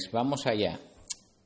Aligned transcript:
pues 0.00 0.12
vamos 0.12 0.46
allá. 0.46 0.80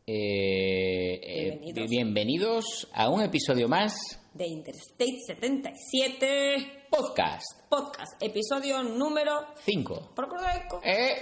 Eh, 0.07 1.19
eh, 1.23 1.59
Bienvenidos. 1.61 1.89
bienvenidos 1.91 2.89
a 2.93 3.09
un 3.09 3.23
episodio 3.23 3.69
más 3.69 3.95
De 4.35 4.47
Interstate 4.47 5.19
77 5.27 6.87
podcast 6.91 7.43
Podcast, 7.69 8.23
episodio 8.23 8.83
número 8.85 9.41
5. 9.65 10.13
¿Por 10.15 10.29
correcto? 10.29 10.81
Eh, 10.85 11.17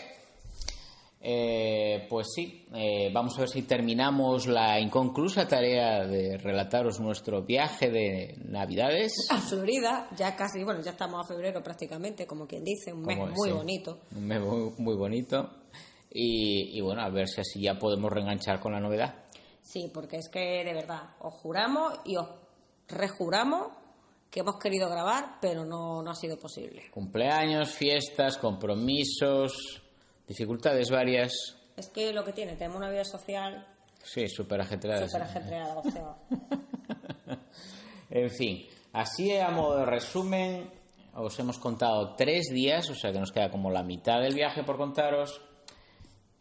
eh, 1.23 2.07
pues 2.11 2.27
sí, 2.35 2.67
eh, 2.75 3.09
vamos 3.15 3.37
a 3.39 3.43
ver 3.43 3.49
si 3.49 3.63
terminamos 3.63 4.47
la 4.47 4.79
inconclusa 4.81 5.47
tarea 5.49 6.05
de 6.05 6.37
relataros 6.37 6.99
nuestro 7.01 7.43
viaje 7.45 7.91
de 7.91 8.37
Navidades. 8.45 9.13
A 9.31 9.39
Florida, 9.41 10.09
ya 10.19 10.35
casi, 10.37 10.65
bueno, 10.65 10.83
ya 10.83 10.91
estamos 10.91 11.25
a 11.25 11.29
febrero 11.29 11.63
prácticamente, 11.63 12.27
como 12.27 12.47
quien 12.47 12.65
dice, 12.65 12.93
un 12.93 13.03
mes 13.03 13.17
Como- 13.17 13.33
muy 13.33 13.49
sí, 13.49 13.55
bonito. 13.55 14.01
Un 14.15 14.27
mes 14.27 14.41
muy 14.79 14.97
bonito. 14.97 15.49
Y, 16.15 16.77
y 16.77 16.81
bueno, 16.81 17.03
a 17.03 17.09
ver 17.09 17.27
si 17.29 17.41
así 17.41 17.61
ya 17.63 17.79
podemos 17.79 18.11
reenganchar 18.13 18.61
con 18.61 18.73
la 18.73 18.81
novedad. 18.81 19.15
Sí, 19.63 19.91
porque 19.93 20.17
es 20.17 20.29
que 20.29 20.65
de 20.65 20.75
verdad, 20.75 21.03
os 21.21 21.35
juramos 21.35 21.95
y 22.05 22.17
os 22.17 22.29
rejuramos 22.89 23.69
que 24.31 24.41
hemos 24.41 24.59
querido 24.59 24.89
grabar, 24.89 25.37
pero 25.41 25.65
no, 25.65 26.03
no 26.03 26.11
ha 26.11 26.15
sido 26.15 26.39
posible. 26.39 26.91
Cumpleaños, 26.91 27.71
fiestas, 27.71 28.39
compromisos, 28.39 29.83
dificultades 30.27 30.91
varias. 30.91 31.33
Es 31.77 31.89
que 31.89 32.13
lo 32.13 32.25
que 32.25 32.33
tiene, 32.33 32.57
tenemos 32.57 32.79
una 32.79 32.91
vida 32.91 33.05
social 33.05 33.67
Sí, 34.05 34.29
súper 34.29 34.61
ajetreadas. 34.61 35.11
súper 35.11 35.23
ajetreada, 35.23 35.79
o 35.79 35.83
sea, 35.91 36.17
En 38.11 38.31
fin, 38.31 38.67
así 38.93 39.37
a 39.37 39.49
modo 39.51 39.79
de 39.79 39.87
resumen, 39.87 40.71
os 41.15 41.39
hemos 41.39 41.59
contado 41.59 42.15
tres 42.17 42.49
días, 42.53 42.91
o 42.91 42.95
sea 42.95 43.13
que 43.13 43.21
nos 43.21 43.33
queda 43.33 43.51
como 43.51 43.71
la 43.71 43.83
mitad 43.83 44.21
del 44.21 44.35
viaje 44.35 44.65
por 44.65 44.77
contaros. 44.77 45.41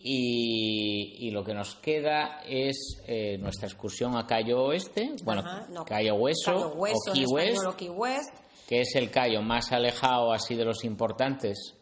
Y, 0.04 1.28
y 1.28 1.32
lo 1.32 1.44
que 1.44 1.54
nos 1.54 1.76
queda 1.76 2.42
es 2.46 3.02
eh, 3.08 3.38
nuestra 3.38 3.68
excursión 3.68 4.18
a 4.18 4.26
Cayo 4.26 4.64
Oeste, 4.66 5.14
bueno, 5.24 5.42
Ajá, 5.42 5.68
no, 5.70 5.86
Cayo 5.86 6.16
Hueso, 6.16 6.52
Cayo 6.54 6.74
Hueso, 6.76 7.12
o 7.12 7.14
Key 7.14 7.24
en 7.24 7.32
West, 7.32 7.48
español, 7.50 7.74
o 7.74 7.78
Key 7.78 7.90
West. 7.90 8.34
que 8.68 8.82
es 8.82 8.96
el 8.96 9.12
callo 9.12 9.42
más 9.42 9.72
alejado 9.72 10.32
así 10.34 10.56
de 10.56 10.66
los 10.66 10.84
importantes 10.84 11.76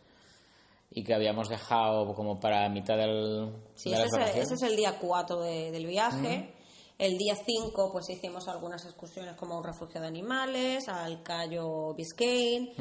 y 0.91 1.03
que 1.03 1.13
habíamos 1.13 1.49
dejado 1.49 2.13
como 2.15 2.39
para 2.39 2.67
mitad 2.69 2.97
del, 2.97 3.53
Sí, 3.75 3.89
de 3.91 3.95
ese 3.95 4.05
es, 4.05 4.13
el, 4.13 4.19
vacaciones. 4.19 4.45
ese 4.51 4.53
es 4.55 4.71
el 4.71 4.75
día 4.75 4.97
4 4.99 5.41
de- 5.41 5.71
del 5.71 5.85
viaje. 5.85 6.53
El 6.97 7.17
día 7.17 7.33
5 7.35 7.91
pues 7.93 8.09
hicimos 8.09 8.49
algunas 8.49 8.83
excursiones 8.83 9.35
como 9.37 9.53
a 9.53 9.57
un 9.59 9.63
refugio 9.63 10.01
de 10.01 10.07
animales, 10.07 10.89
al 10.89 11.23
Cayo 11.23 11.93
Biscayne 11.93 12.73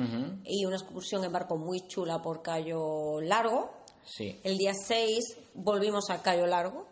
y 0.44 0.65
una 0.65 0.77
excursión 0.77 1.22
en 1.25 1.31
barco 1.32 1.56
muy 1.56 1.87
chula 1.87 2.21
por 2.21 2.43
Cayo 2.43 3.21
Largo. 3.21 3.71
Sí, 4.10 4.41
El 4.42 4.56
día 4.58 4.72
6 4.74 5.19
volvimos 5.54 6.08
al 6.10 6.22
Cayo 6.22 6.46
Largo, 6.46 6.86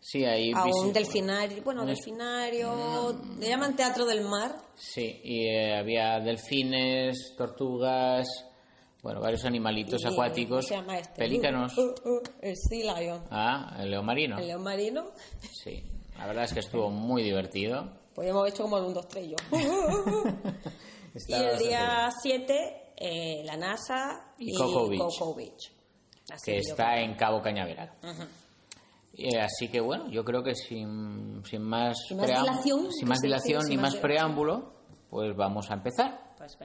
sí, 0.00 0.24
ahí 0.24 0.50
a 0.54 0.64
un 0.64 0.92
delfinario, 0.92 1.62
bueno, 1.62 1.84
delfinario, 1.84 3.14
le 3.38 3.48
llaman 3.48 3.76
Teatro 3.76 4.06
del 4.06 4.22
Mar. 4.22 4.56
Sí, 4.74 5.20
y 5.22 5.46
eh, 5.46 5.76
había 5.76 6.18
delfines, 6.20 7.34
tortugas, 7.36 8.26
bueno, 9.02 9.20
varios 9.20 9.44
animalitos 9.44 10.02
y- 10.02 10.06
acuáticos, 10.06 10.66
¿cómo 10.66 10.68
se 10.68 10.74
llama 10.74 10.98
este? 10.98 11.18
pelícanos. 11.18 11.76
Uh, 11.76 11.82
uh, 11.82 12.10
uh, 12.16 12.22
el 12.40 12.54
Sea 12.56 12.98
Lion. 13.00 13.22
Ah, 13.30 13.76
el 13.80 13.90
león 13.90 14.06
marino. 14.06 14.38
El 14.38 14.46
león 14.48 14.62
marino. 14.62 15.04
Sí, 15.52 15.82
la 16.18 16.26
verdad 16.26 16.44
es 16.44 16.54
que 16.54 16.60
estuvo 16.60 16.88
muy 16.90 17.22
divertido. 17.22 17.90
Pues 18.14 18.28
hemos 18.28 18.48
hecho 18.48 18.62
como 18.62 18.78
1, 18.78 18.90
2, 18.90 19.08
3 19.08 19.28
yo. 19.28 19.36
Y 21.28 21.32
el 21.32 21.58
día 21.58 22.10
7, 22.22 22.92
eh, 22.96 23.42
la 23.44 23.56
NASA 23.56 24.32
Y 24.38 24.50
y, 24.50 24.54
Cocoa 24.56 24.88
Beach. 24.88 25.00
Cocoa 25.00 25.36
Beach. 25.36 25.70
Así 26.32 26.52
que 26.52 26.58
está 26.58 26.92
creo. 26.92 27.04
en 27.04 27.14
Cabo 27.16 27.42
Cañaveral. 27.42 27.92
Eh, 29.16 29.38
así 29.40 29.68
que 29.68 29.80
bueno, 29.80 30.08
yo 30.08 30.24
creo 30.24 30.42
que 30.42 30.54
sin, 30.54 31.44
sin 31.44 31.62
más, 31.62 31.96
Sin 32.08 32.16
más 32.16 32.26
dilación, 32.26 32.90
sin 32.92 33.00
que 33.00 33.06
más 33.06 33.18
se 33.20 33.26
dice, 33.26 33.36
dilación 33.36 33.62
sin 33.62 33.76
ni 33.76 33.82
más 33.82 33.96
preámbulo, 33.96 34.72
pues 35.10 35.36
vamos 35.36 35.70
a 35.70 35.74
empezar. 35.74 36.34
Pues, 36.36 36.58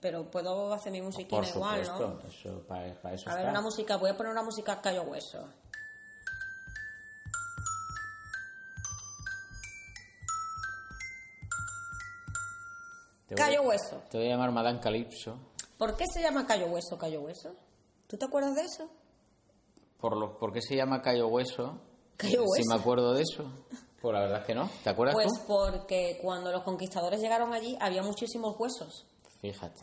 pero 0.00 0.30
puedo 0.30 0.72
hacer 0.74 0.92
mi 0.92 1.00
musiquina 1.00 1.40
Por 1.40 1.48
igual, 1.48 1.84
supuesto, 1.86 2.20
¿no? 2.22 2.28
eso, 2.28 2.66
para, 2.66 3.00
para 3.00 3.14
eso 3.14 3.30
A 3.30 3.36
ver, 3.36 3.48
una 3.48 3.62
música, 3.62 3.96
voy 3.96 4.10
a 4.10 4.16
poner 4.16 4.32
una 4.32 4.42
música 4.42 4.80
callo 4.80 5.04
hueso. 5.04 5.46
Callo 13.34 13.62
hueso. 13.62 14.02
Te 14.10 14.18
voy 14.18 14.26
a 14.28 14.30
llamar 14.30 14.52
Madame 14.52 14.80
Calypso. 14.80 15.38
¿Por 15.78 15.96
qué 15.96 16.04
se 16.06 16.22
llama 16.22 16.46
callo 16.46 16.66
hueso, 16.66 16.96
callo 16.96 17.22
hueso? 17.22 17.54
¿Tú 18.06 18.16
te 18.16 18.24
acuerdas 18.24 18.54
de 18.54 18.62
eso? 18.62 18.88
¿Por, 20.00 20.16
lo, 20.16 20.38
¿Por 20.38 20.52
qué 20.52 20.60
se 20.62 20.76
llama 20.76 21.02
Cayo 21.02 21.28
Hueso? 21.28 21.78
Callo 22.16 22.42
Si 22.42 22.60
hueso. 22.62 22.68
me 22.74 22.80
acuerdo 22.80 23.12
de 23.14 23.22
eso. 23.22 23.44
Pues 24.00 24.12
la 24.14 24.20
verdad 24.20 24.40
es 24.40 24.46
que 24.46 24.54
no. 24.54 24.70
¿Te 24.84 24.90
acuerdas 24.90 25.14
Pues 25.14 25.26
tú? 25.32 25.40
porque 25.48 26.18
cuando 26.22 26.52
los 26.52 26.62
conquistadores 26.62 27.20
llegaron 27.20 27.52
allí 27.52 27.76
había 27.80 28.02
muchísimos 28.02 28.54
huesos. 28.58 29.06
Fíjate, 29.40 29.82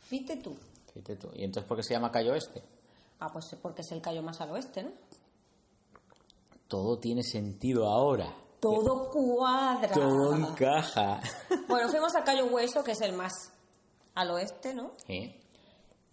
Fíjate 0.00 0.36
tú. 0.42 0.56
fíjate 0.92 1.16
tú. 1.16 1.28
¿Y 1.34 1.44
entonces 1.44 1.66
por 1.68 1.76
qué 1.76 1.82
se 1.82 1.94
llama 1.94 2.10
Cayo 2.10 2.34
Este? 2.34 2.62
Ah, 3.20 3.28
pues 3.32 3.46
porque 3.62 3.80
es 3.82 3.90
el 3.92 4.02
callo 4.02 4.22
más 4.22 4.40
al 4.40 4.50
oeste, 4.50 4.82
¿no? 4.82 4.90
Todo 6.68 6.98
tiene 6.98 7.22
sentido 7.22 7.86
ahora. 7.88 8.34
Todo 8.60 9.10
cuadra. 9.10 9.92
Todo 9.92 10.34
encaja. 10.34 11.20
Bueno, 11.68 11.88
fuimos 11.88 12.14
a 12.14 12.22
Cayo 12.24 12.46
Hueso, 12.46 12.82
que 12.84 12.92
es 12.92 13.00
el 13.00 13.12
más 13.12 13.32
al 14.14 14.30
oeste, 14.30 14.72
¿no? 14.74 14.92
¿Sí? 15.06 15.34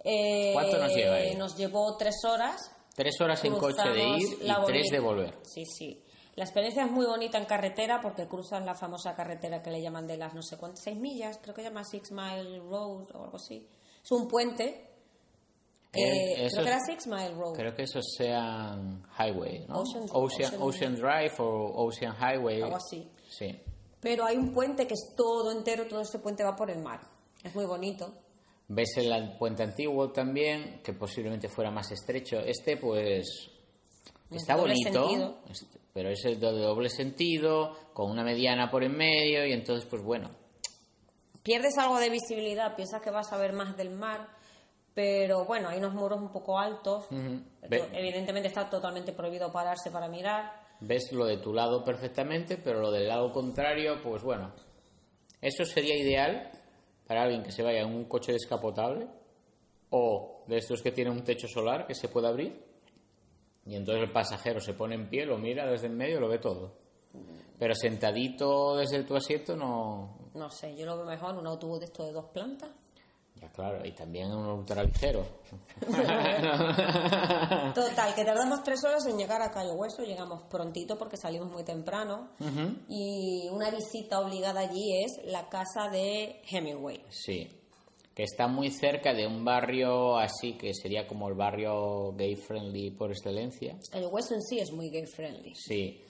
Eh, 0.03 0.51
¿Cuánto 0.53 0.77
nos 0.77 0.94
lleva 0.94 1.15
ahí? 1.15 1.35
Nos 1.35 1.55
llevó 1.57 1.95
tres 1.97 2.15
horas. 2.25 2.59
Tres 2.95 3.19
horas 3.21 3.44
en 3.45 3.55
coche 3.55 3.89
de 3.89 4.03
ir 4.03 4.38
y 4.41 4.65
tres 4.65 4.88
de 4.91 5.00
volver. 5.00 5.35
Sí, 5.44 5.65
sí. 5.65 6.03
La 6.35 6.44
experiencia 6.45 6.85
es 6.85 6.91
muy 6.91 7.05
bonita 7.05 7.38
en 7.38 7.45
carretera 7.45 8.00
porque 8.01 8.27
cruzan 8.27 8.65
la 8.65 8.73
famosa 8.75 9.15
carretera 9.15 9.61
que 9.61 9.69
le 9.71 9.81
llaman 9.81 10.07
de 10.07 10.17
las 10.17 10.33
no 10.33 10.41
sé 10.41 10.57
cuántas, 10.57 10.83
seis 10.83 10.97
millas, 10.97 11.38
creo 11.41 11.53
que 11.53 11.61
se 11.61 11.67
llama 11.69 11.83
Six 11.83 12.11
Mile 12.11 12.59
Road 12.59 13.15
o 13.15 13.23
algo 13.23 13.38
así. 13.38 13.67
Es 14.03 14.11
un 14.11 14.27
puente. 14.27 14.89
Eh, 15.95 16.45
eso 16.47 16.55
creo 16.55 16.63
que 16.65 16.69
era 16.71 16.79
Six 16.88 17.05
Mile 17.07 17.33
Road. 17.35 17.53
Creo 17.53 17.75
que 17.75 17.83
esos 17.83 18.03
sean 18.17 19.05
Highway, 19.19 19.65
¿no? 19.67 19.81
Ocean- 19.81 20.07
Ocean, 20.11 20.53
Ocean- 20.55 20.61
Ocean 20.61 20.95
Drive 20.95 21.33
o 21.38 21.85
Ocean 21.85 22.15
Highway. 22.19 22.61
Algo 22.63 22.77
así. 22.77 23.07
Sí. 23.29 23.59
Pero 24.00 24.25
hay 24.25 24.35
un 24.38 24.51
puente 24.53 24.88
que 24.88 24.95
es 24.95 25.13
todo 25.15 25.51
entero, 25.51 25.85
todo 25.88 26.01
ese 26.01 26.17
puente 26.19 26.44
va 26.44 26.55
por 26.55 26.71
el 26.71 26.79
mar. 26.79 27.00
Es 27.44 27.53
muy 27.53 27.65
bonito. 27.65 28.11
Ves 28.68 28.98
el 28.98 29.38
puente 29.38 29.63
antiguo 29.63 30.12
también, 30.12 30.81
que 30.83 30.94
posiblemente 30.94 31.50
fuera 31.50 31.69
más 31.69 31.92
estrecho. 31.92 32.39
Este, 32.39 32.77
pues, 32.77 33.50
está 34.31 34.56
doble 34.56 34.74
bonito. 34.74 35.07
sentido. 35.10 35.38
Pero 35.94 36.10
es 36.10 36.25
el 36.25 36.39
de 36.39 36.51
doble 36.51 36.89
sentido, 36.89 37.75
con 37.94 38.10
una 38.10 38.24
mediana 38.24 38.71
por 38.71 38.83
en 38.83 38.95
medio, 38.98 39.45
y 39.45 39.51
entonces, 39.54 39.86
pues 39.89 40.01
bueno, 40.04 40.30
Pierdes 41.44 41.77
algo 41.77 42.00
de 42.00 42.10
visibilidad, 42.10 42.74
piensas 42.77 43.01
que 43.01 43.12
vas 43.12 43.33
a 43.33 43.38
ver 43.38 43.51
más 43.51 43.75
del 43.75 43.89
mar, 43.89 44.30
pero 44.94 45.44
bueno, 45.44 45.68
hay 45.68 45.77
unos 45.77 45.94
muros 45.94 46.21
un 46.21 46.31
poco 46.31 46.57
altos. 46.57 47.06
Ve- 47.68 47.89
Evidentemente 47.92 48.48
está 48.48 48.69
totalmente 48.69 49.12
prohibido 49.12 49.51
pararse 49.51 49.92
para 49.92 50.07
mirar. 50.07 50.54
ves 50.80 51.12
lo 51.12 51.25
de 51.25 51.38
tu 51.39 51.54
lado 51.54 51.83
perfectamente, 51.83 52.56
pero 52.57 52.80
lo 52.80 52.92
del 52.92 53.10
lado 53.10 53.30
contrario, 53.33 54.01
pues 54.01 54.24
bueno, 54.24 54.54
eso 55.42 55.65
sería 55.65 55.98
ideal 55.98 56.50
para 57.07 57.23
alguien 57.23 57.44
que 57.44 57.51
se 57.51 57.63
vaya 57.63 57.81
en 57.81 57.94
un 57.94 58.05
coche 58.05 58.31
descapotable 58.31 59.07
o 59.89 60.44
de 60.47 60.57
estos 60.57 60.81
que 60.81 60.91
tienen 60.91 61.13
un 61.13 61.23
techo 61.23 61.47
solar 61.47 61.85
que 61.85 61.95
se 61.95 62.07
puede 62.07 62.27
abrir 62.27 62.63
y 63.65 63.75
entonces 63.75 64.03
el 64.03 64.11
pasajero 64.11 64.59
se 64.59 64.73
pone 64.73 64.95
en 64.95 65.09
pie, 65.09 65.25
lo 65.25 65.38
mira 65.38 65.65
desde 65.65 65.88
en 65.88 65.95
medio, 65.95 66.19
lo 66.19 66.27
ve 66.27 66.39
todo. 66.39 66.73
Pero 67.57 67.75
sentadito 67.75 68.75
desde 68.75 69.03
tu 69.03 69.15
asiento 69.15 69.55
no... 69.55 70.17
No 70.33 70.50
sé, 70.50 70.75
yo 70.75 70.85
lo 70.85 70.97
veo 70.97 71.05
mejor 71.05 71.38
un 71.38 71.47
autobús 71.47 71.79
de 71.79 71.85
estos 71.85 72.07
de 72.07 72.11
dos 72.11 72.25
plantas. 72.25 72.71
Ya 73.44 73.50
claro, 73.50 73.86
y 73.86 73.92
también 73.92 74.31
un 74.31 74.45
ultraligero. 74.45 75.25
Total, 77.75 78.16
que 78.16 78.24
tardamos 78.24 78.63
tres 78.63 78.81
horas 78.86 79.06
en 79.06 79.18
llegar 79.18 79.42
a 79.42 79.51
Cayo 79.51 79.74
Hueso, 79.74 80.04
llegamos 80.04 80.44
prontito 80.44 80.98
porque 80.98 81.18
salimos 81.18 81.51
muy 81.51 81.66
temprano. 81.66 82.30
Y 82.88 83.50
una 83.51 83.69
visita 83.69 84.22
obligada 84.22 84.62
allí 84.62 85.04
es 85.04 85.19
la 85.25 85.50
casa 85.50 85.90
de 85.90 86.42
Hemingway. 86.50 87.04
Sí, 87.10 87.50
que 88.16 88.24
está 88.24 88.48
muy 88.48 88.72
cerca 88.72 89.13
de 89.13 89.28
un 89.28 89.44
barrio 89.44 90.18
así 90.18 90.54
que 90.54 90.74
sería 90.74 91.06
como 91.06 91.28
el 91.28 91.34
barrio 91.34 92.13
gay 92.13 92.38
friendly 92.38 92.92
por 92.92 93.12
excelencia. 93.12 93.78
El 93.92 94.06
hueso 94.06 94.36
en 94.36 94.42
sí 94.42 94.60
es 94.60 94.72
muy 94.72 94.89
gay 94.89 95.06
friendly. 95.06 95.54
Sí, 95.54 96.01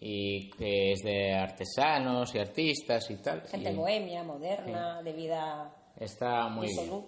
y 0.00 0.48
que 0.52 0.92
es 0.92 1.00
de 1.02 1.34
artesanos 1.34 2.34
y 2.34 2.38
artistas 2.38 3.10
y 3.10 3.16
tal. 3.16 3.42
Gente 3.42 3.70
y 3.70 3.76
bohemia, 3.76 4.24
moderna, 4.24 5.02
de 5.02 5.12
vida 5.12 5.76
Está 6.00 6.48
muy 6.48 6.66
bien. 6.66 7.06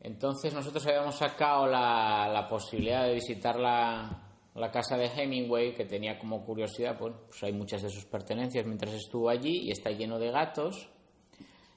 Entonces 0.00 0.52
nosotros 0.52 0.84
habíamos 0.86 1.14
sacado 1.14 1.66
la, 1.68 2.28
la 2.28 2.48
posibilidad 2.48 3.04
de 3.04 3.14
visitar 3.14 3.56
la, 3.56 4.32
la 4.54 4.70
casa 4.70 4.96
de 4.96 5.06
Hemingway, 5.06 5.74
que 5.74 5.84
tenía 5.84 6.18
como 6.18 6.44
curiosidad, 6.44 6.98
pues, 6.98 7.14
pues 7.28 7.42
hay 7.44 7.52
muchas 7.52 7.82
de 7.82 7.90
sus 7.90 8.04
pertenencias 8.06 8.66
mientras 8.66 8.94
estuvo 8.94 9.28
allí 9.28 9.68
y 9.68 9.70
está 9.70 9.90
lleno 9.90 10.18
de 10.18 10.30
gatos. 10.30 10.88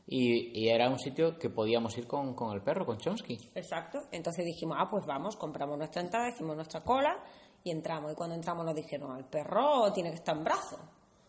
Y, 0.07 0.59
y 0.59 0.69
era 0.69 0.89
un 0.89 0.99
sitio 0.99 1.37
que 1.37 1.49
podíamos 1.49 1.97
ir 1.97 2.07
con, 2.07 2.33
con 2.35 2.55
el 2.55 2.61
perro, 2.61 2.85
con 2.85 2.97
Chomsky. 2.97 3.37
Exacto. 3.55 4.03
Entonces 4.11 4.45
dijimos, 4.45 4.77
ah, 4.79 4.87
pues 4.89 5.03
vamos, 5.05 5.35
compramos 5.35 5.77
nuestra 5.77 6.01
entrada, 6.01 6.29
hicimos 6.29 6.55
nuestra 6.55 6.81
cola 6.81 7.23
y 7.63 7.71
entramos. 7.71 8.11
Y 8.11 8.15
cuando 8.15 8.35
entramos 8.35 8.65
nos 8.65 8.75
dijeron, 8.75 9.17
el 9.17 9.25
perro 9.25 9.91
tiene 9.93 10.09
que 10.09 10.17
estar 10.17 10.37
en 10.37 10.43
brazo. 10.43 10.77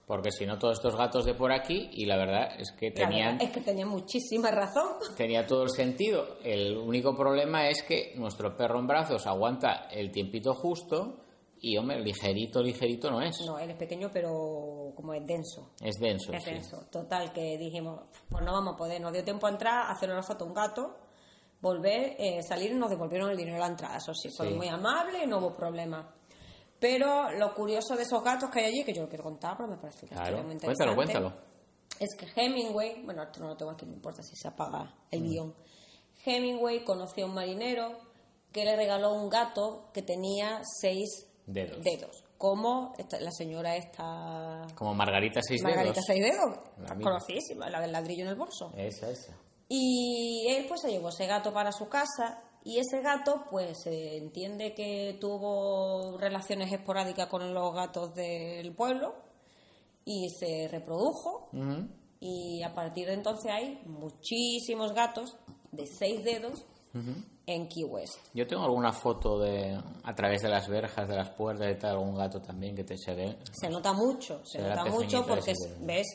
Porque 0.06 0.30
si 0.30 0.46
no, 0.46 0.56
todos 0.56 0.76
estos 0.78 0.94
gatos 0.96 1.24
de 1.24 1.34
por 1.34 1.50
aquí, 1.50 1.88
y 1.92 2.06
la 2.06 2.16
verdad 2.16 2.48
es 2.60 2.70
que 2.78 2.92
tenían, 2.92 3.40
es 3.40 3.50
que 3.50 3.60
tenía 3.60 3.84
muchísima 3.86 4.52
razón. 4.52 4.86
tenía 5.16 5.44
todo 5.46 5.64
el 5.64 5.70
sentido. 5.70 6.38
El 6.44 6.76
único 6.76 7.16
problema 7.16 7.68
es 7.68 7.82
que 7.82 8.14
nuestro 8.16 8.56
perro 8.56 8.78
en 8.78 8.86
brazos 8.86 9.26
aguanta 9.26 9.88
el 9.90 10.12
tiempito 10.12 10.54
justo 10.54 11.16
y, 11.60 11.76
hombre, 11.76 11.98
ligerito, 12.00 12.62
ligerito 12.62 13.10
no 13.10 13.20
es. 13.20 13.40
No, 13.46 13.58
él 13.58 13.70
es 13.70 13.76
pequeño, 13.76 14.08
pero 14.12 14.92
como 14.94 15.12
es 15.12 15.26
denso. 15.26 15.72
Es 15.82 15.96
denso, 15.98 16.32
Es 16.32 16.44
sí. 16.44 16.50
denso. 16.52 16.84
Total, 16.92 17.32
que 17.32 17.58
dijimos, 17.58 18.02
pues 18.28 18.44
no 18.44 18.52
vamos 18.52 18.74
a 18.74 18.76
poder. 18.76 19.00
Nos 19.00 19.12
dio 19.12 19.24
tiempo 19.24 19.48
a 19.48 19.50
entrar, 19.50 19.90
hacer 19.90 20.08
una 20.10 20.22
foto 20.22 20.44
a 20.44 20.46
un 20.46 20.54
gato, 20.54 20.94
volver, 21.60 22.14
eh, 22.18 22.42
salir 22.44 22.70
y 22.70 22.74
nos 22.74 22.90
devolvieron 22.90 23.30
el 23.30 23.36
dinero 23.36 23.56
a 23.56 23.60
la 23.60 23.66
entrada. 23.68 23.96
Eso 23.96 24.14
sí, 24.14 24.30
Sí. 24.30 24.44
muy 24.54 24.68
amables 24.68 25.24
y 25.24 25.26
no 25.26 25.38
hubo 25.38 25.56
problema. 25.56 26.14
Pero 26.88 27.32
lo 27.32 27.52
curioso 27.54 27.96
de 27.96 28.02
esos 28.04 28.22
gatos 28.22 28.48
que 28.50 28.60
hay 28.60 28.66
allí, 28.66 28.84
que 28.84 28.92
yo 28.92 29.02
lo 29.02 29.08
quiero 29.08 29.24
contar, 29.24 29.56
pero 29.56 29.68
me 29.68 29.76
parece 29.76 30.06
una 30.06 30.16
Claro, 30.22 30.36
muy 30.44 30.56
cuéntalo, 30.56 30.92
interesante. 30.92 30.94
cuéntalo. 30.94 31.32
es 31.98 32.08
que 32.16 32.40
Hemingway, 32.40 33.02
bueno, 33.04 33.22
esto 33.24 33.40
no 33.40 33.48
lo 33.48 33.56
tengo 33.56 33.72
aquí, 33.72 33.86
no 33.86 33.92
importa 33.92 34.22
si 34.22 34.36
se 34.36 34.46
apaga 34.48 34.94
el 35.10 35.22
guion. 35.22 35.54
Hemingway 36.24 36.84
conoció 36.84 37.24
a 37.24 37.28
un 37.28 37.34
marinero 37.34 37.98
que 38.52 38.64
le 38.64 38.76
regaló 38.76 39.12
un 39.14 39.28
gato 39.28 39.90
que 39.92 40.02
tenía 40.02 40.60
seis 40.80 41.26
Dedos. 41.46 42.24
como 42.38 42.92
esta- 42.98 43.18
la 43.20 43.30
señora 43.30 43.76
esta... 43.76 44.62
Como 44.74 44.94
Margarita 44.94 45.40
Seis 45.42 45.62
Margarita 45.62 45.94
Dedos. 45.94 46.04
Seis 46.06 46.22
Dedos, 46.22 46.56
La 46.88 46.94
conocidísima, 46.96 47.68
la 47.70 47.80
del 47.80 47.92
ladrillo 47.92 48.22
en 48.24 48.28
el 48.28 48.34
bolso. 48.36 48.72
Esa, 48.76 49.10
esa. 49.10 49.34
Y 49.68 50.46
él 50.50 50.66
pues 50.68 50.80
se 50.82 50.90
llevó 50.90 51.08
ese 51.08 51.26
gato 51.26 51.52
para 51.52 51.72
su 51.72 51.88
casa 51.88 52.42
y 52.66 52.80
ese 52.80 53.00
gato 53.00 53.44
pues 53.48 53.78
se 53.84 54.16
entiende 54.16 54.74
que 54.74 55.16
tuvo 55.20 56.18
relaciones 56.18 56.72
esporádicas 56.72 57.28
con 57.28 57.54
los 57.54 57.72
gatos 57.72 58.12
del 58.12 58.74
pueblo 58.74 59.14
y 60.04 60.28
se 60.30 60.66
reprodujo 60.66 61.48
y 62.18 62.64
a 62.64 62.74
partir 62.74 63.06
de 63.06 63.14
entonces 63.14 63.52
hay 63.52 63.80
muchísimos 63.86 64.92
gatos 64.92 65.36
de 65.70 65.86
seis 65.86 66.24
dedos 66.24 66.66
en 67.46 67.68
Key 67.68 67.84
West. 67.84 68.18
Yo 68.34 68.48
tengo 68.48 68.64
alguna 68.64 68.92
foto 68.92 69.38
de 69.38 69.80
a 70.02 70.14
través 70.16 70.42
de 70.42 70.48
las 70.48 70.66
verjas, 70.66 71.08
de 71.08 71.14
las 71.14 71.30
puertas 71.30 71.70
y 71.70 71.78
tal, 71.78 71.92
algún 71.92 72.16
gato 72.16 72.42
también 72.42 72.74
que 72.74 72.82
te 72.82 72.98
se 72.98 73.14
ve. 73.14 73.38
Se 73.52 73.68
nota 73.68 73.92
mucho, 73.92 74.44
se 74.44 74.60
nota 74.60 74.86
mucho 74.86 75.24
porque 75.24 75.52
ves 75.82 76.06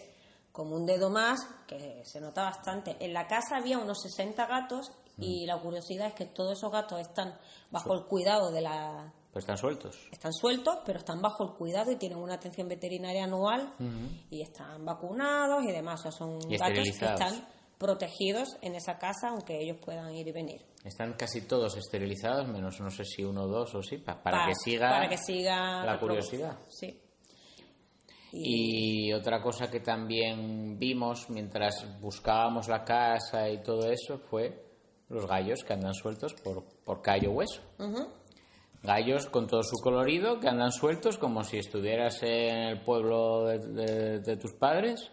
como 0.52 0.76
un 0.76 0.86
dedo 0.86 1.10
más 1.10 1.40
que 1.66 2.02
se 2.04 2.20
nota 2.20 2.44
bastante. 2.44 2.98
En 3.00 3.14
la 3.14 3.26
casa 3.26 3.56
había 3.56 3.78
unos 3.78 4.02
60 4.02 4.46
gatos 4.48 4.92
Mm. 5.18 5.24
y 5.24 5.46
la 5.46 5.60
curiosidad 5.60 6.08
es 6.08 6.14
que 6.14 6.26
todos 6.26 6.58
esos 6.58 6.72
gatos 6.72 7.00
están 7.00 7.38
bajo 7.70 7.94
el 7.94 8.06
cuidado 8.06 8.52
de 8.52 8.62
la 8.62 9.14
Pues 9.34 9.44
están 9.44 9.58
sueltos. 9.58 9.98
están 10.12 10.34
sueltos, 10.34 10.78
pero 10.86 11.00
están 11.00 11.22
bajo 11.22 11.44
el 11.44 11.52
cuidado 11.58 11.92
y 11.92 11.96
tienen 11.98 12.18
una 12.18 12.34
atención 12.36 12.68
veterinaria 12.68 13.24
anual 13.24 13.74
y 14.30 14.42
están 14.42 14.84
vacunados 14.86 15.64
y 15.64 15.72
demás. 15.72 16.00
O 16.02 16.04
sea, 16.04 16.12
son 16.12 16.40
gatos 16.40 16.84
que 16.84 16.90
están 17.06 17.48
protegidos 17.78 18.58
en 18.62 18.76
esa 18.76 18.98
casa 19.00 19.30
aunque 19.30 19.60
ellos 19.60 19.78
puedan 19.84 20.14
ir 20.14 20.28
y 20.28 20.32
venir. 20.32 20.66
Están 20.84 21.14
casi 21.14 21.42
todos 21.48 21.76
esterilizados, 21.78 22.48
menos 22.48 22.80
no 22.80 22.90
sé 22.92 23.04
si 23.06 23.24
uno 23.24 23.44
o 23.44 23.48
dos 23.48 23.74
o 23.76 23.82
sí, 23.82 23.98
pa- 23.98 24.22
para, 24.22 24.40
Pa- 24.40 24.48
que 24.48 24.54
siga 24.56 24.90
para 24.90 25.10
que 25.10 25.18
siga 25.18 25.86
la 25.86 26.00
curiosidad. 26.00 26.58
Sí. 26.70 27.00
Y 28.34 29.12
otra 29.14 29.42
cosa 29.42 29.70
que 29.70 29.82
también 29.82 30.78
vimos 30.80 31.30
mientras 31.30 32.00
buscábamos 32.00 32.68
la 32.70 32.84
casa 32.86 33.50
y 33.50 33.62
todo 33.62 33.90
eso 33.92 34.20
fue 34.20 34.61
los 35.12 35.28
gallos 35.28 35.64
que 35.64 35.74
andan 35.74 35.94
sueltos 35.94 36.34
por, 36.44 36.64
por 36.84 37.02
callo 37.02 37.32
hueso. 37.32 37.62
Gallos 38.84 39.28
con 39.28 39.46
todo 39.48 39.62
su 39.62 39.76
colorido 39.78 40.40
que 40.40 40.48
andan 40.48 40.72
sueltos 40.72 41.18
como 41.20 41.44
si 41.44 41.58
estuvieras 41.60 42.24
en 42.24 42.58
el 42.70 42.82
pueblo 42.84 43.46
de, 43.46 43.60
de- 43.60 44.20
de 44.20 44.38
tus 44.38 44.54
padres 44.54 45.12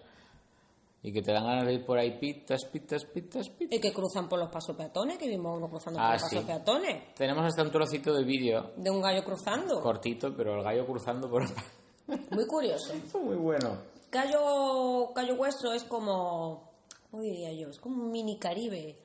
y 1.02 1.12
que 1.12 1.20
te 1.22 1.32
dan 1.32 1.44
ganas 1.44 1.66
de 1.66 1.74
ir 1.74 1.84
por 1.84 1.98
ahí 1.98 2.18
pitas, 2.18 2.64
pitas, 2.64 3.04
pitas, 3.04 3.48
pitas. 3.50 3.76
Y 3.76 3.80
que 3.80 3.92
cruzan 3.92 4.28
por 4.28 4.38
los 4.38 4.50
pasos 4.50 4.74
peatones, 4.74 5.18
que 5.18 5.28
vimos 5.28 5.56
uno 5.56 5.68
cruzando 5.68 6.00
Ah, 6.00 6.12
por 6.12 6.20
los 6.22 6.22
sí. 6.30 6.36
pasos 6.36 6.44
peatones. 6.50 7.14
Tenemos 7.14 7.44
hasta 7.44 7.62
un 7.62 7.70
trocito 7.70 8.14
de 8.14 8.24
vídeo 8.24 8.72
De 8.76 8.90
un 8.90 9.02
gallo 9.02 9.22
cruzando. 9.22 9.80
cortito, 9.82 10.34
pero 10.34 10.56
el 10.56 10.62
gallo 10.64 10.86
cruzando 10.86 11.28
por... 11.30 11.42
Muy 12.30 12.46
curioso. 12.46 12.94
Fue 13.08 13.20
muy 13.20 13.36
bueno. 13.36 13.76
Cayo, 14.08 15.12
Cayo 15.14 15.34
Hueso 15.34 15.74
es 15.74 15.84
como, 15.84 16.70
¿cómo 17.10 17.22
diría 17.22 17.52
yo? 17.52 17.68
Es 17.68 17.78
como 17.78 18.02
un 18.04 18.10
mini 18.10 18.38
Caribe 18.38 18.96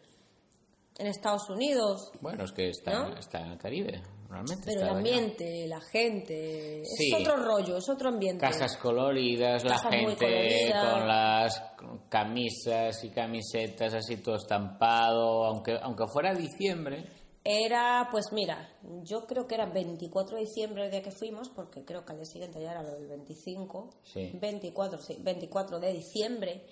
en 1.03 1.11
Estados 1.11 1.49
Unidos. 1.49 2.11
Bueno, 2.21 2.43
es 2.45 2.51
que 2.51 2.69
está, 2.69 2.91
¿No? 3.09 3.17
está 3.17 3.39
en 3.41 3.51
el 3.51 3.57
Caribe, 3.57 4.01
realmente. 4.29 4.63
Pero 4.65 4.71
el 4.71 4.75
está 4.77 4.85
allá. 4.87 4.97
ambiente, 4.97 5.67
la 5.67 5.81
gente, 5.81 6.81
Sí. 6.97 7.11
es 7.13 7.19
otro 7.21 7.37
rollo, 7.37 7.77
es 7.77 7.89
otro 7.89 8.09
ambiente. 8.09 8.41
Casas 8.45 8.77
coloridas, 8.77 9.63
la 9.63 9.71
Casas 9.71 9.91
muy 9.91 10.15
gente 10.15 10.71
con 10.71 11.07
las 11.07 11.63
camisas 12.09 13.03
y 13.03 13.09
camisetas 13.09 13.93
así 13.93 14.17
todo 14.17 14.35
estampado, 14.35 15.45
aunque 15.45 15.77
aunque 15.81 16.05
fuera 16.07 16.33
diciembre. 16.33 17.05
Era, 17.45 18.07
pues 18.09 18.27
mira, 18.31 18.69
yo 19.03 19.25
creo 19.27 19.45
que 19.45 19.55
era 19.55 19.65
24 19.65 20.37
de 20.37 20.43
diciembre 20.45 20.85
el 20.85 20.91
día 20.91 21.01
que 21.01 21.11
fuimos, 21.11 21.49
porque 21.49 21.83
creo 21.83 22.05
que 22.05 22.13
al 22.13 22.19
día 22.19 22.25
siguiente 22.25 22.61
ya 22.61 22.71
era 22.71 22.81
el 22.97 23.05
25. 23.05 23.89
Sí. 24.03 24.31
24, 24.39 24.97
sí, 24.99 25.17
24 25.19 25.77
de 25.79 25.91
diciembre. 25.91 26.65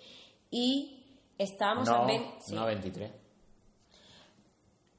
Y 0.49 1.03
estábamos 1.37 1.89
no, 1.89 1.95
a 1.95 2.05
ven- 2.05 2.25
sí, 2.39 2.55
no 2.55 2.65
23. 2.65 3.11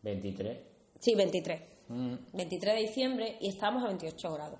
23. 0.02 0.58
sí, 1.00 1.14
23. 1.14 1.62
Mm, 1.88 2.14
23 2.32 2.74
de 2.74 2.80
diciembre 2.80 3.36
y 3.40 3.48
estábamos 3.48 3.84
a 3.84 3.88
28 3.88 4.32
grados. 4.34 4.58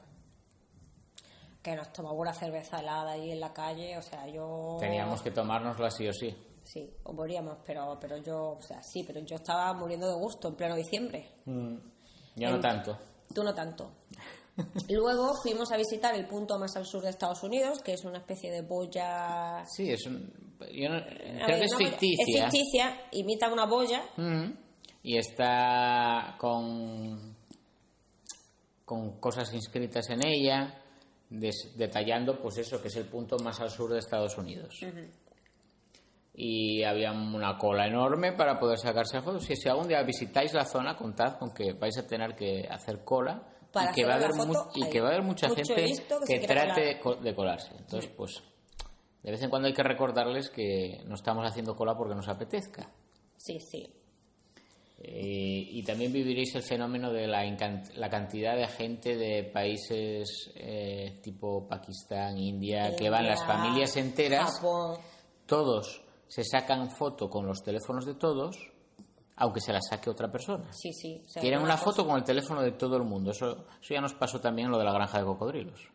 Que 1.63 1.77
nos 1.77 1.93
tomamos 1.93 2.19
una 2.21 2.35
cerveza 2.35 2.81
helada 2.81 3.13
ahí 3.13 3.31
en 3.31 3.39
la 3.41 3.53
calle, 3.53 3.97
o 3.97 4.03
sea, 4.03 4.27
yo... 4.27 4.77
Teníamos 4.81 5.23
que 5.23 5.31
tomárnosla 5.31 5.91
sí 5.91 6.09
o 6.09 6.13
sí. 6.13 6.35
Sí, 6.65 6.91
o 7.05 7.13
moríamos, 7.13 7.59
pero, 7.65 7.97
pero 8.01 8.17
yo, 8.19 8.57
o 8.59 8.63
sea, 8.63 8.83
sí, 8.83 9.05
pero 9.05 9.21
yo 9.21 9.37
estaba 9.37 9.73
muriendo 9.75 10.09
de 10.09 10.15
gusto 10.15 10.49
en 10.49 10.55
pleno 10.57 10.75
diciembre. 10.75 11.29
Yo 11.47 12.51
no 12.51 12.61
tanto. 12.61 12.99
Tú 13.33 13.43
no 13.45 13.55
tanto. 13.55 13.93
Luego 14.91 15.35
fuimos 15.43 15.71
a 15.73 15.77
visitar 15.77 16.15
el 16.15 16.27
punto 16.27 16.59
más 16.59 16.77
al 16.77 16.85
sur 16.85 17.03
de 17.03 17.11
Estados 17.11 17.43
Unidos, 17.45 17.81
que 17.81 17.93
es 17.95 18.05
una 18.05 18.19
especie 18.19 18.51
de 18.51 18.63
boya... 18.63 19.65
Sí, 19.67 19.91
es 19.91 20.05
un, 20.07 20.33
yo 20.73 20.89
no- 20.89 20.97
A 20.97 21.01
creo 21.05 21.47
ver, 21.47 21.59
que 21.61 21.65
es 21.65 21.73
no, 21.73 21.79
ficticia. 21.79 22.25
Es 22.27 22.43
ficticia, 22.53 23.01
imita 23.13 23.53
una 23.53 23.67
boya. 23.67 24.03
Mm. 24.17 24.51
Y 25.03 25.17
está 25.19 26.37
con 26.39 27.37
con 28.85 29.19
cosas 29.21 29.53
inscritas 29.55 30.09
en 30.11 30.25
ella. 30.27 30.79
des- 31.31 31.73
detallando 31.79 32.39
pues 32.43 32.59
eso, 32.59 32.81
que 32.83 32.89
es 32.89 32.97
el 32.97 33.07
punto 33.07 33.37
más 33.43 33.59
al 33.61 33.71
sur 33.71 33.91
de 33.93 33.99
Estados 34.01 34.37
Unidos. 34.37 34.79
Y 36.35 36.83
había 36.83 37.11
una 37.13 37.57
cola 37.59 37.87
enorme 37.87 38.33
para 38.33 38.59
poder 38.59 38.79
sacarse 38.79 39.21
fotos. 39.23 39.45
Si, 39.45 39.57
si 39.57 39.69
algún 39.69 39.89
día 39.89 40.03
visitáis 40.03 40.53
la 40.53 40.65
zona, 40.67 40.95
contad 40.97 41.39
con 41.39 41.53
que 41.53 41.73
vais 41.73 41.97
a 41.99 42.07
tener 42.07 42.35
que 42.35 42.67
hacer 42.71 43.03
cola 43.05 43.43
Para 43.73 43.91
y, 43.91 43.95
que 43.95 44.05
va 44.05 44.13
a 44.13 44.17
haber 44.17 44.33
foto 44.35 44.71
y 44.75 44.89
que 44.91 45.01
va 45.01 45.09
a 45.09 45.11
haber 45.13 45.23
mucha 45.25 45.49
gente 45.49 45.93
que 46.27 46.41
trate 46.41 46.61
colar. 46.71 46.77
de 46.77 47.01
co- 47.01 47.17
de 47.17 47.35
colarse. 47.35 47.75
Entonces, 47.79 48.11
pues, 48.17 48.43
de 49.23 49.31
vez 49.31 49.43
en 49.43 49.49
cuando 49.51 49.69
hay 49.69 49.75
que 49.75 49.83
recordarles 49.83 50.51
que 50.51 51.03
no 51.07 51.15
estamos 51.15 51.47
haciendo 51.49 51.75
cola 51.77 51.95
porque 51.97 52.15
nos 52.15 52.29
apetezca. 52.29 52.91
Sí, 53.39 53.59
sí. 53.61 53.91
Eh, 55.05 55.67
y 55.69 55.83
también 55.83 56.13
viviréis 56.13 56.55
el 56.55 56.63
fenómeno 56.63 57.13
de 57.13 57.27
la, 57.27 57.43
la 57.97 58.09
cantidad 58.09 58.57
de 58.57 58.69
gente 58.69 59.17
de 59.17 59.43
países 59.43 60.53
eh, 60.55 61.19
tipo 61.21 61.67
Pakistán, 61.67 62.39
India, 62.39 62.95
que 62.95 63.11
van 63.11 63.27
las 63.27 63.45
familias 63.45 63.97
enteras, 63.97 64.55
Japón. 64.55 64.99
todos 65.45 66.05
se 66.29 66.45
sacan 66.45 66.89
foto 66.91 67.29
con 67.29 67.47
los 67.47 67.63
teléfonos 67.63 68.07
de 68.07 68.15
todos, 68.15 68.57
aunque 69.37 69.61
se 69.61 69.73
la 69.73 69.81
saque 69.83 70.09
otra 70.09 70.31
persona. 70.31 70.73
Sí, 70.73 70.93
sí. 70.93 71.21
Tienen 71.41 71.61
una 71.61 71.77
foto 71.77 72.07
con 72.07 72.17
el 72.17 72.25
teléfono 72.25 72.63
de 72.63 72.73
todo 72.73 72.97
el 72.97 73.03
mundo. 73.03 73.33
Eso, 73.33 73.67
eso 73.81 73.95
ya 73.95 74.01
nos 74.01 74.15
pasó 74.15 74.41
también 74.41 74.71
lo 74.71 74.79
de 74.79 74.85
la 74.85 74.93
granja 74.93 75.19
de 75.19 75.25
cocodrilos. 75.25 75.92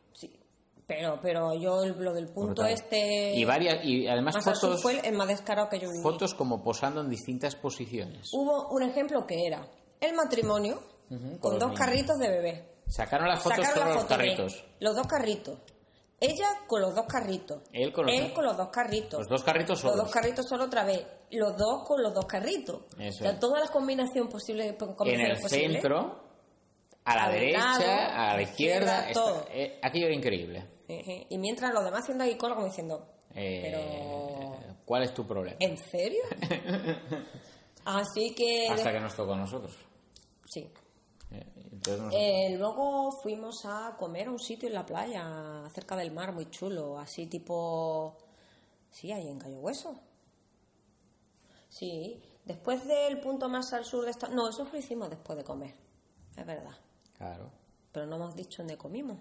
Pero, 0.88 1.20
pero 1.22 1.54
yo 1.54 1.86
lo 1.86 2.14
del 2.14 2.28
punto 2.28 2.62
Brutal. 2.62 2.72
este... 2.72 3.34
Y 3.36 3.44
varias 3.44 3.84
y 3.84 4.08
además 4.08 4.36
más 4.36 4.46
fotos, 4.46 4.82
fue 4.82 5.00
el 5.06 5.16
más 5.16 5.28
descarado 5.28 5.68
que 5.68 5.80
yo 5.80 5.90
viví. 5.90 6.02
fotos 6.02 6.34
como 6.34 6.64
posando 6.64 7.02
en 7.02 7.10
distintas 7.10 7.56
posiciones. 7.58 8.30
Hubo 8.34 8.70
un 8.70 8.84
ejemplo 8.84 9.28
que 9.28 9.46
era 9.46 9.68
el 10.00 10.14
matrimonio 10.16 10.82
con 11.10 11.38
con 11.40 11.52
los 11.52 11.60
dos 11.60 11.70
niños. 11.72 11.80
carritos 11.80 12.18
de 12.20 12.30
bebé. 12.30 12.70
Sacaron 12.88 13.28
las 13.28 13.42
fotos 13.44 13.66
Sacaron 13.66 13.90
la 13.90 13.94
los 13.96 14.04
foto 14.04 14.14
de 14.14 14.18
carritos. 14.18 14.66
los 14.80 14.96
dos 14.96 15.08
carritos. 15.08 15.60
Ella 16.22 16.48
con 16.68 16.82
los 16.82 16.96
dos 16.96 17.06
carritos. 17.06 17.62
Él 17.74 17.92
con 17.94 18.06
los 18.06 18.16
dos- 18.20 18.32
con 18.32 18.46
los 18.46 18.58
dos 18.58 18.70
carritos. 18.70 19.20
Los 19.20 19.28
dos 19.28 19.44
carritos 19.44 19.70
Los 19.70 19.92
solos. 19.92 19.98
dos 20.06 20.10
carritos 20.12 20.46
solo 20.48 20.64
otra 20.64 20.84
vez. 20.86 21.06
Los 21.32 21.58
dos 21.58 21.84
con 21.86 22.02
los 22.02 22.14
dos 22.14 22.26
carritos. 22.26 22.84
Eso 22.98 23.10
o 23.20 23.24
sea, 23.24 23.32
es. 23.32 23.40
toda 23.40 23.60
la 23.60 23.68
combinación 23.68 24.30
posible. 24.30 24.68
en 24.68 24.76
combinaciones 24.78 25.38
el 25.38 25.44
posibles. 25.44 25.72
centro, 25.82 26.24
a 27.04 27.16
la 27.16 27.24
Al 27.26 27.32
derecha, 27.34 27.60
lado, 27.60 28.14
a 28.16 28.36
la 28.36 28.42
izquierda, 28.42 29.00
izquierda, 29.10 29.14
todo. 29.14 29.46
eh, 29.52 29.80
aquello 29.84 30.06
era 30.08 30.16
increíble. 30.16 30.66
Y 30.88 31.38
mientras 31.38 31.74
los 31.74 31.84
demás 31.84 32.02
haciendo 32.04 32.24
ahí 32.24 32.38
como 32.38 32.64
diciendo, 32.66 33.08
Eh, 33.36 33.62
pero... 33.64 34.76
¿Cuál 34.86 35.04
es 35.04 35.14
tu 35.14 35.26
problema? 35.28 35.58
¿En 35.60 35.78
serio? 35.78 36.24
Así 37.86 38.34
que... 38.36 38.68
Hasta 38.70 38.92
que 38.92 39.00
nos 39.00 39.16
tocó 39.16 39.34
a 39.34 39.38
nosotros. 39.38 39.76
Sí. 40.50 40.70
Eh, 41.32 41.46
entonces 41.72 42.02
nos- 42.02 42.14
Eh, 42.16 42.56
luego 42.58 43.12
fuimos 43.22 43.66
a 43.66 43.96
comer 43.98 44.28
a 44.28 44.32
un 44.32 44.40
sitio 44.40 44.68
en 44.70 44.76
la 44.76 44.86
playa, 44.86 45.64
cerca 45.74 45.96
del 45.96 46.12
mar, 46.12 46.34
muy 46.34 46.50
chulo, 46.50 46.98
así 47.00 47.28
tipo... 47.28 48.18
Sí, 48.92 49.12
ahí 49.12 49.28
en 49.28 49.38
Gallo 49.40 49.60
Hueso. 49.60 49.94
Sí, 51.70 52.22
después 52.46 52.86
del 52.88 53.20
punto 53.20 53.50
más 53.50 53.72
al 53.74 53.86
sur 53.86 54.06
de 54.06 54.12
esta... 54.12 54.28
No, 54.30 54.50
eso 54.50 54.64
lo 54.72 54.78
hicimos 54.78 55.10
después 55.10 55.38
de 55.38 55.44
comer, 55.44 55.76
es 56.36 56.46
verdad. 56.46 56.76
Claro. 57.18 57.52
Pero 57.92 58.06
no 58.06 58.16
hemos 58.16 58.36
dicho 58.36 58.58
dónde 58.62 58.78
comimos. 58.78 59.18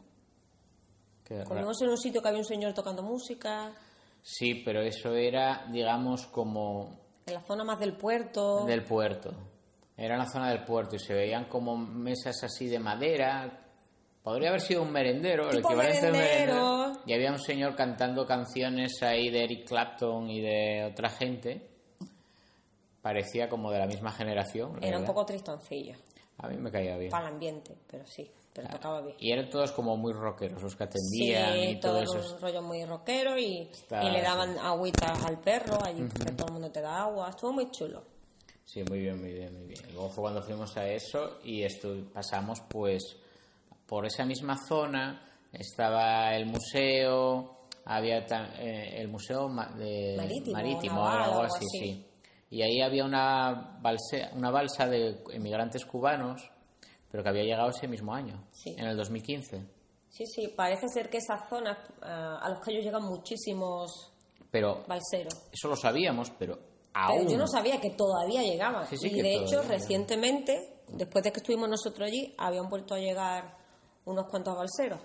Comimos 1.45 1.81
en 1.83 1.89
un 1.91 1.99
sitio 1.99 2.21
que 2.23 2.29
había 2.29 2.41
un 2.41 2.45
señor 2.47 2.73
tocando 2.75 3.03
música, 3.03 3.73
Sí, 4.23 4.63
pero 4.65 4.81
eso 4.83 5.15
era, 5.15 5.67
digamos, 5.71 6.27
como 6.27 6.99
en 7.27 7.35
la 7.35 7.43
zona 7.43 7.63
más 7.63 7.79
del 7.79 7.97
puerto. 7.97 8.65
del 8.65 8.83
puerto. 8.85 9.31
Era 9.97 10.15
en 10.15 10.19
la 10.21 10.29
zona 10.29 10.51
del 10.51 10.65
puerto 10.65 10.97
y 10.97 10.99
se 10.99 11.15
veían 11.15 11.45
como 11.49 11.77
mesas 11.77 12.43
así 12.43 12.67
de 12.67 12.79
madera. 12.81 13.63
Podría 14.25 14.49
haber 14.49 14.61
sido 14.61 14.83
un 14.83 14.91
merendero, 14.91 15.49
el 15.49 15.59
equivalente 15.61 16.07
al 16.07 16.13
merendero. 16.13 16.55
merendero. 16.79 17.03
Y 17.07 17.13
había 17.15 17.31
un 17.31 17.39
señor 17.39 17.77
cantando 17.77 18.27
canciones 18.27 19.01
ahí 19.03 19.31
de 19.31 19.45
Eric 19.45 19.69
Clapton 19.69 20.29
y 20.29 20.41
de 20.41 20.85
otra 20.93 21.09
gente. 21.11 21.71
Parecía 23.01 23.49
como 23.49 23.71
de 23.71 23.79
la 23.79 23.87
misma 23.87 24.11
generación. 24.11 24.81
la 24.81 24.87
Era 24.89 24.99
un 24.99 25.05
poco 25.05 25.25
tristoncillo, 25.25 25.95
A 26.39 26.49
mí 26.49 26.57
me 26.57 26.71
caía 26.73 26.97
bien. 26.97 27.11
para 27.11 27.29
el 27.29 27.35
ambiente, 27.35 27.77
pero 27.89 28.05
sí, 28.07 28.29
pero 28.57 28.69
tocaba 28.69 29.03
bien. 29.03 29.17
Y 29.21 29.31
eran 29.33 29.49
todos 29.51 29.71
como 29.73 29.97
muy 29.97 30.13
rockeros, 30.13 30.63
los 30.63 30.75
que 30.75 30.85
Sí, 30.93 31.33
atendían 31.35 31.71
y 31.71 31.81
todo 31.81 32.03
todo 32.05 32.19
eso. 32.21 32.35
un 32.35 32.41
rollo 32.41 32.63
muy 32.63 32.85
rockero 32.85 33.39
y, 33.39 33.69
Está- 33.71 34.03
y 34.03 34.11
le 34.11 34.23
daban 34.23 34.59
agüita 34.59 35.13
al 35.27 35.39
perro, 35.41 35.79
allí 35.85 36.03
porque 36.13 36.33
todo 36.33 36.47
el 36.49 36.53
mundo 36.55 36.71
te 36.73 36.81
da 36.81 37.03
agua, 37.03 37.29
estuvo 37.31 37.53
muy 37.53 37.71
chulo. 37.71 38.03
Sí, 38.65 38.83
muy 38.89 38.99
bien, 39.01 39.21
muy 39.21 39.33
bien, 39.33 39.53
muy 39.57 39.67
bien. 39.69 39.81
Luego 39.93 40.09
fue 40.11 40.23
cuando 40.23 40.43
fuimos 40.43 40.77
a 40.77 40.89
eso 40.89 41.39
y 41.45 41.63
pasamos 42.13 42.61
pues 42.69 43.17
por 43.87 44.05
esa 44.07 44.25
misma 44.25 44.57
zona, 44.69 45.23
estaba 45.53 46.35
el 46.35 46.47
museo, 46.47 47.61
había 47.85 48.19
eh, 48.59 48.95
el 49.01 49.07
museo 49.09 49.49
de 49.79 50.17
Marítimo, 50.53 51.01
o 51.03 51.05
naval, 51.05 51.23
algo 51.23 51.43
así, 51.43 51.65
sí. 51.71 52.07
Y 52.51 52.63
ahí 52.63 52.81
había 52.81 53.05
una, 53.05 53.81
balse- 53.81 54.33
una 54.35 54.51
balsa 54.51 54.87
de 54.89 55.23
emigrantes 55.33 55.85
cubanos, 55.85 56.51
pero 57.11 57.23
que 57.23 57.29
había 57.29 57.45
llegado 57.45 57.71
ese 57.71 57.89
mismo 57.89 58.15
año, 58.15 58.45
Sí. 58.51 58.75
en 58.79 58.87
el 58.87 58.97
2015. 58.97 59.65
Sí, 60.09 60.25
sí, 60.27 60.49
parece 60.49 60.89
ser 60.89 61.11
que 61.11 61.19
esas 61.19 61.49
zonas 61.49 61.77
ah, 62.03 62.39
a 62.43 62.49
los 62.51 62.61
que 62.61 62.71
ellos 62.73 62.85
llegan 62.85 63.03
muchísimos 63.05 64.13
Pero 64.51 64.85
balseros. 64.89 65.35
eso 65.53 65.69
lo 65.69 65.77
sabíamos, 65.77 66.31
pero 66.39 66.57
Pero 66.57 66.69
aún... 66.95 67.29
yo 67.29 67.37
no 67.37 67.47
sabía 67.47 67.81
que 67.81 67.91
todavía 67.91 68.43
llegaban. 68.43 68.87
Sí, 68.87 68.97
sí, 68.97 69.09
y 69.09 69.21
de 69.21 69.35
hecho, 69.35 69.47
llegaban. 69.47 69.69
recientemente, 69.71 70.81
después 70.89 71.23
de 71.25 71.33
que 71.33 71.41
estuvimos 71.41 71.69
nosotros 71.69 72.09
allí, 72.09 72.35
habían 72.39 72.69
vuelto 72.71 72.95
a 72.95 72.99
llegar 72.99 73.57
unos 74.07 74.27
cuantos 74.31 74.57
balseros. 74.57 75.01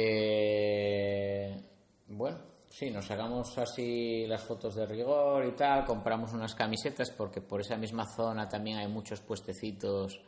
Eh, 0.00 1.62
bueno, 2.08 2.38
sí, 2.78 2.90
nos 2.90 3.06
sacamos 3.06 3.58
así 3.58 4.24
las 4.26 4.42
fotos 4.42 4.76
de 4.76 4.86
rigor 4.86 5.44
y 5.46 5.52
tal, 5.52 5.84
compramos 5.84 6.32
unas 6.32 6.54
camisetas 6.54 7.10
porque 7.10 7.40
por 7.40 7.60
esa 7.60 7.76
misma 7.76 8.06
zona 8.06 8.48
también 8.48 8.78
hay 8.78 8.86
muchos 8.86 9.20
puestecitos 9.20 10.20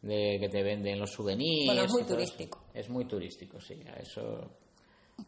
de 0.00 0.38
que 0.38 0.48
te 0.48 0.62
venden 0.62 1.00
los 1.00 1.10
souvenirs. 1.10 1.66
Bueno, 1.66 1.82
es 1.82 1.90
muy 1.90 2.04
turístico. 2.04 2.64
Es 2.72 2.88
muy 2.88 3.04
turístico, 3.06 3.60
sí. 3.60 3.82
a 3.88 3.98
Eso 3.98 4.48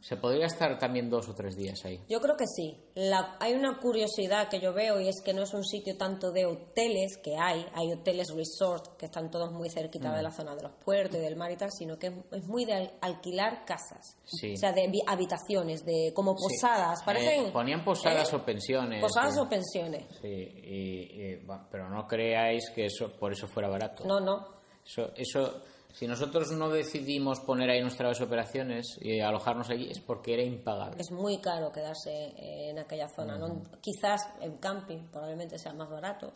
se 0.00 0.16
podría 0.16 0.46
estar 0.46 0.78
también 0.78 1.10
dos 1.10 1.28
o 1.28 1.34
tres 1.34 1.56
días 1.56 1.84
ahí. 1.84 1.98
Yo 2.08 2.20
creo 2.20 2.36
que 2.36 2.46
sí. 2.46 2.76
La- 2.94 3.36
hay 3.40 3.54
una 3.54 3.78
curiosidad 3.80 4.48
que 4.48 4.60
yo 4.60 4.72
veo 4.72 5.00
y 5.00 5.08
es 5.08 5.20
que 5.24 5.34
no 5.34 5.42
es 5.42 5.52
un 5.52 5.64
sitio 5.64 5.96
tanto 5.96 6.30
de 6.30 6.46
hoteles 6.46 7.18
que 7.22 7.36
hay, 7.36 7.66
hay 7.74 7.92
hoteles 7.92 8.28
resort 8.34 8.96
que 8.96 9.06
están 9.06 9.30
todos 9.30 9.50
muy 9.52 9.68
cerquita 9.68 10.10
Mm. 10.10 10.16
de 10.16 10.22
la 10.22 10.30
zona 10.30 10.54
de 10.54 10.62
los 10.62 10.72
puertos 10.84 11.16
y 11.16 11.20
del 11.22 11.36
mar 11.36 11.50
y 11.50 11.56
tal, 11.56 11.70
sino 11.72 11.98
que 11.98 12.06
es, 12.06 12.14
es 12.32 12.46
muy 12.46 12.64
de 12.64 12.72
al- 12.74 12.92
alquilar 13.00 13.64
casas. 13.64 14.16
Sí. 14.24 14.54
O 14.54 14.56
sea, 14.56 14.72
de 14.72 14.90
habitaciones, 15.06 15.84
de 15.84 16.12
como 16.14 16.34
posadas, 16.34 17.00
Sí. 17.00 17.04
parecen... 17.04 17.46
Eh, 17.46 17.50
ponían 17.52 17.84
posadas 17.84 18.32
¿eh? 18.32 18.36
o 18.36 18.44
pensiones. 18.44 19.00
Posadas 19.02 19.36
o 19.38 19.48
pensiones. 19.48 20.06
Sí, 20.22 20.28
y- 20.28 21.22
y, 21.22 21.44
va, 21.44 21.68
pero 21.70 21.88
no 21.90 22.06
creáis 22.06 22.70
que 22.74 22.86
eso 22.86 23.12
por 23.18 23.32
eso 23.32 23.46
fuera 23.48 23.68
barato. 23.68 24.04
No, 24.04 24.20
no. 24.20 24.46
Eso, 24.84 25.10
eso, 25.14 25.62
si 25.92 26.06
nosotros 26.06 26.50
no 26.52 26.68
decidimos 26.68 27.40
poner 27.40 27.70
ahí 27.70 27.80
nuestras 27.82 28.20
operaciones 28.20 28.86
y 29.00 29.20
alojarnos 29.20 29.68
allí, 29.70 29.90
es 29.90 30.00
porque 30.00 30.34
era 30.34 30.42
impagable. 30.42 30.96
Es 31.00 31.10
muy 31.10 31.38
caro 31.40 31.70
quedarse 31.72 32.32
en 32.70 32.78
aquella 32.78 33.08
zona. 33.08 33.36
¿no? 33.38 33.62
Quizás 33.80 34.22
en 34.40 34.56
camping 34.58 35.08
probablemente 35.10 35.58
sea 35.58 35.72
más 35.72 35.90
barato, 35.90 36.32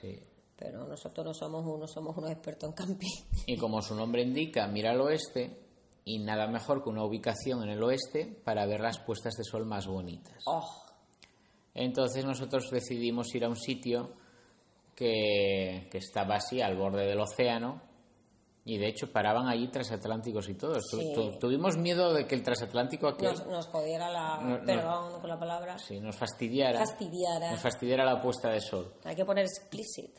Sí. 0.00 0.18
pero 0.56 0.86
nosotros 0.86 1.26
no 1.26 1.34
somos 1.34 1.66
unos, 1.66 1.90
somos 1.92 2.16
unos 2.16 2.30
expertos 2.30 2.68
en 2.70 2.74
camping. 2.74 3.08
Y 3.46 3.56
como 3.56 3.82
su 3.82 3.94
nombre 3.94 4.22
indica, 4.22 4.66
mira 4.68 4.90
al 4.92 5.00
oeste, 5.00 5.58
y 6.04 6.18
nada 6.18 6.46
mejor 6.48 6.82
que 6.82 6.88
una 6.90 7.04
ubicación 7.04 7.62
en 7.62 7.70
el 7.70 7.82
oeste 7.82 8.26
para 8.44 8.66
ver 8.66 8.80
las 8.80 8.98
puestas 9.00 9.34
de 9.34 9.44
sol 9.44 9.66
más 9.66 9.86
bonitas. 9.86 10.42
Oh, 10.46 10.64
Entonces 11.74 12.24
nosotros 12.24 12.64
decidimos 12.70 13.32
ir 13.34 13.44
a 13.44 13.48
un 13.48 13.56
sitio 13.56 14.10
que, 14.94 15.88
que 15.90 15.98
estaba 15.98 16.36
así 16.36 16.60
al 16.60 16.76
borde 16.76 17.06
del 17.06 17.20
océano 17.20 17.80
y 18.64 18.78
de 18.78 18.86
hecho 18.88 19.10
paraban 19.10 19.48
allí 19.48 19.68
transatlánticos 19.68 20.48
y 20.48 20.54
todo. 20.54 20.74
Tu- 20.74 20.98
Sí. 20.98 21.12
tu- 21.14 21.38
tuvimos 21.38 21.76
miedo 21.76 22.12
de 22.12 22.26
que 22.26 22.34
el 22.36 22.42
transatlántico 22.42 23.08
aquel 23.08 23.30
nos, 23.30 23.46
nos 23.46 23.66
jodiera 23.66 24.08
la... 24.10 24.60
Perdón 24.64 25.20
con 25.20 25.28
la 25.28 25.38
palabra. 25.38 25.78
sí, 25.78 25.98
nos 26.00 26.16
fastidiara, 26.16 26.78
Fastidiara. 26.78 27.50
nos 27.50 27.60
fastidiara 27.60 28.04
la 28.04 28.20
puesta 28.20 28.50
de 28.50 28.60
sol. 28.60 28.94
Hay 29.04 29.16
que 29.16 29.24
poner 29.24 29.44
explicit. 29.46 30.16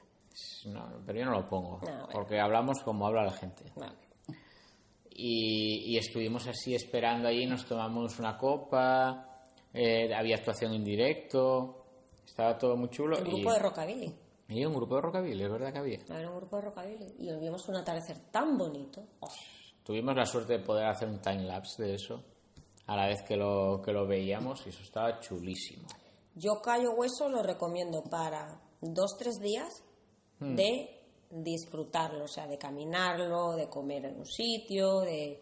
No, 0.65 1.01
pero 1.05 1.19
yo 1.19 1.25
no 1.25 1.31
lo 1.31 1.47
pongo, 1.47 1.77
No, 1.77 1.79
bueno. 1.88 2.07
porque 2.12 2.39
hablamos 2.39 2.81
como 2.83 3.05
habla 3.07 3.23
la 3.23 3.31
gente. 3.33 3.71
Vale. 3.75 3.93
Y, 5.15 5.93
y 5.93 5.97
estuvimos 5.97 6.47
así 6.47 6.73
esperando 6.73 7.27
allí, 7.27 7.45
nos 7.45 7.65
tomamos 7.65 8.17
una 8.19 8.35
copa, 8.38 9.43
eh, 9.71 10.12
había 10.13 10.38
actuación 10.38 10.73
en 10.73 10.83
directo, 10.83 11.85
estaba 12.25 12.57
todo 12.57 12.75
muy 12.75 12.89
chulo. 12.89 13.17
El 13.19 13.27
y, 13.27 13.31
grupo 13.31 13.53
de 13.53 13.59
rockabilly. 13.59 14.15
Y 14.50 14.65
un 14.65 14.73
grupo 14.73 14.95
de 14.95 15.01
rockabilly, 15.01 15.43
es 15.43 15.51
verdad 15.51 15.71
que 15.73 15.79
había. 15.79 16.00
Era 16.09 16.29
un 16.29 16.38
grupo 16.38 16.57
de 16.57 16.62
rockabilly. 16.63 17.15
Y 17.19 17.31
vimos 17.39 17.67
un 17.69 17.75
atardecer 17.77 18.17
tan 18.31 18.57
bonito. 18.57 19.03
Oh, 19.21 19.27
Tuvimos 19.83 20.15
la 20.15 20.25
suerte 20.25 20.53
de 20.53 20.59
poder 20.59 20.85
hacer 20.85 21.07
un 21.09 21.19
time 21.21 21.43
lapse 21.43 21.83
de 21.83 21.95
eso, 21.95 22.23
a 22.88 22.95
la 22.95 23.07
vez 23.07 23.21
que 23.23 23.35
lo, 23.35 23.81
que 23.83 23.91
lo 23.91 24.07
veíamos, 24.07 24.65
y 24.65 24.69
eso 24.69 24.81
estaba 24.81 25.19
chulísimo. 25.19 25.88
Yo 26.35 26.62
Cayo 26.63 26.91
Hueso 26.93 27.29
lo 27.29 27.43
recomiendo 27.43 28.03
para 28.03 28.59
dos, 28.81 29.15
tres 29.17 29.39
días 29.39 29.69
Hmm. 30.39 30.55
de 30.55 30.89
disfrutarlo, 31.29 32.25
o 32.25 32.27
sea, 32.27 32.47
de 32.47 32.57
caminarlo, 32.57 33.55
de 33.55 33.69
comer 33.69 34.05
en 34.05 34.17
un 34.17 34.25
sitio, 34.25 35.01
de... 35.01 35.39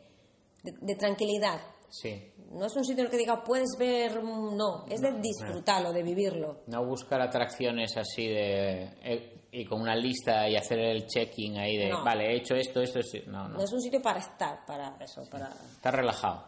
de, 0.63 0.71
de 0.79 0.95
tranquilidad. 0.95 1.59
Sí. 1.91 2.33
No 2.51 2.65
es 2.65 2.75
un 2.75 2.83
sitio 2.83 3.01
en 3.01 3.05
el 3.05 3.11
que 3.11 3.17
diga 3.17 3.43
puedes 3.43 3.77
ver, 3.77 4.23
mm, 4.23 4.55
no, 4.57 4.85
es 4.89 5.01
de 5.01 5.11
disfrutarlo, 5.19 5.91
de 5.93 6.03
vivirlo. 6.03 6.61
No 6.67 6.85
buscar 6.85 7.21
atracciones 7.21 7.95
así 7.97 8.27
de. 8.27 8.83
eh, 9.03 9.37
y 9.53 9.65
con 9.65 9.81
una 9.81 9.95
lista 9.95 10.47
y 10.49 10.55
hacer 10.55 10.79
el 10.79 11.05
check-in 11.05 11.57
ahí 11.57 11.75
de. 11.77 11.89
No. 11.89 12.03
Vale, 12.03 12.31
he 12.31 12.37
hecho 12.37 12.55
esto, 12.55 12.81
esto, 12.81 12.99
esto. 12.99 13.17
No, 13.29 13.49
no. 13.49 13.57
No 13.57 13.63
es 13.63 13.71
un 13.73 13.81
sitio 13.81 14.01
para 14.01 14.19
estar, 14.19 14.65
para 14.65 14.95
eso, 15.01 15.23
para 15.29 15.49
Está 15.49 15.91
relajado. 15.91 16.45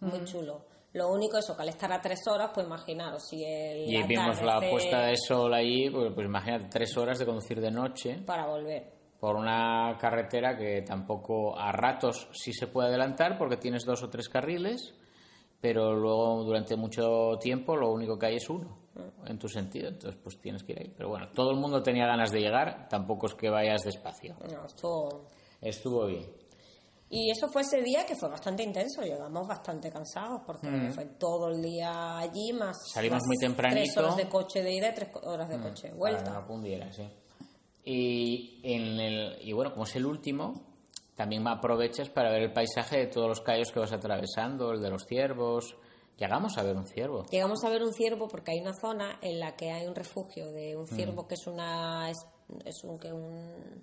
muy 0.00 0.24
chulo. 0.24 0.64
Lo 0.94 1.10
único 1.10 1.38
eso, 1.38 1.56
que 1.56 1.62
al 1.62 1.68
estar 1.70 1.90
a 1.92 2.00
tres 2.00 2.20
horas, 2.26 2.50
pues 2.52 2.66
imaginaros, 2.66 3.26
si 3.28 3.42
el 3.44 3.88
Y 3.90 4.02
vimos 4.02 4.42
la 4.42 4.60
puesta 4.60 5.06
de 5.06 5.16
sol 5.16 5.52
allí, 5.54 5.88
pues, 5.88 6.12
pues 6.14 6.26
imagínate, 6.26 6.66
tres 6.70 6.96
horas 6.98 7.18
de 7.18 7.24
conducir 7.24 7.60
de 7.60 7.70
noche 7.70 8.18
para 8.26 8.46
volver. 8.46 9.01
Por 9.22 9.36
una 9.36 9.96
carretera 10.00 10.56
que 10.56 10.82
tampoco 10.82 11.56
a 11.56 11.70
ratos 11.70 12.26
sí 12.32 12.52
se 12.52 12.66
puede 12.66 12.88
adelantar 12.88 13.38
porque 13.38 13.56
tienes 13.56 13.84
dos 13.84 14.02
o 14.02 14.10
tres 14.10 14.28
carriles, 14.28 14.94
pero 15.60 15.94
luego 15.94 16.42
durante 16.42 16.74
mucho 16.74 17.38
tiempo 17.40 17.76
lo 17.76 17.92
único 17.92 18.18
que 18.18 18.26
hay 18.26 18.36
es 18.38 18.50
uno 18.50 18.78
en 19.24 19.38
tu 19.38 19.46
sentido, 19.46 19.90
entonces 19.90 20.18
pues 20.20 20.40
tienes 20.40 20.64
que 20.64 20.72
ir 20.72 20.80
ahí. 20.80 20.92
Pero 20.96 21.08
bueno, 21.10 21.28
todo 21.32 21.52
el 21.52 21.56
mundo 21.58 21.80
tenía 21.84 22.04
ganas 22.04 22.32
de 22.32 22.40
llegar, 22.40 22.88
tampoco 22.88 23.26
es 23.28 23.34
que 23.34 23.48
vayas 23.48 23.82
despacio. 23.84 24.34
No, 24.52 24.66
estuvo- 24.66 25.28
Estuvo 25.60 26.06
bien. 26.06 26.26
Y 27.08 27.30
eso 27.30 27.46
fue 27.52 27.62
ese 27.62 27.80
día 27.80 28.04
que 28.04 28.16
fue 28.16 28.28
bastante 28.28 28.64
intenso, 28.64 29.02
llegamos 29.02 29.46
bastante 29.46 29.88
cansados 29.92 30.40
porque 30.44 30.66
fue 30.92 31.04
todo 31.16 31.46
el 31.50 31.62
día 31.62 32.18
allí, 32.18 32.52
más 32.54 32.76
Mm. 32.76 32.94
Salimos 32.94 33.18
las 33.18 33.26
muy 33.28 33.36
tempranito. 33.36 33.82
tres 33.84 33.96
horas 33.98 34.16
de 34.16 34.28
coche 34.28 34.62
de 34.64 34.72
ida 34.74 34.88
y 34.88 34.94
tres 34.94 35.10
horas 35.22 35.48
de 35.48 35.60
coche 35.60 35.88
de 35.90 35.94
vuelta. 35.94 36.24
Para 36.24 36.38
una 36.38 36.46
pundiera, 36.48 36.92
sí. 36.92 37.08
Y, 37.84 38.60
en 38.62 39.00
el, 39.00 39.38
y 39.42 39.52
bueno, 39.52 39.72
como 39.72 39.84
es 39.84 39.96
el 39.96 40.06
último, 40.06 40.62
también 41.16 41.46
aprovechas 41.48 42.08
para 42.10 42.30
ver 42.30 42.42
el 42.42 42.52
paisaje 42.52 42.98
de 42.98 43.06
todos 43.06 43.28
los 43.28 43.40
callos 43.40 43.72
que 43.72 43.80
vas 43.80 43.92
atravesando, 43.92 44.72
el 44.72 44.80
de 44.80 44.90
los 44.90 45.04
ciervos. 45.06 45.76
Llegamos 46.18 46.56
a 46.58 46.62
ver 46.62 46.76
un 46.76 46.86
ciervo. 46.86 47.24
Llegamos 47.30 47.64
a 47.64 47.68
ver 47.70 47.82
un 47.82 47.92
ciervo 47.92 48.28
porque 48.28 48.52
hay 48.52 48.60
una 48.60 48.74
zona 48.74 49.18
en 49.22 49.40
la 49.40 49.56
que 49.56 49.70
hay 49.72 49.86
un 49.86 49.94
refugio 49.94 50.52
de 50.52 50.76
Mm. 50.76 50.80
un 50.80 50.86
ciervo 50.86 51.26
que 51.26 51.34
es 51.34 51.46
una 51.46 52.10
es, 52.10 52.18
es 52.64 52.84
un 52.84 52.98
que 52.98 53.12
un 53.12 53.82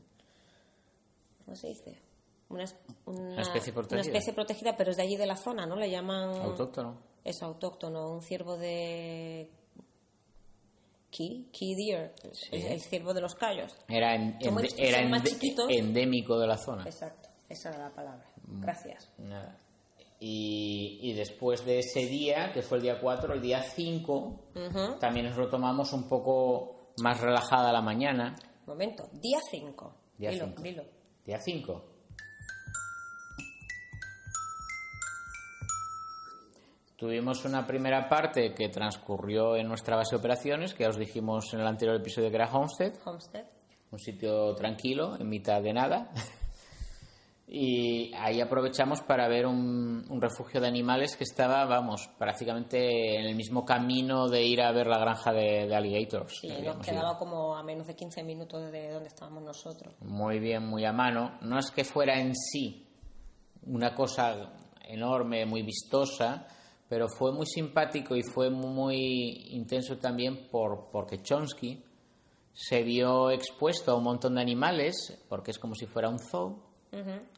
¿cómo 1.44 1.56
se 1.58 1.68
dice? 1.68 2.02
Una, 2.50 2.66
una, 3.06 3.42
especie 3.42 3.74
protegida. 3.74 4.02
una 4.02 4.08
especie 4.08 4.34
protegida, 4.34 4.76
pero 4.78 4.92
es 4.92 4.98
de 4.98 5.04
allí 5.04 5.18
de 5.18 5.28
la 5.28 5.36
zona, 5.36 5.66
¿no? 5.66 5.76
Le 5.76 5.90
llaman 5.90 6.34
Autóctono. 6.42 6.98
es 7.24 7.44
autóctono, 7.44 8.10
un 8.12 8.22
ciervo 8.22 8.58
de 8.58 9.50
key, 11.12 11.50
key 11.52 11.76
deer, 11.76 12.14
el, 12.52 12.62
el 12.66 12.82
ciervo 12.82 13.14
de 13.14 13.22
los 13.22 13.36
callos. 13.36 13.76
Era, 13.88 14.16
en- 14.16 14.38
ende- 14.40 14.74
era 14.78 15.24
chiquitos. 15.24 15.66
endémico 15.70 16.40
de 16.40 16.48
la 16.48 16.58
zona. 16.58 16.84
Exacto, 16.86 17.30
esa 17.50 17.70
era 17.70 17.90
la 17.90 17.94
palabra. 17.94 18.26
Mm. 18.48 18.62
Gracias. 18.62 19.10
Nada. 19.18 19.58
Y, 20.22 21.00
y 21.02 21.14
después 21.14 21.64
de 21.66 21.80
ese 21.80 22.06
día, 22.06 22.52
que 22.54 22.62
fue 22.62 22.78
el 22.78 22.84
día 22.84 23.00
4, 23.00 23.34
el 23.36 23.42
día 23.42 23.64
5, 23.64 24.50
también 25.00 25.28
nos 25.28 25.38
lo 25.38 25.48
tomamos 25.48 25.94
un 25.94 26.10
poco 26.10 26.92
más 27.02 27.22
relajada 27.22 27.72
la 27.72 27.82
mañana. 27.82 28.36
Momento, 28.68 29.08
día 29.14 29.40
5. 29.50 29.96
Día 30.18 30.32
dilo, 30.32 30.46
cinco. 30.48 30.62
dilo. 30.62 30.84
Día 31.26 31.40
5. 31.40 31.86
Tuvimos 37.00 37.46
una 37.46 37.66
primera 37.66 38.10
parte 38.10 38.54
que 38.54 38.68
transcurrió 38.68 39.56
en 39.56 39.70
nuestra 39.70 39.96
base 39.96 40.16
de 40.16 40.20
operaciones, 40.20 40.74
que 40.74 40.84
ya 40.84 40.90
os 40.90 40.98
dijimos 40.98 41.46
en 41.54 41.62
el 41.62 41.68
anterior 41.68 41.96
episodio 41.96 42.30
que 42.30 42.36
era 42.36 42.52
Homestead, 42.52 42.92
Homestead. 43.06 43.46
un 43.92 44.00
sitio 44.00 44.54
tranquilo, 44.56 45.16
en 45.18 45.30
mitad 45.30 45.62
de 45.62 45.74
nada. 45.74 46.12
Y 47.52 48.14
ahí 48.14 48.42
aprovechamos 48.42 49.02
para 49.02 49.28
ver 49.28 49.48
un, 49.48 50.06
un 50.08 50.22
refugio 50.22 50.62
de 50.62 50.68
animales 50.68 51.16
que 51.18 51.24
estaba, 51.24 51.66
vamos, 51.66 52.08
prácticamente 52.18 53.16
en 53.18 53.26
el 53.26 53.36
mismo 53.36 53.66
camino 53.66 54.28
de 54.28 54.44
ir 54.44 54.62
a 54.62 54.72
ver 54.72 54.86
la 54.86 55.00
granja 55.00 55.32
de, 55.32 55.66
de 55.68 55.76
alligators. 55.76 56.32
Sí, 56.40 56.48
que 56.48 56.62
nos 56.62 56.76
ido. 56.76 56.82
quedaba 56.82 57.18
como 57.18 57.56
a 57.56 57.64
menos 57.64 57.88
de 57.88 57.96
15 57.96 58.24
minutos 58.24 58.72
de 58.72 58.92
donde 58.92 59.08
estábamos 59.08 59.42
nosotros. 59.42 59.96
muy 60.02 60.38
bien, 60.40 60.68
muy 60.68 60.86
a 60.86 60.92
mano. 60.94 61.40
No 61.42 61.58
es 61.58 61.72
que 61.72 61.84
fuera 61.84 62.20
en 62.20 62.36
sí 62.36 62.86
una 63.64 63.96
cosa 63.96 64.54
enorme, 64.84 65.46
muy 65.48 65.64
vistosa, 65.64 66.46
pero 66.90 67.08
fue 67.08 67.32
muy 67.32 67.46
simpático 67.46 68.16
y 68.16 68.24
fue 68.24 68.50
muy 68.50 69.46
intenso 69.52 69.98
también 69.98 70.48
por, 70.50 70.90
porque 70.92 71.22
Chomsky 71.22 71.84
se 72.52 72.84
vio 72.84 73.30
expuesto 73.30 73.92
a 73.92 73.96
un 73.96 74.04
montón 74.04 74.36
de 74.36 74.42
animales, 74.42 75.18
porque 75.30 75.52
es 75.52 75.60
como 75.60 75.76
si 75.76 75.86
fuera 75.86 76.10
un 76.10 76.20
zoo 76.20 76.64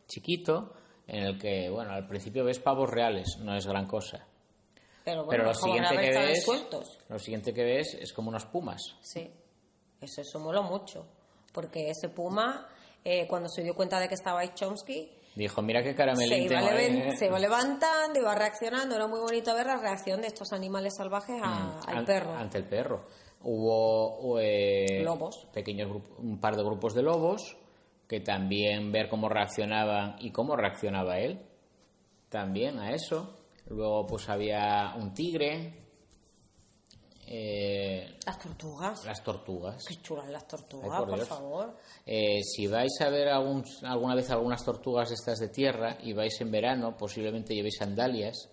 chiquito, 0.08 0.74
en 1.06 1.24
el 1.24 1.38
que, 1.38 1.70
bueno, 1.70 1.92
al 1.92 2.08
principio 2.08 2.46
ves 2.46 2.60
pavos 2.60 2.90
reales, 2.90 3.38
no 3.42 3.56
es 3.56 3.68
gran 3.68 3.86
cosa. 3.86 4.26
Pero 5.04 5.26
bueno, 5.26 5.30
Pero 5.30 5.44
lo 5.44 5.54
siguiente 5.54 5.98
que 5.98 6.10
ves, 6.10 6.46
lo 7.10 7.20
siguiente 7.20 7.54
que 7.54 7.64
ves 7.64 7.98
es 8.00 8.14
como 8.14 8.30
unas 8.30 8.46
pumas. 8.46 8.82
Sí, 9.02 9.30
eso, 10.00 10.22
eso 10.22 10.40
moló 10.40 10.64
mucho. 10.64 11.06
Porque 11.52 11.90
ese 11.90 12.08
puma, 12.08 12.68
eh, 13.04 13.28
cuando 13.28 13.50
se 13.50 13.64
dio 13.64 13.76
cuenta 13.76 14.00
de 14.00 14.08
que 14.08 14.14
estaba 14.14 14.40
ahí 14.40 14.52
Chomsky, 14.54 15.12
Dijo, 15.36 15.62
mira 15.62 15.82
qué 15.82 15.96
se 15.96 16.34
ahí, 16.58 16.90
leven- 16.90 17.08
¿eh?". 17.08 17.16
se 17.18 17.28
iba 17.28 17.40
levantando, 17.40 18.20
iba 18.20 18.36
reaccionando. 18.36 18.96
Era 18.96 19.08
muy 19.08 19.20
bonito 19.20 19.54
ver 19.56 19.66
la 19.68 19.78
reacción 19.78 20.22
de 20.22 20.28
estos 20.28 20.52
animales 20.52 20.94
salvajes 20.98 21.42
a- 21.42 21.80
al 21.88 21.98
An- 22.00 22.06
perro. 22.06 22.34
Ante 22.36 22.58
el 22.58 22.66
perro. 22.66 23.06
Hubo 23.44 24.40
eh, 24.40 25.02
Lobos. 25.04 25.48
pequeños 25.54 25.90
un 26.18 26.40
par 26.40 26.56
de 26.56 26.64
grupos 26.64 26.94
de 26.94 27.02
lobos 27.04 27.58
que 28.08 28.20
también 28.20 28.92
ver 28.92 29.08
cómo 29.10 29.30
reaccionaban 29.30 30.18
y 30.20 30.32
cómo 30.32 30.56
reaccionaba 30.56 31.18
él 31.20 31.40
también 32.30 32.78
a 32.80 32.92
eso. 32.94 33.34
Luego 33.68 34.06
pues 34.06 34.28
había 34.30 34.94
un 34.98 35.14
tigre, 35.14 35.81
eh, 37.28 38.18
Las 38.26 38.40
tortugas. 38.40 39.06
las 39.06 39.24
tortugas. 39.24 39.84
Qué 39.88 39.96
chulas 40.02 40.30
las 40.30 40.48
tortugas, 40.48 40.90
Ay, 40.92 41.06
por 41.06 41.26
favor. 41.26 41.78
Eh, 42.06 42.42
si 42.44 42.68
vais 42.68 43.00
a 43.02 43.10
ver 43.10 43.30
algún- 43.30 43.64
alguna 43.84 44.16
vez 44.16 44.30
algunas 44.32 44.64
tortugas 44.64 45.10
de 45.10 45.16
estas 45.16 45.40
de 45.40 45.48
tierra 45.50 45.98
y 46.02 46.14
vais 46.14 46.40
en 46.42 46.52
verano, 46.52 46.98
posiblemente 46.98 47.54
llevéis 47.56 47.78
sandalias, 47.78 48.50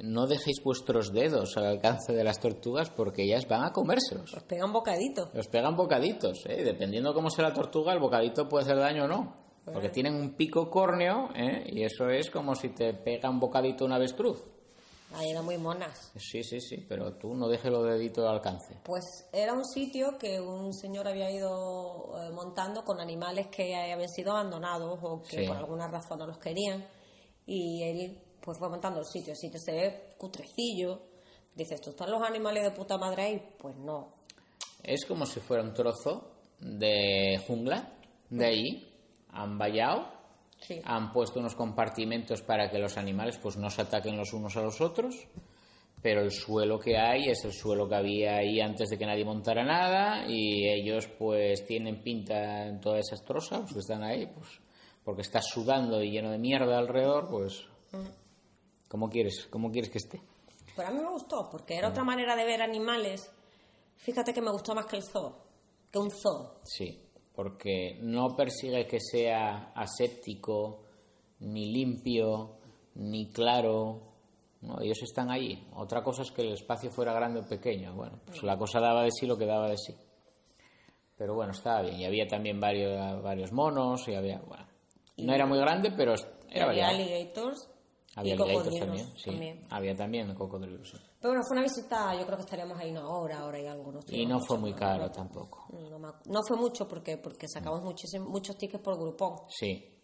no 0.00 0.26
dejéis 0.26 0.62
vuestros 0.62 1.12
dedos 1.12 1.56
al 1.56 1.66
alcance 1.66 2.12
de 2.12 2.22
las 2.22 2.38
tortugas 2.40 2.90
porque 2.90 3.24
ellas 3.24 3.48
van 3.48 3.64
a 3.64 3.72
comérselos. 3.72 4.32
Os 4.34 4.42
pegan 4.44 4.72
bocaditos. 4.72 5.30
Los 5.34 5.48
pegan 5.48 5.74
bocaditos, 5.76 6.44
¿eh? 6.46 6.62
dependiendo 6.62 7.12
cómo 7.14 7.30
sea 7.30 7.48
la 7.48 7.54
tortuga, 7.54 7.92
el 7.92 7.98
bocadito 7.98 8.48
puede 8.48 8.64
hacer 8.64 8.76
daño 8.78 9.04
o 9.04 9.08
no. 9.08 9.48
Porque 9.64 9.90
tienen 9.90 10.14
un 10.14 10.34
pico 10.34 10.70
córneo 10.70 11.28
¿eh? 11.34 11.62
y 11.66 11.82
eso 11.82 12.08
es 12.08 12.30
como 12.30 12.54
si 12.54 12.70
te 12.70 12.94
pega 12.94 13.28
un 13.28 13.38
bocadito 13.38 13.84
un 13.84 13.92
avestruz. 13.92 14.42
Ahí 15.14 15.30
eran 15.30 15.44
muy 15.44 15.56
monas. 15.56 16.12
Sí, 16.16 16.42
sí, 16.44 16.60
sí, 16.60 16.84
pero 16.88 17.14
tú 17.14 17.34
no 17.34 17.48
dejes 17.48 17.70
los 17.72 17.84
deditos 17.84 18.24
al 18.26 18.34
alcance. 18.36 18.78
Pues 18.84 19.04
era 19.32 19.54
un 19.54 19.64
sitio 19.64 20.18
que 20.18 20.38
un 20.38 20.72
señor 20.74 21.08
había 21.08 21.30
ido 21.30 22.14
eh, 22.18 22.30
montando 22.32 22.82
con 22.84 23.00
animales 23.00 23.46
que 23.48 23.74
habían 23.74 24.08
sido 24.10 24.32
abandonados 24.32 24.98
o 25.02 25.22
que 25.22 25.40
Sí. 25.42 25.46
por 25.46 25.56
alguna 25.56 25.88
razón 25.88 26.18
no 26.18 26.26
los 26.26 26.38
querían. 26.38 26.86
Y 27.46 27.82
él 27.84 28.20
pues 28.42 28.58
fue 28.58 28.68
montando 28.68 29.00
el 29.00 29.06
sitio. 29.06 29.32
El 29.32 29.38
sitio 29.38 29.58
se 29.58 29.72
ve 29.72 30.14
cutrecillo. 30.18 31.00
Dices, 31.54 31.76
¿esto 31.76 31.90
están 31.90 32.10
los 32.10 32.22
animales 32.22 32.62
de 32.64 32.70
puta 32.72 32.98
madre 32.98 33.22
ahí? 33.22 33.54
Pues 33.58 33.76
no. 33.76 34.12
Es 34.82 35.04
como 35.06 35.24
si 35.26 35.40
fuera 35.40 35.62
un 35.62 35.72
trozo 35.72 36.32
de 36.60 37.42
jungla, 37.46 37.94
de 38.30 38.44
ahí, 38.46 38.94
han 39.30 39.58
vallado, 39.58 40.06
Sí. 40.60 40.80
han 40.84 41.12
puesto 41.12 41.38
unos 41.38 41.54
compartimentos 41.54 42.42
para 42.42 42.70
que 42.70 42.78
los 42.78 42.96
animales 42.96 43.38
pues 43.38 43.56
no 43.56 43.70
se 43.70 43.82
ataquen 43.82 44.16
los 44.16 44.32
unos 44.32 44.56
a 44.56 44.62
los 44.62 44.80
otros, 44.80 45.14
pero 46.02 46.20
el 46.20 46.30
suelo 46.30 46.78
que 46.78 46.96
hay 46.98 47.28
es 47.28 47.44
el 47.44 47.52
suelo 47.52 47.88
que 47.88 47.94
había 47.94 48.36
ahí 48.36 48.60
antes 48.60 48.88
de 48.88 48.98
que 48.98 49.06
nadie 49.06 49.24
montara 49.24 49.64
nada 49.64 50.26
y 50.28 50.68
ellos 50.68 51.08
pues 51.18 51.64
tienen 51.66 52.02
pinta 52.02 52.66
en 52.66 52.80
todas 52.80 53.06
esas 53.06 53.24
trozas 53.24 53.60
los 53.60 53.72
que 53.72 53.78
están 53.78 54.02
ahí, 54.02 54.26
pues 54.26 54.60
porque 55.04 55.22
está 55.22 55.40
sudando 55.40 56.02
y 56.02 56.10
lleno 56.10 56.30
de 56.30 56.38
mierda 56.38 56.76
alrededor, 56.76 57.28
pues 57.28 57.64
¿cómo 58.88 59.08
quieres, 59.08 59.46
cómo 59.50 59.70
quieres 59.70 59.90
que 59.90 59.98
esté? 59.98 60.20
Pero 60.76 60.88
a 60.88 60.90
mí 60.92 61.00
me 61.00 61.10
gustó 61.10 61.48
porque 61.50 61.76
era 61.76 61.88
otra 61.88 62.04
manera 62.04 62.36
de 62.36 62.44
ver 62.44 62.62
animales. 62.62 63.32
Fíjate 63.96 64.32
que 64.32 64.40
me 64.40 64.52
gustó 64.52 64.74
más 64.74 64.86
que 64.86 64.96
el 64.96 65.02
zoo. 65.02 65.34
Que 65.90 65.98
un 65.98 66.10
zoo. 66.10 66.60
Sí, 66.62 67.07
porque 67.38 68.00
no 68.02 68.34
persigue 68.34 68.84
que 68.88 68.98
sea 68.98 69.70
aséptico, 69.72 70.82
ni 71.38 71.72
limpio, 71.72 72.56
ni 72.96 73.30
claro. 73.30 74.00
No, 74.62 74.80
ellos 74.80 75.00
están 75.04 75.30
allí. 75.30 75.64
Otra 75.76 76.02
cosa 76.02 76.22
es 76.22 76.32
que 76.32 76.42
el 76.42 76.54
espacio 76.54 76.90
fuera 76.90 77.12
grande 77.12 77.38
o 77.38 77.46
pequeño. 77.46 77.94
Bueno, 77.94 78.18
pues 78.26 78.42
la 78.42 78.58
cosa 78.58 78.80
daba 78.80 79.04
de 79.04 79.12
sí 79.12 79.24
lo 79.24 79.38
que 79.38 79.46
daba 79.46 79.68
de 79.68 79.76
sí. 79.76 79.94
Pero 81.16 81.36
bueno, 81.36 81.52
estaba 81.52 81.82
bien. 81.82 82.00
Y 82.00 82.06
había 82.06 82.26
también 82.26 82.58
varios, 82.58 83.22
varios 83.22 83.52
monos 83.52 84.08
y 84.08 84.16
había... 84.16 84.40
Bueno, 84.40 84.66
no 85.18 85.32
era 85.32 85.46
muy 85.46 85.60
grande, 85.60 85.92
pero 85.96 86.14
era 86.50 86.68
había 86.68 86.86
variado. 86.86 87.04
alligators 87.04 87.70
Había 88.16 88.34
y 88.34 88.36
cocodrilos 88.36 88.80
también, 88.80 89.06
sí. 89.16 89.30
también. 89.30 89.60
Había 89.70 89.94
también 89.94 90.34
cocodrilos, 90.34 90.90
sí. 90.90 90.98
Pero 91.20 91.30
bueno, 91.32 91.42
fue 91.46 91.56
una 91.56 91.62
visita, 91.64 92.14
yo 92.14 92.24
creo 92.24 92.36
que 92.36 92.44
estaríamos 92.44 92.78
ahí 92.78 92.90
una 92.92 93.06
hora, 93.08 93.44
hora 93.44 93.58
y 93.60 93.66
algo. 93.66 93.90
no 93.92 94.00
Y 94.08 94.24
no 94.24 94.34
mucho 94.36 94.46
fue 94.46 94.58
muy 94.58 94.72
caro 94.74 95.04
¿no? 95.06 95.10
tampoco. 95.10 95.66
No, 95.72 95.98
no 96.26 96.42
fue 96.46 96.56
mucho 96.56 96.86
porque 96.86 97.16
porque 97.18 97.48
sacamos 97.48 97.82
muchísim- 97.82 98.24
muchos 98.26 98.56
tickets 98.56 98.82
por 98.82 98.96
grupón. 98.98 99.34
Sí. 99.48 99.94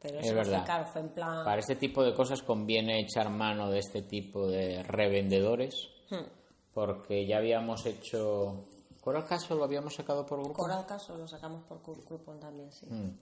Pero 0.00 0.18
Es 0.18 0.24
eso 0.26 0.34
fue 0.34 0.44
verdad. 0.44 0.66
caro, 0.66 0.86
fue 0.86 1.00
en 1.02 1.10
plan... 1.10 1.44
Para 1.44 1.60
este 1.60 1.76
tipo 1.76 2.02
de 2.02 2.12
cosas 2.14 2.42
conviene 2.42 3.00
echar 3.00 3.30
mano 3.30 3.70
de 3.70 3.78
este 3.80 4.02
tipo 4.02 4.48
de 4.48 4.82
revendedores, 4.82 5.74
Hmm. 6.10 6.26
porque 6.74 7.26
ya 7.26 7.36
habíamos 7.36 7.84
hecho... 7.86 8.64
¿Coral 9.00 9.24
caso 9.26 9.54
lo 9.54 9.64
habíamos 9.64 9.94
sacado 9.94 10.24
por 10.24 10.38
grupo? 10.40 10.54
Coral 10.62 10.86
Caso 10.86 11.16
lo 11.16 11.26
sacamos 11.28 11.62
por 11.64 11.80
Coupon 11.82 12.38
también, 12.40 12.70
sí. 12.72 12.86
Mm. 12.86 13.18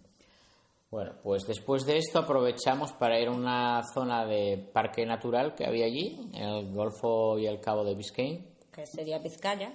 Bueno, 0.90 1.12
pues 1.22 1.46
después 1.46 1.87
de 1.87 1.98
esto 1.98 2.18
aprovechamos 2.18 2.92
para 2.92 3.20
ir 3.20 3.29
a 3.29 3.31
una 3.31 3.81
zona 3.94 4.26
de 4.26 4.59
parque 4.72 5.07
natural 5.07 5.55
que 5.55 5.64
había 5.64 5.87
allí, 5.87 6.18
el 6.35 6.72
Golfo 6.72 7.38
y 7.38 7.46
el 7.46 7.61
Cabo 7.61 7.85
de 7.85 7.94
Biscayne. 7.94 8.44
Que 8.72 8.85
sería 8.87 9.18
Vizcaya. 9.18 9.72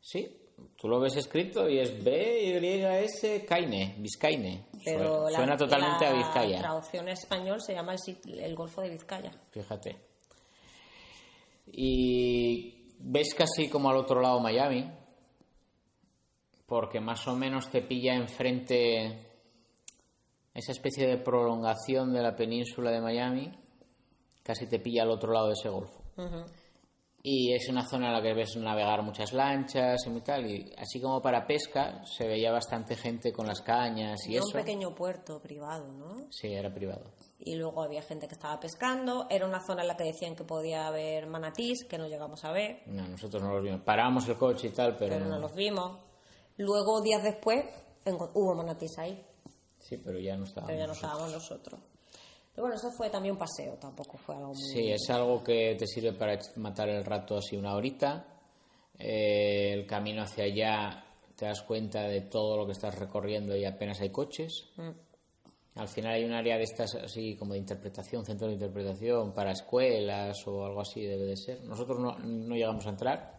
Sí, 0.00 0.26
tú 0.76 0.88
lo 0.88 1.00
ves 1.00 1.16
escrito 1.16 1.68
y 1.68 1.78
es 1.80 2.02
B-Y-S 2.02 3.44
Caine, 3.44 3.96
Biscayne. 3.98 4.64
Pero 4.82 5.24
suena, 5.24 5.30
la, 5.30 5.36
suena 5.36 5.56
totalmente 5.58 6.04
la 6.06 6.10
a 6.10 6.14
Vizcaya. 6.14 6.58
traducción 6.60 7.08
en 7.08 7.12
español 7.12 7.60
se 7.60 7.74
llama 7.74 7.94
el, 7.94 8.38
el 8.38 8.54
Golfo 8.54 8.80
de 8.80 8.88
Vizcaya. 8.88 9.32
Fíjate. 9.50 9.96
Y 11.70 12.94
ves 13.00 13.34
casi 13.34 13.68
como 13.68 13.90
al 13.90 13.96
otro 13.96 14.22
lado 14.22 14.40
Miami, 14.40 14.90
porque 16.66 17.00
más 17.00 17.28
o 17.28 17.36
menos 17.36 17.68
te 17.68 17.82
pilla 17.82 18.14
enfrente 18.14 19.27
esa 20.58 20.72
especie 20.72 21.06
de 21.06 21.18
prolongación 21.18 22.12
de 22.12 22.22
la 22.22 22.34
península 22.34 22.90
de 22.90 23.00
Miami, 23.00 23.52
casi 24.42 24.66
te 24.66 24.78
pilla 24.80 25.02
al 25.04 25.10
otro 25.10 25.32
lado 25.32 25.46
de 25.48 25.52
ese 25.52 25.68
golfo. 25.68 26.02
Y 27.22 27.52
es 27.52 27.68
una 27.68 27.84
zona 27.86 28.06
en 28.06 28.12
la 28.14 28.22
que 28.22 28.32
ves 28.32 28.56
navegar 28.56 29.02
muchas 29.02 29.32
lanchas 29.32 30.00
y 30.06 30.20
tal, 30.20 30.46
y 30.50 30.72
así 30.78 31.00
como 31.00 31.20
para 31.20 31.46
pesca 31.46 32.00
se 32.04 32.26
veía 32.26 32.50
bastante 32.52 32.96
gente 32.96 33.32
con 33.32 33.46
las 33.46 33.60
cañas 33.60 34.18
y 34.26 34.34
Era 34.36 34.38
eso. 34.44 34.56
un 34.56 34.64
pequeño 34.64 34.94
puerto 34.94 35.40
privado, 35.42 35.92
¿no? 35.92 36.26
Sí, 36.30 36.48
era 36.54 36.72
privado. 36.72 37.12
Y 37.40 37.56
luego 37.56 37.82
había 37.82 38.02
gente 38.02 38.26
que 38.28 38.34
estaba 38.34 38.58
pescando. 38.58 39.26
Era 39.30 39.46
una 39.46 39.60
zona 39.64 39.82
en 39.82 39.88
la 39.88 39.96
que 39.96 40.04
decían 40.04 40.36
que 40.36 40.44
podía 40.44 40.86
haber 40.86 41.26
manatís, 41.26 41.84
que 41.84 41.98
no 41.98 42.08
llegamos 42.08 42.44
a 42.44 42.52
ver, 42.52 42.82
No, 42.86 43.06
nosotros 43.06 43.42
no 43.42 43.52
los 43.52 43.62
vimos. 43.62 43.82
Paramos 43.82 44.28
el 44.28 44.36
coche 44.36 44.68
y 44.68 44.70
tal, 44.70 44.96
pero, 44.96 45.14
pero 45.16 45.26
no 45.28 45.38
los 45.38 45.54
vimos. 45.54 45.98
Luego, 46.56 47.00
días 47.02 47.22
después, 47.22 47.64
hubo 48.34 48.54
manatís 48.54 48.96
ahí, 48.98 49.22
Sí, 49.88 49.96
pero 49.96 50.18
ya 50.18 50.36
no 50.36 50.44
estábamos. 50.44 50.68
pero 50.68 50.80
ya 50.80 50.86
no 50.86 50.92
nosotros. 50.92 51.12
estábamos 51.12 51.32
nosotros. 51.32 51.80
Pero 52.52 52.62
bueno, 52.66 52.76
eso 52.76 52.90
fue 52.90 53.08
también 53.08 53.32
un 53.32 53.38
paseo, 53.38 53.74
tampoco 53.74 54.18
fue 54.18 54.34
algo 54.34 54.48
muy... 54.48 54.62
Sí, 54.72 54.90
es 54.90 55.08
algo 55.10 55.42
que 55.42 55.76
te 55.78 55.86
sirve 55.86 56.12
para 56.12 56.38
matar 56.56 56.88
el 56.88 57.04
rato 57.04 57.38
así 57.38 57.56
una 57.56 57.74
horita. 57.74 58.26
Eh, 58.98 59.72
el 59.72 59.86
camino 59.86 60.22
hacia 60.22 60.44
allá 60.44 61.04
te 61.36 61.46
das 61.46 61.62
cuenta 61.62 62.02
de 62.02 62.22
todo 62.22 62.56
lo 62.56 62.66
que 62.66 62.72
estás 62.72 62.98
recorriendo 62.98 63.56
y 63.56 63.64
apenas 63.64 64.00
hay 64.00 64.10
coches. 64.10 64.70
Al 65.76 65.86
final 65.86 66.14
hay 66.14 66.24
un 66.24 66.32
área 66.32 66.56
de 66.56 66.64
estas 66.64 66.96
así 66.96 67.36
como 67.36 67.52
de 67.52 67.60
interpretación, 67.60 68.26
centro 68.26 68.48
de 68.48 68.54
interpretación 68.54 69.32
para 69.32 69.52
escuelas 69.52 70.36
o 70.48 70.66
algo 70.66 70.80
así 70.80 71.02
debe 71.02 71.26
de 71.26 71.36
ser. 71.36 71.62
Nosotros 71.62 72.00
no, 72.00 72.18
no 72.18 72.56
llegamos 72.56 72.84
a 72.86 72.90
entrar. 72.90 73.37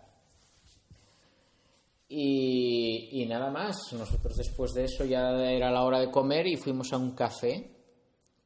Y, 2.11 3.21
y 3.21 3.25
nada 3.27 3.51
más, 3.51 3.77
nosotros 3.93 4.35
después 4.35 4.73
de 4.73 4.85
eso 4.85 5.05
ya 5.05 5.29
era 5.49 5.69
la 5.71 5.83
hora 5.83 5.99
de 5.99 6.09
comer 6.09 6.47
y 6.47 6.57
fuimos 6.57 6.91
a 6.91 6.97
un 6.97 7.11
café 7.11 7.69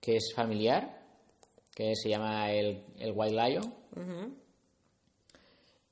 que 0.02 0.18
es 0.18 0.34
familiar, 0.36 1.02
que 1.74 1.96
se 1.96 2.10
llama 2.10 2.52
el, 2.52 2.84
el 3.00 3.14
White 3.16 3.36
Lion. 3.36 3.74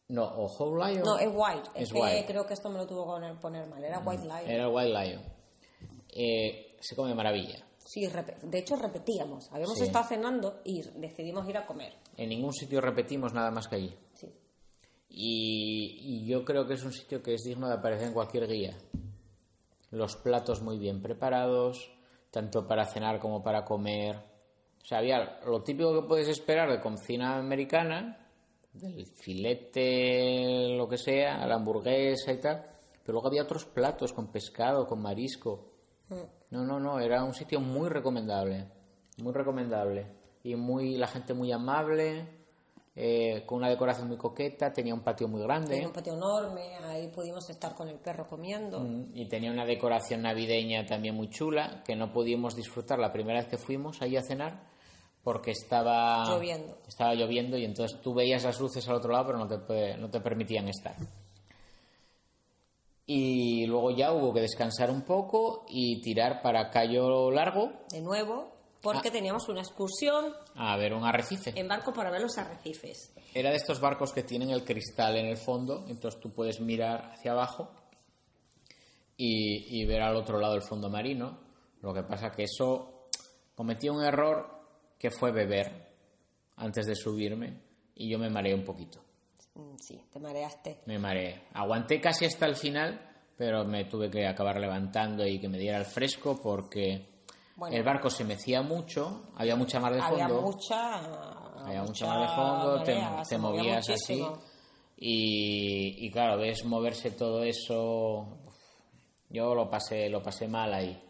No, 0.09 0.23
o 0.25 0.45
Whole 0.47 0.91
Lion. 0.93 1.03
No, 1.05 1.17
es 1.17 1.29
white. 1.33 1.69
Es, 1.75 1.83
Es 1.87 1.93
que 1.93 1.99
white. 1.99 2.25
creo 2.27 2.45
que 2.45 2.53
esto 2.53 2.69
me 2.69 2.77
lo 2.77 2.85
tuvo 2.85 3.05
que 3.17 3.33
poner, 3.41 3.67
mal. 3.67 3.81
Era 3.83 3.99
white 3.99 4.23
lion. 4.23 4.49
Era 4.49 4.63
el 4.65 4.73
White 4.73 4.89
Lion. 4.89 5.21
Eh, 6.09 6.75
se 6.81 6.95
come 6.97 7.15
maravilla. 7.15 7.65
Sí, 7.77 8.05
de 8.43 8.59
hecho 8.59 8.75
repetíamos. 8.75 9.49
Habíamos 9.51 9.77
Sí. 9.77 9.85
estado 9.85 10.05
cenando 10.09 10.59
y 10.65 10.81
decidimos 10.99 11.47
ir 11.47 11.57
a 11.57 11.65
comer. 11.65 11.93
En 12.17 12.27
ningún 12.29 12.53
sitio 12.53 12.81
repetimos 12.81 13.33
nada 13.33 13.51
más 13.51 13.67
que 13.69 13.75
allí. 13.77 13.95
Sí. 14.13 14.27
Y, 15.13 15.97
y 16.01 16.25
yo 16.25 16.45
creo 16.45 16.65
que 16.65 16.75
es 16.75 16.83
un 16.83 16.93
sitio 16.93 17.21
que 17.21 17.33
es 17.33 17.43
digno 17.43 17.67
de 17.67 17.73
aparecer 17.73 18.07
en 18.07 18.13
cualquier 18.13 18.47
guía. 18.47 18.77
Los 19.91 20.15
platos 20.15 20.61
muy 20.61 20.77
bien 20.79 21.01
preparados, 21.01 21.91
tanto 22.31 22.65
para 22.65 22.85
cenar 22.85 23.19
como 23.19 23.43
para 23.43 23.65
comer. 23.65 24.15
O 24.81 24.85
sea, 24.85 24.99
había 24.99 25.39
lo 25.45 25.61
típico 25.61 25.93
que 25.93 26.07
puedes 26.07 26.29
esperar 26.29 26.71
de 26.71 26.79
cocina 26.79 27.37
americana, 27.37 28.29
del 28.73 29.05
filete, 29.05 30.75
lo 30.75 30.87
que 30.87 30.97
sea, 30.97 31.45
la 31.45 31.55
hamburguesa 31.55 32.31
y 32.31 32.39
tal. 32.39 32.65
Pero 33.03 33.13
luego 33.13 33.27
había 33.27 33.43
otros 33.43 33.65
platos 33.65 34.13
con 34.13 34.31
pescado, 34.31 34.87
con 34.87 35.01
marisco. 35.01 35.71
No, 36.49 36.65
no, 36.65 36.79
no, 36.79 36.99
era 36.99 37.23
un 37.23 37.33
sitio 37.33 37.59
muy 37.59 37.89
recomendable, 37.89 38.67
muy 39.17 39.33
recomendable. 39.33 40.07
Y 40.43 40.55
muy 40.55 40.97
la 40.97 41.07
gente 41.07 41.33
muy 41.33 41.51
amable, 41.51 42.27
eh, 43.03 43.43
con 43.47 43.57
una 43.57 43.69
decoración 43.69 44.07
muy 44.07 44.17
coqueta, 44.17 44.71
tenía 44.71 44.93
un 44.93 45.01
patio 45.01 45.27
muy 45.27 45.41
grande. 45.41 45.69
Tenía 45.69 45.87
un 45.87 45.93
patio 45.93 46.13
enorme, 46.13 46.75
ahí 46.85 47.07
pudimos 47.07 47.49
estar 47.49 47.73
con 47.73 47.87
el 47.89 47.97
perro 47.97 48.27
comiendo. 48.27 48.79
Mm, 48.79 49.17
Y 49.17 49.27
tenía 49.27 49.51
una 49.51 49.65
decoración 49.65 50.21
navideña 50.21 50.85
también 50.85 51.15
muy 51.15 51.27
chula, 51.29 51.81
que 51.83 51.95
no 51.95 52.13
pudimos 52.13 52.55
disfrutar 52.55 52.99
la 52.99 53.11
primera 53.11 53.39
vez 53.39 53.49
que 53.49 53.57
fuimos 53.57 53.99
ahí 54.03 54.17
a 54.17 54.21
cenar, 54.21 54.69
porque 55.23 55.49
estaba 55.49 56.25
Lloviendo. 56.29 56.77
Estaba 56.87 57.15
lloviendo 57.15 57.57
y 57.57 57.65
entonces 57.65 57.99
tú 58.01 58.13
veías 58.13 58.43
las 58.43 58.59
luces 58.59 58.87
al 58.87 58.97
otro 58.97 59.11
lado, 59.11 59.25
pero 59.25 59.39
no 59.39 59.47
te, 59.47 59.97
no 59.97 60.09
te 60.11 60.19
permitían 60.21 60.67
estar. 60.67 60.95
Y 63.07 63.65
luego 63.65 63.91
ya 63.91 64.13
hubo 64.13 64.31
que 64.31 64.41
descansar 64.41 64.91
un 64.91 65.01
poco 65.01 65.65
y 65.67 66.01
tirar 66.01 66.41
para 66.41 66.69
Cayo 66.69 67.31
Largo 67.31 67.71
De 67.89 67.99
nuevo, 68.01 68.51
porque 68.81 69.09
Ah. 69.09 69.11
teníamos 69.11 69.47
una 69.49 69.61
excursión 69.61 70.33
a 70.55 70.75
ver 70.77 70.93
un 70.93 71.03
arrecife. 71.05 71.53
en 71.55 71.67
barco 71.67 71.93
para 71.93 72.09
ver 72.11 72.21
los 72.21 72.37
arrecifes. 72.37 73.13
Era 73.33 73.49
de 73.51 73.57
estos 73.57 73.79
barcos 73.79 74.11
que 74.11 74.23
tienen 74.23 74.49
el 74.49 74.63
cristal 74.63 75.15
en 75.17 75.27
el 75.27 75.37
fondo, 75.37 75.85
entonces 75.87 76.19
tú 76.19 76.31
puedes 76.33 76.59
mirar 76.59 77.11
hacia 77.13 77.31
abajo 77.31 77.71
y, 79.17 79.81
y 79.81 79.85
ver 79.85 80.01
al 80.01 80.15
otro 80.15 80.39
lado 80.39 80.55
el 80.55 80.61
fondo 80.63 80.89
marino. 80.89 81.39
Lo 81.81 81.93
que 81.93 82.03
pasa 82.03 82.31
que 82.31 82.43
eso 82.43 83.03
cometí 83.55 83.89
un 83.89 84.03
error 84.03 84.47
que 84.97 85.11
fue 85.11 85.31
beber 85.31 85.71
antes 86.57 86.85
de 86.85 86.95
subirme 86.95 87.61
y 87.95 88.09
yo 88.09 88.19
me 88.19 88.29
mareé 88.29 88.53
un 88.53 88.63
poquito. 88.63 89.03
Mm, 89.55 89.75
Sí, 89.77 89.99
te 90.11 90.19
mareaste. 90.19 90.81
Me 90.85 90.97
mareé. 90.99 91.43
Aguanté 91.53 91.99
casi 91.99 92.25
hasta 92.25 92.45
el 92.45 92.55
final, 92.55 93.09
pero 93.37 93.65
me 93.65 93.85
tuve 93.85 94.09
que 94.09 94.27
acabar 94.27 94.59
levantando 94.59 95.25
y 95.25 95.39
que 95.39 95.49
me 95.49 95.57
diera 95.57 95.77
el 95.77 95.85
fresco 95.85 96.39
porque 96.41 97.09
Bueno. 97.55 97.75
el 97.75 97.83
barco 97.83 98.09
se 98.09 98.23
mecía 98.23 98.61
mucho, 98.61 99.31
había 99.35 99.55
mucha 99.55 99.79
mar 99.79 99.93
de 99.93 100.01
fondo. 100.01 100.23
Había 100.23 100.41
mucha. 100.41 101.65
Había 101.65 101.83
mucha 101.83 102.07
mar 102.07 102.21
de 102.21 102.35
fondo, 102.35 102.83
te, 102.83 102.95
marea, 102.95 103.37
movías 103.37 103.89
así. 103.89 104.25
Y, 104.97 106.05
y 106.05 106.11
claro, 106.11 106.37
ves 106.37 106.65
moverse 106.65 107.11
todo 107.11 107.43
eso. 107.43 108.27
Yo 109.29 109.55
lo 109.55 109.69
pasé, 109.69 110.09
lo 110.09 110.21
pasé 110.21 110.47
mal 110.47 110.73
ahí. 110.73 111.01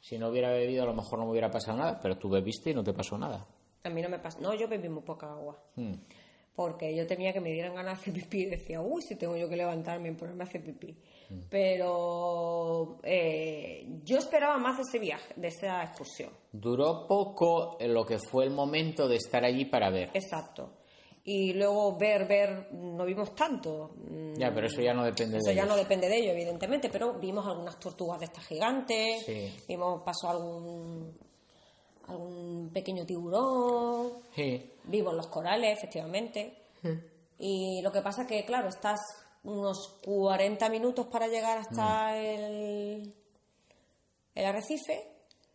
Si 0.00 0.18
no 0.18 0.28
hubiera 0.28 0.50
bebido, 0.50 0.84
a 0.84 0.86
lo 0.86 0.94
mejor 0.94 1.18
no 1.18 1.24
me 1.24 1.32
hubiera 1.32 1.50
pasado 1.50 1.78
nada, 1.78 1.98
pero 2.00 2.16
tú 2.16 2.28
bebiste 2.28 2.70
y 2.70 2.74
no 2.74 2.84
te 2.84 2.92
pasó 2.92 3.18
nada. 3.18 3.44
A 3.82 3.88
mí 3.88 4.02
no 4.02 4.08
me 4.08 4.18
pasa. 4.18 4.38
No, 4.40 4.54
yo 4.54 4.68
bebí 4.68 4.88
muy 4.88 5.02
poca 5.02 5.30
agua. 5.32 5.56
Hmm. 5.74 5.94
Porque 6.56 6.96
yo 6.96 7.06
temía 7.06 7.32
que 7.34 7.40
me 7.40 7.52
dieran 7.52 7.74
ganas 7.74 7.98
de 7.98 8.00
hacer 8.10 8.14
pipí 8.14 8.42
y 8.44 8.46
decía, 8.56 8.80
uy, 8.80 9.02
si 9.02 9.14
tengo 9.16 9.36
yo 9.36 9.48
que 9.48 9.56
levantarme 9.56 10.08
y 10.08 10.12
ponerme 10.14 10.42
a 10.44 10.46
hacer 10.46 10.64
pipí. 10.64 10.96
Hmm. 11.28 11.40
Pero 11.50 12.98
eh, 13.02 13.86
yo 14.04 14.18
esperaba 14.18 14.56
más 14.58 14.76
de 14.78 14.82
ese 14.84 14.98
viaje, 14.98 15.34
de 15.36 15.48
esa 15.48 15.82
excursión. 15.84 16.30
Duró 16.52 17.06
poco 17.06 17.76
lo 17.80 18.04
que 18.06 18.18
fue 18.18 18.44
el 18.44 18.50
momento 18.50 19.06
de 19.08 19.16
estar 19.16 19.44
allí 19.44 19.66
para 19.66 19.90
ver. 19.90 20.10
Exacto. 20.14 20.70
Y 21.28 21.52
luego 21.54 21.96
ver, 21.98 22.26
ver, 22.28 22.72
no 22.72 23.04
vimos 23.04 23.34
tanto. 23.34 23.90
Mm, 23.96 24.34
Ya, 24.38 24.54
pero 24.54 24.68
eso 24.68 24.80
ya 24.80 24.94
no 24.94 25.04
depende 25.04 25.38
Eso 25.38 25.48
de 25.50 25.56
ya 25.56 25.62
ellos. 25.62 25.74
no 25.74 25.76
depende 25.76 26.08
de 26.08 26.18
ello, 26.18 26.30
evidentemente, 26.30 26.88
pero 26.88 27.14
vimos 27.14 27.44
algunas 27.46 27.78
tortugas 27.80 28.20
de 28.20 28.26
estas 28.26 28.46
gigantes, 28.46 29.24
Sí. 29.26 29.52
vimos, 29.68 30.02
pasó 30.04 30.30
algún, 30.30 31.18
algún 32.08 32.70
pequeño 32.72 33.04
tiburón, 33.06 34.12
Sí. 34.34 34.72
vimos 34.84 35.14
los 35.14 35.26
corales, 35.28 35.76
efectivamente. 35.78 36.56
Y 37.38 37.80
lo 37.82 37.90
que 37.92 38.00
pasa 38.02 38.26
que, 38.26 38.44
claro, 38.44 38.68
estás 38.68 39.00
unos 39.44 39.98
40 40.04 40.68
minutos 40.68 41.06
para 41.06 41.26
llegar 41.28 41.58
hasta 41.58 42.12
Mm. 42.12 42.16
el, 42.16 43.14
el 44.34 44.44
arrecife. 44.44 45.08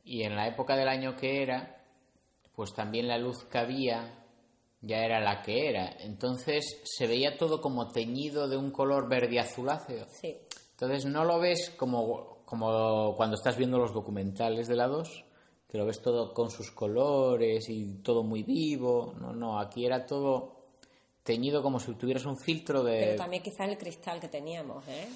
Y 0.04 0.24
en 0.24 0.36
la 0.36 0.48
época 0.48 0.76
del 0.76 0.88
año 0.88 1.16
que 1.16 1.42
era, 1.44 1.82
pues 2.56 2.74
también 2.74 3.08
la 3.08 3.18
luz 3.18 3.44
que 3.46 3.58
había 3.58 4.18
ya 4.82 4.98
era 5.06 5.20
la 5.20 5.42
que 5.42 5.70
era. 5.70 5.92
Entonces 6.00 6.82
se 6.84 7.06
veía 7.08 7.38
todo 7.38 7.62
como 7.62 7.90
teñido 7.90 8.48
de 8.48 8.58
un 8.58 8.72
color 8.72 9.08
verde 9.08 9.40
azuláceo. 9.40 10.06
Sí. 10.10 10.38
Entonces 10.72 11.06
no 11.06 11.24
lo 11.24 11.40
ves 11.40 11.70
como, 11.78 12.40
como 12.46 13.16
cuando 13.16 13.36
estás 13.36 13.58
viendo 13.58 13.78
los 13.78 13.94
documentales 13.94 14.68
de 14.68 14.76
la 14.76 14.88
2, 14.88 15.24
que 15.72 15.78
lo 15.78 15.86
ves 15.86 16.02
todo 16.02 16.34
con 16.34 16.52
sus 16.52 16.70
colores 16.72 17.70
y 17.70 18.02
todo 18.04 18.24
muy 18.24 18.44
vivo. 18.44 19.14
No, 19.18 19.32
no, 19.32 19.58
aquí 19.58 19.86
era 19.86 20.06
todo 20.06 20.58
teñido 21.24 21.64
como 21.64 21.80
si 21.80 21.94
tuvieras 21.94 22.26
un 22.26 22.38
filtro 22.38 22.84
de... 22.84 23.00
Pero 23.00 23.16
también 23.16 23.42
quizás 23.42 23.70
el 23.70 23.78
cristal 23.78 24.20
que 24.20 24.28
teníamos, 24.28 24.86
¿eh? 24.90 25.08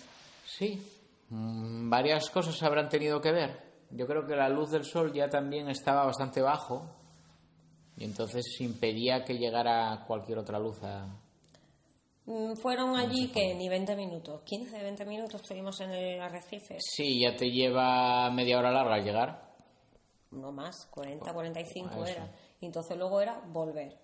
Sí, 0.46 0.82
mm, 1.30 1.90
varias 1.90 2.30
cosas 2.30 2.62
habrán 2.64 2.88
tenido 2.88 3.20
que 3.20 3.34
ver. 3.34 3.66
Yo 3.92 4.08
creo 4.08 4.26
que 4.26 4.36
la 4.36 4.48
luz 4.48 4.72
del 4.72 4.86
sol 4.86 5.12
ya 5.12 5.28
también 5.28 5.70
estaba 5.70 6.06
bastante 6.06 6.42
bajo 6.42 6.86
y 7.98 8.06
entonces 8.06 8.46
impedía 8.62 9.26
que 9.26 9.38
llegara 9.38 10.06
cualquier 10.08 10.38
otra 10.38 10.58
luz 10.58 10.82
a... 10.84 11.06
Mm, 12.28 12.56
Fueron 12.56 12.96
allí 12.96 13.28
que 13.28 13.54
ni 13.56 13.68
20 13.68 13.94
minutos, 13.98 14.42
15, 14.46 14.84
20 14.84 15.06
minutos 15.06 15.42
estuvimos 15.42 15.82
en 15.82 15.92
el 15.92 16.22
arrecife. 16.22 16.78
Sí, 16.80 17.20
ya 17.20 17.36
te 17.36 17.52
lleva 17.52 18.32
media 18.32 18.58
hora 18.58 18.72
larga 18.72 18.96
al 18.96 19.04
llegar. 19.04 19.45
No 20.36 20.52
más, 20.52 20.88
40, 20.92 21.34
45 21.34 21.90
Ah, 21.92 21.96
eso. 21.96 22.06
era. 22.08 22.32
Y 22.62 22.66
entonces 22.66 22.98
luego 22.98 23.22
era 23.22 23.40
volver. 23.48 23.98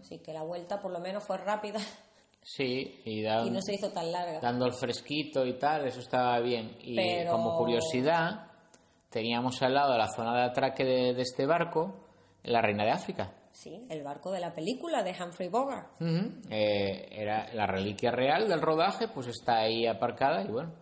Así 0.00 0.18
que 0.18 0.32
la 0.32 0.42
vuelta 0.42 0.80
por 0.80 0.90
lo 0.92 0.98
menos 1.00 1.22
fue 1.24 1.38
rápida 1.38 1.78
Sí, 2.42 3.00
y, 3.04 3.22
da- 3.22 3.46
y 3.46 3.50
no 3.50 3.60
se 3.62 3.74
hizo 3.74 3.90
tan 3.92 4.10
larga. 4.10 4.40
dando 4.40 4.66
el 4.66 4.72
fresquito 4.74 5.46
y 5.46 5.56
tal, 5.58 5.86
eso 5.86 6.00
estaba 6.00 6.40
bien. 6.40 6.76
Y 6.82 6.96
Pero- 6.96 7.30
como 7.32 7.56
curiosidad, 7.56 8.48
teníamos 9.10 9.62
al 9.62 9.74
lado 9.74 9.92
de 9.92 9.98
la 9.98 10.08
zona 10.08 10.34
de 10.36 10.42
atraque 10.44 10.84
de, 10.84 11.14
de 11.14 11.22
este 11.22 11.46
barco 11.46 11.94
la 12.42 12.60
Reina 12.60 12.84
de 12.84 12.90
África. 12.90 13.32
Sí, 13.52 13.86
el 13.90 14.02
barco 14.02 14.32
de 14.32 14.40
la 14.40 14.52
película 14.54 15.02
de 15.04 15.14
Humphrey 15.22 15.48
Bogart. 15.48 15.86
Eh, 16.50 17.08
era 17.12 17.52
la 17.54 17.66
reliquia 17.66 18.10
real 18.10 18.48
del 18.48 18.60
rodaje, 18.60 19.06
pues 19.08 19.28
está 19.28 19.58
ahí 19.60 19.86
aparcada 19.86 20.42
y 20.42 20.48
bueno, 20.48 20.72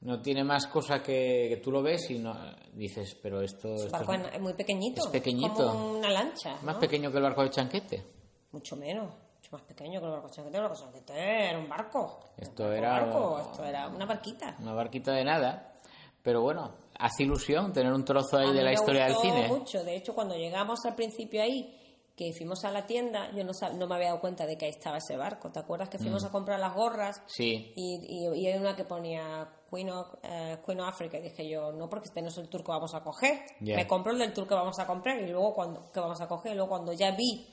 no 0.00 0.20
tiene 0.20 0.44
más 0.44 0.66
cosa 0.66 1.02
que, 1.02 1.46
que 1.48 1.60
tú 1.62 1.70
lo 1.72 1.82
ves 1.82 2.10
y 2.10 2.18
no 2.18 2.34
dices, 2.74 3.16
pero 3.22 3.40
esto, 3.40 3.68
barco 3.90 4.12
es 4.12 4.34
es 4.34 4.40
muy 4.40 4.54
pequeñito. 4.54 5.02
es 5.04 5.10
pequeñito. 5.10 5.68
Como 5.72 5.92
una 5.98 6.10
lancha. 6.10 6.54
más 6.62 6.74
¿no? 6.76 6.80
pequeño 6.80 7.10
que 7.10 7.16
el 7.16 7.22
barco 7.22 7.42
de 7.42 7.50
Chanquete. 7.50 8.04
Mucho 8.52 8.76
menos. 8.76 9.12
Mucho 9.36 9.50
más 9.52 9.62
pequeño 9.62 10.00
que 10.00 10.06
el 10.06 10.12
barco 10.12 10.28
chanquete. 10.28 10.56
El 10.56 10.62
barco 10.62 10.76
chanquete 10.78 11.48
era 11.50 11.58
un 11.58 11.68
barco. 11.68 12.20
Esto 12.36 12.64
Un 12.64 12.72
era- 12.72 12.90
barco, 13.00 13.38
Esto 13.40 13.64
era 13.64 13.88
una 13.88 14.04
barquita. 14.06 14.56
Una 14.60 14.72
barquita 14.72 15.12
de 15.12 15.24
nada, 15.24 15.74
pero 16.22 16.42
bueno, 16.42 16.74
hace 16.98 17.22
ilusión 17.24 17.72
tener 17.72 17.92
un 17.92 18.04
trozo 18.04 18.36
ahí 18.38 18.48
A 18.50 18.52
de 18.52 18.62
la 18.62 18.72
historia 18.72 19.04
del 19.06 19.16
cine. 19.16 19.48
mucho. 19.48 19.82
De 19.84 19.96
hecho, 19.96 20.14
cuando 20.14 20.34
llegamos 20.36 20.84
al 20.84 20.94
principio 20.94 21.42
ahí, 21.42 21.72
que 22.16 22.32
fuimos 22.32 22.64
a 22.64 22.70
la 22.70 22.86
tienda, 22.86 23.30
yo 23.32 23.44
no, 23.44 23.52
no 23.74 23.86
me 23.86 23.94
había 23.94 24.08
dado 24.08 24.20
cuenta 24.20 24.46
de 24.46 24.56
que 24.56 24.64
ahí 24.64 24.70
estaba 24.70 24.96
ese 24.98 25.16
barco. 25.16 25.50
¿Te 25.52 25.58
acuerdas 25.60 25.88
que 25.90 25.98
fuimos 25.98 26.22
Mm. 26.22 26.26
a 26.26 26.30
comprar 26.32 26.58
las 26.58 26.74
gorras? 26.74 27.22
Sí, 27.26 27.72
Y, 27.76 28.00
y, 28.08 28.40
y 28.40 28.46
hay 28.48 28.58
una 28.58 28.74
que 28.74 28.84
ponía 28.84 29.46
Queen 29.70 29.90
of, 29.90 30.14
eh, 30.22 30.58
Queen 30.64 30.80
of 30.80 30.88
Africa 30.88 31.18
y 31.18 31.22
dije 31.22 31.48
yo, 31.48 31.72
no, 31.72 31.88
porque 31.88 32.06
este 32.08 32.22
no 32.22 32.28
es 32.28 32.38
el 32.38 32.48
tour 32.48 32.62
que 32.62 32.70
vamos 32.70 32.94
a 32.94 33.02
coger. 33.02 33.40
Me 33.60 33.86
compro 33.86 34.12
el 34.12 34.18
del 34.18 34.32
tour 34.32 34.46
que 34.46 34.54
vamos 34.54 34.78
a 34.78 34.86
comprar 34.86 35.18
y 35.20 35.28
luego 35.28 35.54
cuando 35.54 35.90
que 35.92 36.00
vamos 36.00 36.20
a 36.20 36.28
coger. 36.28 36.52
Y 36.52 36.54
luego 36.54 36.70
cuando 36.70 36.92
ya 36.92 37.10
vi 37.12 37.46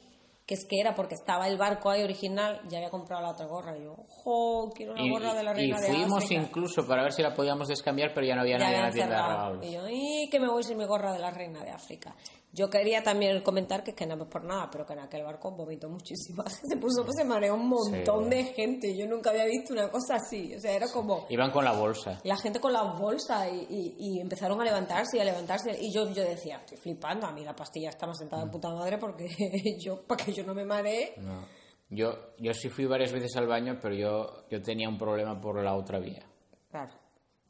que 0.45 0.55
es 0.55 0.65
que 0.67 0.79
era 0.79 0.93
porque 0.93 1.15
estaba 1.15 1.47
el 1.47 1.57
barco 1.57 1.89
ahí 1.89 2.03
original, 2.03 2.61
ya 2.67 2.77
había 2.79 2.89
comprado 2.89 3.21
la 3.21 3.29
otra 3.31 3.45
gorra. 3.45 3.77
Y 3.77 3.83
yo, 3.83 3.93
¡ojo! 3.93 4.71
Quiero 4.75 4.93
una 4.93 5.01
y, 5.03 5.09
gorra 5.09 5.33
de 5.33 5.43
la 5.43 5.51
y 5.51 5.55
reina 5.55 5.79
de 5.79 5.87
fuimos 5.87 6.23
África. 6.23 6.41
incluso 6.41 6.85
para 6.87 7.03
ver 7.03 7.13
si 7.13 7.21
la 7.21 7.33
podíamos 7.33 7.67
descambiar, 7.67 8.11
pero 8.13 8.27
ya 8.27 8.35
no 8.35 8.41
había 8.41 8.57
Ya 8.57 8.65
nadie 8.65 8.77
en 8.77 8.83
la 8.83 8.91
tienda 8.91 9.51
de. 9.59 9.67
Y 9.67 9.71
yo, 9.73 9.81
¡y 9.89 10.29
que 10.29 10.39
me 10.39 10.49
voy 10.49 10.63
sin 10.63 10.77
mi 10.77 10.85
gorra 10.85 11.13
de 11.13 11.19
la 11.19 11.31
reina 11.31 11.63
de 11.63 11.71
África! 11.71 12.15
Yo 12.55 12.69
quería 12.69 13.01
también 13.01 13.41
comentar 13.41 13.83
que 13.83 13.91
es 13.91 13.97
que 13.97 14.05
no 14.05 14.13
es 14.13 14.29
por 14.29 14.43
nada, 14.43 14.69
pero 14.71 14.85
que 14.85 14.93
en 14.93 14.99
aquel 14.99 15.23
barco 15.23 15.49
vomitó 15.55 15.89
muchísima 15.89 16.43
gente. 16.43 16.61
Se 16.69 16.77
puso, 16.77 17.03
se 17.11 17.23
mareó 17.23 17.55
un 17.55 17.67
montón 17.67 18.25
Sí. 18.25 18.29
de 18.29 18.43
gente. 18.43 18.95
Yo 18.95 19.07
nunca 19.07 19.31
había 19.31 19.45
visto 19.45 19.73
una 19.73 19.89
cosa 19.89 20.17
así. 20.17 20.53
O 20.55 20.59
sea, 20.59 20.71
era 20.71 20.85
como 20.93 21.25
Iban 21.29 21.49
con 21.49 21.65
la 21.65 21.71
bolsa. 21.71 22.19
la 22.23 22.37
gente 22.37 22.59
con 22.59 22.71
las 22.71 22.99
bolsas 22.99 23.47
y, 23.51 23.65
y- 23.73 23.95
y 23.97 24.19
empezaron 24.19 24.61
a 24.61 24.65
levantarse 24.65 25.17
y 25.17 25.19
a 25.21 25.23
levantarse. 25.23 25.71
Y 25.81 25.91
yo, 25.91 26.07
yo 26.11 26.21
decía, 26.23 26.57
estoy 26.57 26.77
flipando, 26.77 27.25
a 27.25 27.31
mí 27.31 27.43
la 27.43 27.55
pastilla 27.55 27.89
está 27.89 28.05
más 28.05 28.19
sentada 28.19 28.45
de 28.45 28.51
puta 28.51 28.69
madre 28.69 28.99
porque 28.99 29.27
yo, 29.83 30.03
para 30.03 30.23
que 30.33 30.41
yo 30.41 30.47
no 30.47 30.53
me 30.53 30.65
maree. 30.65 31.13
No. 31.17 31.45
Yo, 31.89 32.33
yo 32.39 32.53
sí 32.53 32.69
fui 32.69 32.85
varias 32.85 33.11
veces 33.11 33.35
al 33.35 33.47
baño, 33.47 33.77
pero 33.81 33.93
yo, 33.93 34.47
yo 34.49 34.61
tenía 34.61 34.89
un 34.89 34.97
problema 34.97 35.39
por 35.39 35.63
la 35.63 35.75
otra 35.75 35.99
vía. 35.99 36.23
Claro. 36.69 36.91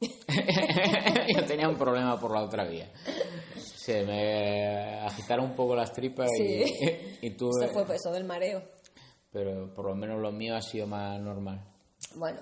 yo 0.00 1.44
tenía 1.46 1.68
un 1.68 1.76
problema 1.76 2.20
por 2.20 2.32
la 2.32 2.42
otra 2.42 2.64
vía. 2.64 2.90
Se 3.56 4.04
me 4.04 5.00
agitaron 5.00 5.46
un 5.46 5.54
poco 5.54 5.74
las 5.74 5.92
tripas 5.92 6.28
y, 6.38 7.26
y 7.26 7.30
tuve... 7.30 7.64
Eso 7.64 7.84
fue 7.86 7.96
eso 7.96 8.12
del 8.12 8.24
mareo. 8.24 8.62
Pero 9.32 9.72
por 9.72 9.86
lo 9.86 9.94
menos 9.94 10.20
lo 10.20 10.30
mío 10.30 10.56
ha 10.56 10.62
sido 10.62 10.86
más 10.86 11.18
normal. 11.20 11.64
Bueno, 12.16 12.40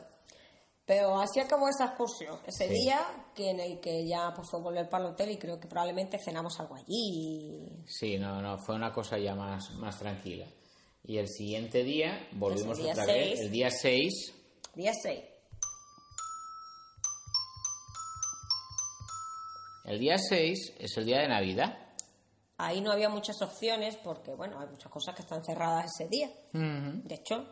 pero 0.84 1.20
así 1.20 1.40
acabó 1.40 1.68
esa 1.68 1.86
excursión. 1.86 2.38
Ese 2.46 2.68
Sí. 2.68 2.74
día 2.74 3.00
que 3.34 3.50
en 3.50 3.60
el 3.60 3.80
que 3.80 4.06
ya 4.06 4.32
pues, 4.34 4.48
fue 4.50 4.60
volver 4.60 4.88
para 4.88 5.04
el 5.06 5.12
hotel 5.12 5.30
y 5.30 5.38
creo 5.38 5.58
que 5.60 5.68
probablemente 5.68 6.18
cenamos 6.18 6.58
algo 6.60 6.74
allí. 6.74 7.68
Sí, 7.86 8.18
no, 8.18 8.40
no, 8.42 8.58
fue 8.58 8.74
una 8.74 8.92
cosa 8.92 9.18
ya 9.18 9.34
más, 9.34 9.70
más 9.74 9.98
tranquila. 9.98 10.46
Y 11.04 11.18
el 11.18 11.28
siguiente 11.28 11.82
día 11.84 12.28
volvimos 12.32 12.78
día 12.78 12.92
otra 12.92 13.04
seis. 13.06 13.30
vez, 13.30 13.40
el 13.40 13.50
día 13.50 13.70
6, 13.70 14.34
Día 14.74 14.92
6. 15.02 15.20
el 19.84 19.98
día 19.98 20.16
6 20.16 20.74
es 20.78 20.96
el 20.96 21.04
día 21.04 21.20
de 21.20 21.28
Navidad. 21.28 21.78
Ahí 22.58 22.80
no 22.80 22.92
había 22.92 23.08
muchas 23.08 23.40
opciones 23.42 23.96
porque, 23.96 24.32
bueno, 24.34 24.60
hay 24.60 24.68
muchas 24.68 24.90
cosas 24.92 25.14
que 25.16 25.22
están 25.22 25.44
cerradas 25.44 25.86
ese 25.98 26.08
día. 26.08 26.30
De 26.52 27.14
hecho, 27.16 27.46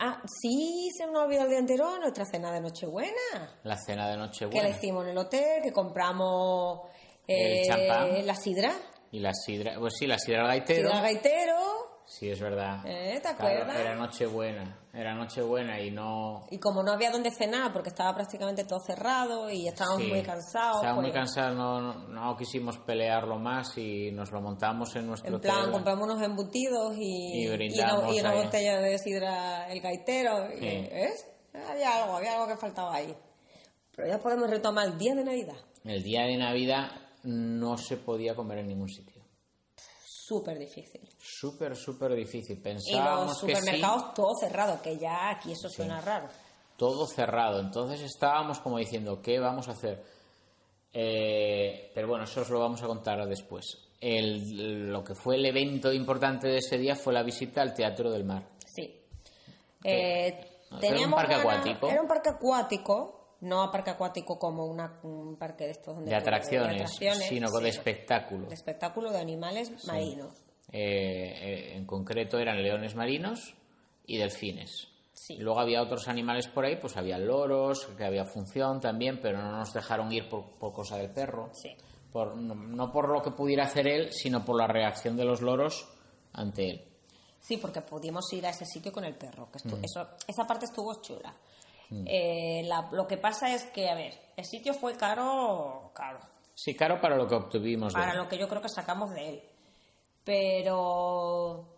ah, 0.00 0.22
sí, 0.40 0.88
se 0.96 1.06
nos 1.06 1.24
olvidó 1.24 1.42
el 1.42 1.48
día 1.50 1.58
anterior 1.58 1.98
nuestra 2.00 2.24
cena 2.24 2.52
de 2.52 2.60
Nochebuena. 2.60 3.58
La 3.64 3.76
cena 3.78 4.06
de 4.08 4.12
Que 4.14 4.18
la 4.18 4.26
Nochebuena. 4.26 4.68
hicimos 4.68 5.04
en 5.04 5.10
el 5.10 5.18
hotel, 5.18 5.62
que 5.62 5.72
compramos 5.72 6.80
El 7.26 7.58
eh, 7.58 7.62
champán. 7.66 8.26
la 8.26 8.34
sidra, 8.34 8.72
Y 9.10 9.20
la 9.20 9.32
sidra, 9.34 9.78
pues 9.78 9.94
sí, 9.98 10.06
la 10.06 10.18
sidra 10.18 10.46
gaitero. 10.46 10.88
sidra 10.88 11.00
gaitero. 11.02 11.58
Sí, 12.06 12.30
es 12.30 12.40
verdad. 12.40 12.80
Eh, 12.84 13.14
¿te 13.14 13.34
Claro, 13.34 13.34
acuerdas? 13.62 13.76
era 13.80 13.94
Nochebuena, 13.94 14.78
era 14.94 15.14
Nochebuena 15.14 15.80
y 15.80 15.90
no... 15.90 16.46
Y 16.50 16.58
como 16.58 16.82
no 16.82 16.92
había 16.92 17.10
donde 17.10 17.30
cenar 17.30 17.72
porque 17.72 17.88
estaba 17.88 18.14
prácticamente 18.14 18.64
todo 18.64 18.78
cerrado 18.86 19.50
y 19.50 19.66
estábamos 19.66 20.02
Sí, 20.02 20.08
muy 20.08 20.22
cansados, 20.22 20.76
Estábamos 20.76 21.02
pues, 21.04 21.06
muy 21.06 21.12
cansados, 21.12 21.56
no, 21.56 21.80
no, 21.80 22.08
no 22.08 22.36
quisimos 22.36 22.76
pelearlo 22.78 23.38
más 23.38 23.76
y 23.78 24.10
nos 24.12 24.30
lo 24.30 24.40
montamos 24.42 24.94
en 24.96 25.06
nuestro 25.06 25.34
en 25.36 25.40
plan 25.40 25.60
hotel. 25.60 25.72
compramos 25.72 26.04
unos 26.10 26.22
embutidos 26.22 26.94
y, 26.98 27.42
Y 27.42 27.46
una, 27.46 27.56
brindamos 27.56 28.14
y 28.14 28.20
una 28.20 28.30
ahí. 28.30 28.44
botella 28.44 28.80
de 28.80 28.98
sidra 28.98 29.72
el 29.72 29.80
gaitero. 29.80 30.52
y. 30.54 30.60
¿Ves? 30.60 31.26
Había 31.70 32.02
algo, 32.02 32.16
había 32.16 32.34
algo 32.34 32.48
que 32.48 32.56
faltaba 32.56 32.94
ahí. 32.94 33.14
Pero 33.96 34.08
ya 34.08 34.18
podemos 34.18 34.48
retomar 34.48 34.86
el 34.88 34.98
día 34.98 35.14
de 35.14 35.24
Navidad. 35.24 35.56
El 35.84 36.02
día 36.02 36.22
de 36.22 36.36
Navidad 36.36 36.90
no 37.24 37.76
se 37.78 37.96
podía 37.98 38.34
comer 38.34 38.58
en 38.58 38.68
ningún 38.68 38.88
sitio. 38.88 39.11
Súper 40.24 40.58
difícil. 40.58 41.00
Súper, 41.18 41.74
súper 41.76 42.14
difícil. 42.14 42.56
Y 42.58 42.60
Pensábamos 42.60 43.26
los 43.28 43.40
que 43.44 43.54
sí, 43.56 43.60
supermercados 43.60 44.14
todo 44.14 44.34
cerrado, 44.38 44.80
que 44.82 44.96
ya 44.98 45.30
aquí 45.30 45.52
eso 45.52 45.68
suena 45.68 46.00
raro. 46.00 46.28
todo 46.76 47.06
cerrado. 47.06 47.60
Entonces 47.60 48.00
estábamos 48.02 48.60
como 48.60 48.78
diciendo, 48.78 49.20
¿qué 49.22 49.38
vamos 49.40 49.68
a 49.68 49.72
hacer? 49.72 50.02
Eh, 50.92 51.90
pero 51.94 52.08
bueno, 52.08 52.24
eso 52.24 52.42
os 52.42 52.50
lo 52.50 52.60
vamos 52.60 52.82
a 52.82 52.86
contar 52.86 53.26
después. 53.26 53.64
El- 54.00 54.90
lo 54.90 55.02
que 55.04 55.14
fue 55.14 55.36
el 55.36 55.46
evento 55.46 55.92
importante 55.92 56.48
de 56.48 56.58
ese 56.58 56.76
día 56.78 56.94
fue 56.96 57.12
la 57.12 57.22
visita 57.22 57.62
al 57.62 57.72
Teatro 57.74 58.10
del 58.10 58.24
Mar. 58.24 58.42
Sí. 58.66 59.00
Eh, 59.84 60.48
era 60.80 61.00
un 61.00 61.10
parque 61.10 61.34
acuático. 61.34 61.88
Era 61.88 62.02
un 62.02 62.08
parque 62.08 62.30
acuático, 62.30 63.21
no 63.42 63.70
parque 63.70 63.90
acuático 63.90 64.38
como 64.38 64.64
una- 64.66 64.98
un 65.04 65.36
parque 65.36 65.64
de 65.64 65.70
estos 65.72 65.94
donde 65.94 66.10
De 66.10 66.16
atracciones, 66.16 66.74
atracciones, 66.82 67.28
sino 67.28 67.48
sí, 67.48 67.62
de 67.62 67.68
espectáculo. 67.68 68.48
de 68.48 68.54
espectáculo 68.54 69.10
de 69.12 69.18
animales 69.20 69.70
marinos. 69.86 70.32
Eh, 70.72 70.80
eh, 70.80 71.76
en 71.76 71.84
concreto 71.86 72.38
eran 72.38 72.62
leones 72.62 72.94
marinos 72.94 73.54
y 74.06 74.16
delfines. 74.18 74.88
Sí. 75.12 75.36
Luego 75.36 75.60
había 75.60 75.82
otros 75.82 76.08
animales 76.08 76.48
por 76.48 76.64
ahí, 76.64 76.76
pues 76.76 76.96
había 76.96 77.18
loros, 77.18 77.86
que 77.96 78.04
había 78.04 78.24
función 78.24 78.80
también, 78.80 79.20
pero 79.20 79.38
no 79.38 79.52
nos 79.58 79.72
dejaron 79.72 80.10
ir 80.12 80.28
por, 80.28 80.58
por 80.58 80.72
cosa 80.72 80.96
del 80.96 81.10
perro. 81.10 81.50
Por, 82.12 82.36
no, 82.36 82.54
no 82.54 82.90
por 82.92 83.08
lo 83.10 83.22
que 83.22 83.30
pudiera 83.30 83.64
hacer 83.64 83.86
él, 83.86 84.12
sino 84.12 84.44
por 84.44 84.58
la 84.58 84.66
reacción 84.66 85.16
de 85.16 85.24
los 85.24 85.40
loros 85.40 85.88
ante 86.32 86.70
él. 86.70 86.84
Sí, 87.40 87.56
porque 87.56 87.80
pudimos 87.82 88.32
ir 88.32 88.46
a 88.46 88.50
ese 88.50 88.64
sitio 88.64 88.92
con 88.92 89.04
el 89.04 89.14
perro. 89.16 89.48
Que 89.50 89.58
Mm. 89.68 89.84
eso, 89.84 90.08
esa 90.26 90.44
parte 90.46 90.64
estuvo 90.66 91.00
chula. 91.02 91.34
Eh, 92.06 92.62
la- 92.66 92.88
lo 92.92 93.06
que 93.06 93.16
pasa 93.18 93.52
es 93.54 93.64
que, 93.66 93.88
a 93.90 93.94
ver, 93.94 94.12
el 94.36 94.44
sitio 94.44 94.74
fue 94.74 94.96
caro, 94.96 95.90
caro. 95.94 96.20
Sí, 96.54 96.74
caro 96.74 97.00
para 97.00 97.16
lo 97.16 97.26
que 97.26 97.34
obtuvimos. 97.34 97.92
de 97.92 97.98
para 98.00 98.12
él. 98.12 98.18
lo 98.18 98.28
que 98.28 98.38
yo 98.38 98.48
creo 98.48 98.60
que 98.62 98.68
sacamos 98.68 99.10
de 99.10 99.28
él. 99.28 99.42
Pero 100.24 101.68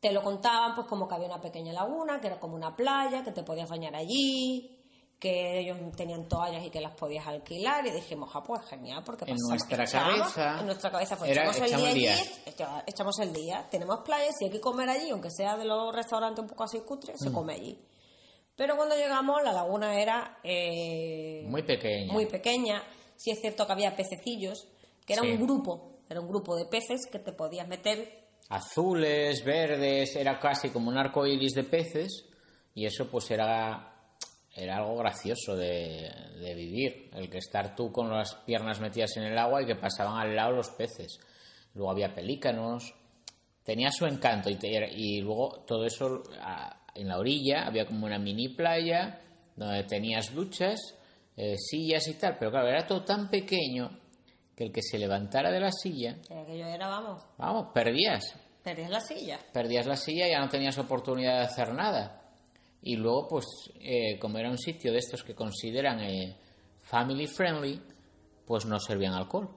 te 0.00 0.12
lo 0.12 0.22
contaban 0.22 0.74
pues 0.74 0.86
como 0.86 1.06
que 1.08 1.14
había 1.14 1.26
una 1.28 1.40
pequeña 1.40 1.72
laguna, 1.72 2.20
que 2.20 2.28
era 2.28 2.38
como 2.40 2.54
una 2.54 2.74
playa, 2.74 3.22
que 3.22 3.32
te 3.32 3.42
podías 3.42 3.68
bañar 3.68 3.94
allí, 3.94 4.76
que 5.18 5.58
ellos 5.60 5.76
tenían 5.96 6.26
toallas 6.28 6.64
y 6.64 6.70
que 6.70 6.80
las 6.80 6.94
podías 6.94 7.26
alquilar 7.26 7.86
y 7.86 7.90
dijimos, 7.90 8.30
ah, 8.34 8.42
pues 8.42 8.64
genial, 8.66 9.02
porque 9.04 9.24
En 9.30 9.36
nuestra 9.48 9.84
cabeza 9.86 10.60
en 10.60 10.66
nuestra 10.66 10.90
cabeza 10.90 11.16
fue, 11.16 11.30
era, 11.30 11.42
echamos 11.42 11.56
el 11.58 11.64
echamos 11.66 11.82
día 11.82 11.90
el 11.92 11.98
día. 11.98 12.12
allí, 12.14 12.30
echa- 12.46 12.84
echamos 12.86 13.18
el 13.20 13.32
día, 13.34 13.66
tenemos 13.70 14.00
playas, 14.00 14.34
si 14.38 14.46
hay 14.46 14.50
que 14.50 14.60
comer 14.60 14.88
allí, 14.88 15.10
aunque 15.10 15.30
sea 15.30 15.56
de 15.58 15.66
los 15.66 15.94
restaurantes 15.94 16.40
un 16.42 16.48
poco 16.48 16.64
así 16.64 16.80
cutres, 16.80 17.16
Mm. 17.20 17.24
se 17.24 17.32
come 17.32 17.52
allí. 17.54 17.78
Pero 18.60 18.76
cuando 18.76 18.94
llegamos, 18.94 19.42
la 19.42 19.54
laguna 19.54 19.98
era 19.98 20.38
eh, 20.44 21.44
Muy 21.46 21.62
pequeña. 21.62 22.12
muy 22.12 22.26
pequeña. 22.26 22.82
Sí 23.16 23.30
es 23.30 23.40
cierto 23.40 23.66
que 23.66 23.72
había 23.72 23.96
pececillos, 23.96 24.68
que 25.06 25.14
era 25.14 25.22
Sí. 25.22 25.30
un 25.30 25.46
grupo, 25.46 26.00
era 26.10 26.20
un 26.20 26.28
grupo 26.28 26.54
de 26.56 26.66
peces 26.66 27.06
que 27.10 27.20
te 27.20 27.32
podías 27.32 27.66
meter. 27.66 28.26
Azules, 28.50 29.42
verdes, 29.46 30.14
era 30.14 30.38
casi 30.38 30.68
como 30.68 30.90
un 30.90 30.98
arco 30.98 31.26
iris 31.26 31.54
de 31.54 31.64
peces, 31.64 32.26
y 32.74 32.84
eso 32.84 33.08
pues 33.10 33.30
era 33.30 33.86
era 34.54 34.76
algo 34.76 34.96
gracioso 34.96 35.56
de, 35.56 36.10
de 36.38 36.54
vivir. 36.54 37.08
El 37.14 37.30
que 37.30 37.38
estar 37.38 37.74
tú 37.74 37.90
con 37.90 38.10
las 38.10 38.34
piernas 38.44 38.78
metidas 38.78 39.16
en 39.16 39.22
el 39.22 39.38
agua 39.38 39.62
y 39.62 39.66
que 39.66 39.76
pasaban 39.76 40.18
al 40.18 40.36
lado 40.36 40.52
los 40.52 40.68
peces. 40.68 41.18
Luego 41.72 41.92
había 41.92 42.14
pelícanos. 42.14 42.92
Tenía 43.64 43.90
su 43.90 44.04
encanto 44.04 44.50
y, 44.50 44.56
te- 44.56 44.90
y 44.92 45.20
luego 45.22 45.64
todo 45.66 45.86
eso 45.86 46.22
a- 46.42 46.79
en 47.00 47.08
la 47.08 47.18
orilla 47.18 47.66
había 47.66 47.86
como 47.86 48.06
una 48.06 48.18
mini 48.18 48.48
playa 48.48 49.20
donde 49.56 49.84
tenías 49.84 50.34
duchas, 50.34 50.78
eh, 51.36 51.56
sillas 51.58 52.06
y 52.08 52.14
tal. 52.14 52.36
Pero 52.38 52.50
claro, 52.50 52.68
era 52.68 52.86
todo 52.86 53.02
tan 53.04 53.28
pequeño 53.28 53.90
que 54.56 54.64
el 54.64 54.72
que 54.72 54.82
se 54.82 54.98
levantara 54.98 55.50
de 55.50 55.60
la 55.60 55.72
silla, 55.72 56.16
Que 56.26 56.34
aquello 56.38 56.66
era, 56.66 56.88
vamos, 56.88 57.22
vamos, 57.38 57.68
perdías. 57.72 58.34
perdías 58.62 58.90
la 58.90 59.00
silla. 59.00 59.38
Perdías 59.52 59.86
la 59.86 59.96
silla 59.96 60.26
y 60.26 60.30
ya 60.30 60.40
no 60.40 60.48
tenías 60.48 60.76
oportunidad 60.78 61.38
de 61.38 61.44
hacer 61.46 61.72
nada. 61.72 62.22
Y 62.82 62.96
luego, 62.96 63.28
pues, 63.28 63.44
eh, 63.80 64.18
como 64.18 64.38
era 64.38 64.50
un 64.50 64.58
sitio 64.58 64.92
de 64.92 64.98
estos 64.98 65.22
que 65.22 65.34
consideran 65.34 66.00
eh, 66.00 66.36
family 66.80 67.26
friendly, 67.26 67.80
pues 68.46 68.64
no 68.66 68.78
servían 68.80 69.12
alcohol. 69.14 69.48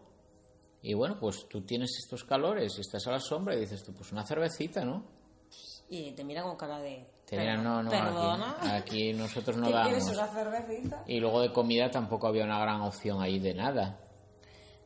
Y 0.81 0.93
bueno, 0.93 1.17
pues 1.17 1.47
tú 1.49 1.61
tienes 1.61 1.89
estos 2.03 2.25
calores 2.25 2.73
y 2.77 2.81
estás 2.81 3.07
a 3.07 3.11
la 3.11 3.19
sombra 3.21 3.55
y 3.55 3.61
dices 3.61 3.83
tú, 3.83 3.93
pues 3.93 4.11
una 4.11 4.25
cervecita, 4.25 4.83
¿no? 4.83 5.05
Y 5.89 6.11
te 6.11 6.23
mira 6.25 6.43
con 6.43 6.57
cara 6.57 6.79
de. 6.79 7.05
Te 7.25 7.39
dirán, 7.39 7.63
no, 7.63 7.81
no, 7.81 7.89
Perdona. 7.89 8.57
aquí, 8.61 8.69
aquí 8.69 9.13
nosotros 9.13 9.57
no 9.57 9.65
¿Qué 9.67 9.71
quieres, 9.73 10.05
damos. 10.05 10.17
una 10.17 10.27
cervecita? 10.27 11.03
Y 11.07 11.19
luego 11.19 11.41
de 11.41 11.51
comida 11.51 11.89
tampoco 11.89 12.27
había 12.27 12.43
una 12.43 12.59
gran 12.59 12.81
opción 12.81 13.21
ahí 13.21 13.39
de 13.39 13.53
nada. 13.53 13.99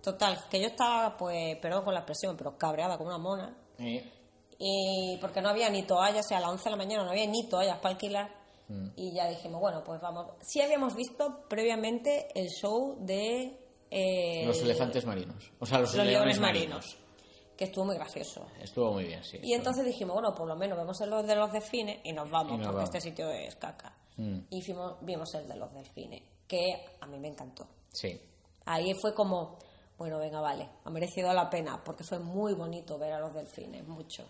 Total, 0.02 0.38
que 0.50 0.62
yo 0.62 0.68
estaba, 0.68 1.18
pues, 1.18 1.58
perdón 1.58 1.84
con 1.84 1.94
la 1.94 2.02
expresión, 2.02 2.38
pero 2.38 2.58
cabreada 2.58 2.98
como 2.98 3.10
una 3.10 3.18
mona. 3.18 3.58
Eh, 3.80 4.12
Y 4.60 5.18
porque 5.20 5.42
no 5.42 5.50
había 5.50 5.70
ni 5.70 5.84
toallas, 5.84 6.26
o 6.26 6.30
sea, 6.30 6.38
a 6.38 6.42
las 6.42 6.50
11 6.52 6.64
de 6.64 6.72
la 6.72 6.78
mañana 6.78 7.04
no 7.04 7.12
había 7.12 7.28
ni 7.28 7.48
toallas 7.50 7.78
para 7.80 7.94
alquilar. 7.96 8.32
Mm. 8.70 8.88
Y 8.96 9.14
ya 9.16 9.28
dijimos, 9.28 9.60
bueno, 9.60 9.84
pues 9.84 10.00
vamos. 10.02 10.28
Sí 10.42 10.62
habíamos 10.62 10.96
visto 10.96 11.44
previamente 11.50 12.28
el 12.36 12.48
show 12.48 12.98
de. 13.02 13.60
eh, 13.92 14.44
los 14.46 14.62
elefantes 14.62 15.06
marinos. 15.06 15.52
O 15.60 15.66
sea, 15.66 15.80
los, 15.80 15.94
los 15.94 16.06
leones 16.06 16.38
leones 16.38 16.40
marinos. 16.40 16.86
marinos. 16.86 17.07
Que 17.58 17.66
estuvo 17.66 17.86
muy 17.86 17.96
gracioso. 17.96 18.46
Estuvo 18.62 18.94
muy 18.94 19.06
bien, 19.06 19.24
sí. 19.24 19.40
Y 19.42 19.54
entonces 19.54 19.84
dijimos, 19.84 20.14
bueno, 20.14 20.36
por 20.36 20.48
lo 20.48 20.56
menos 20.56 20.78
vemos 20.78 21.02
el 21.02 21.10
de 21.26 21.36
los 21.36 21.52
delfines 21.52 22.00
y 22.04 22.14
nos 22.14 22.30
vamos, 22.30 22.54
Y 22.54 22.58
nos 22.58 22.68
porque 22.68 22.76
vamos. 22.76 22.96
este 22.96 23.02
sitio 23.10 23.30
es 23.32 23.56
caca. 23.56 23.94
Mm. 24.18 24.40
Y 24.52 24.62
fuimos, 24.62 24.96
vimos 25.02 25.34
el 25.34 25.48
de 25.48 25.56
los 25.56 25.74
delfines, 25.74 26.22
que 26.48 26.86
a 27.02 27.06
mí 27.08 27.18
me 27.20 27.30
encantó. 27.30 27.68
Sí. 27.92 28.20
Ahí 28.66 28.94
fue 29.02 29.14
como, 29.16 29.58
bueno, 29.98 30.20
venga, 30.20 30.40
vale, 30.40 30.70
ha 30.84 30.90
merecido 30.92 31.34
la 31.34 31.50
pena, 31.50 31.84
porque 31.84 32.04
fue 32.04 32.20
muy 32.20 32.54
bonito 32.54 32.98
ver 33.00 33.14
a 33.14 33.20
los 33.20 33.34
delfines, 33.34 33.88
mucho. 33.88 34.24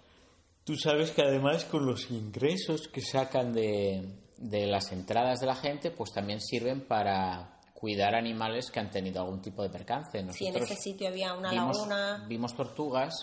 Tú 0.64 0.76
sabes 0.76 1.12
que 1.12 1.22
además 1.22 1.66
con 1.66 1.86
los 1.86 2.10
ingresos 2.12 2.88
que 2.88 3.02
sacan 3.02 3.54
de, 3.54 4.06
de 4.38 4.68
las 4.68 4.92
entradas 4.92 5.40
de 5.40 5.48
la 5.48 5.56
gente, 5.56 5.92
pues 5.92 6.12
también 6.12 6.40
sirven 6.42 6.86
para 6.88 7.57
cuidar 7.80 8.16
animales 8.16 8.72
que 8.72 8.80
han 8.80 8.90
tenido 8.90 9.22
algún 9.22 9.40
tipo 9.40 9.62
de 9.62 9.70
percance. 9.70 10.12
Si 10.12 10.18
en 10.18 10.26
Nosotros 10.56 10.72
ese 10.72 10.82
sitio 10.82 11.10
había 11.10 11.36
una 11.36 11.52
vimos, 11.52 11.78
laguna, 11.78 12.26
vimos 12.28 12.56
tortugas 12.56 13.14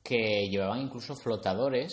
que 0.00 0.48
llevaban 0.48 0.80
incluso 0.80 1.16
flotadores 1.16 1.90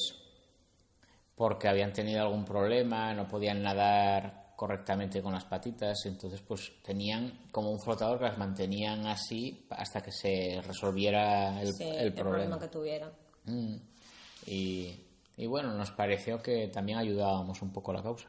porque 1.36 1.68
habían 1.68 1.92
tenido 1.92 2.22
algún 2.22 2.46
problema, 2.46 3.16
no 3.16 3.28
podían 3.28 3.64
nadar 3.64 4.54
correctamente 4.56 5.24
con 5.24 5.34
las 5.34 5.46
patitas, 5.46 6.06
entonces 6.06 6.40
pues 6.42 6.72
tenían 6.84 7.48
como 7.52 7.72
un 7.72 7.80
flotador 7.80 8.20
que 8.20 8.26
las 8.26 8.38
mantenían 8.38 9.08
así 9.08 9.66
hasta 9.72 10.02
que 10.02 10.12
se 10.12 10.62
resolviera 10.62 11.60
el, 11.60 11.74
sí, 11.74 11.84
el 11.84 12.14
problema. 12.14 12.60
que 12.60 12.68
tuvieron. 12.68 13.12
Mm. 13.46 13.76
Y, 14.46 15.04
y 15.36 15.48
bueno, 15.48 15.74
nos 15.74 15.90
pareció 15.94 16.44
que 16.44 16.68
también 16.68 17.00
ayudábamos 17.00 17.60
un 17.64 17.74
poco 17.74 17.90
a 17.90 17.96
la 17.96 18.04
causa. 18.04 18.28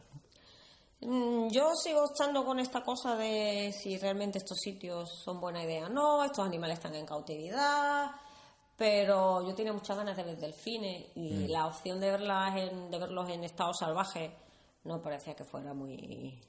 Mm, 1.02 1.48
Yo 1.50 1.74
sigo 1.74 2.04
estando 2.04 2.44
con 2.44 2.58
esta 2.60 2.82
cosa 2.82 3.16
de 3.16 3.72
si 3.72 3.98
realmente 3.98 4.38
estos 4.38 4.58
sitios 4.58 5.10
son 5.24 5.40
buena 5.40 5.62
idea 5.62 5.86
o 5.86 5.88
no, 5.88 6.24
estos 6.24 6.46
animales 6.46 6.78
están 6.78 6.94
en 6.94 7.04
cautividad, 7.06 8.10
pero 8.76 9.46
yo 9.46 9.54
tenía 9.54 9.72
muchas 9.72 9.96
ganas 9.96 10.16
de 10.16 10.22
ver 10.22 10.38
delfines 10.38 11.06
y 11.16 11.48
la 11.48 11.66
opción 11.66 12.00
de, 12.00 12.10
verlas 12.10 12.56
en, 12.56 12.90
de 12.90 12.98
verlos 12.98 13.28
en 13.30 13.44
estado 13.44 13.72
salvaje 13.74 14.30
no 14.84 15.00
parecía 15.00 15.34
que 15.34 15.44
fuera 15.44 15.74
muy... 15.74 16.40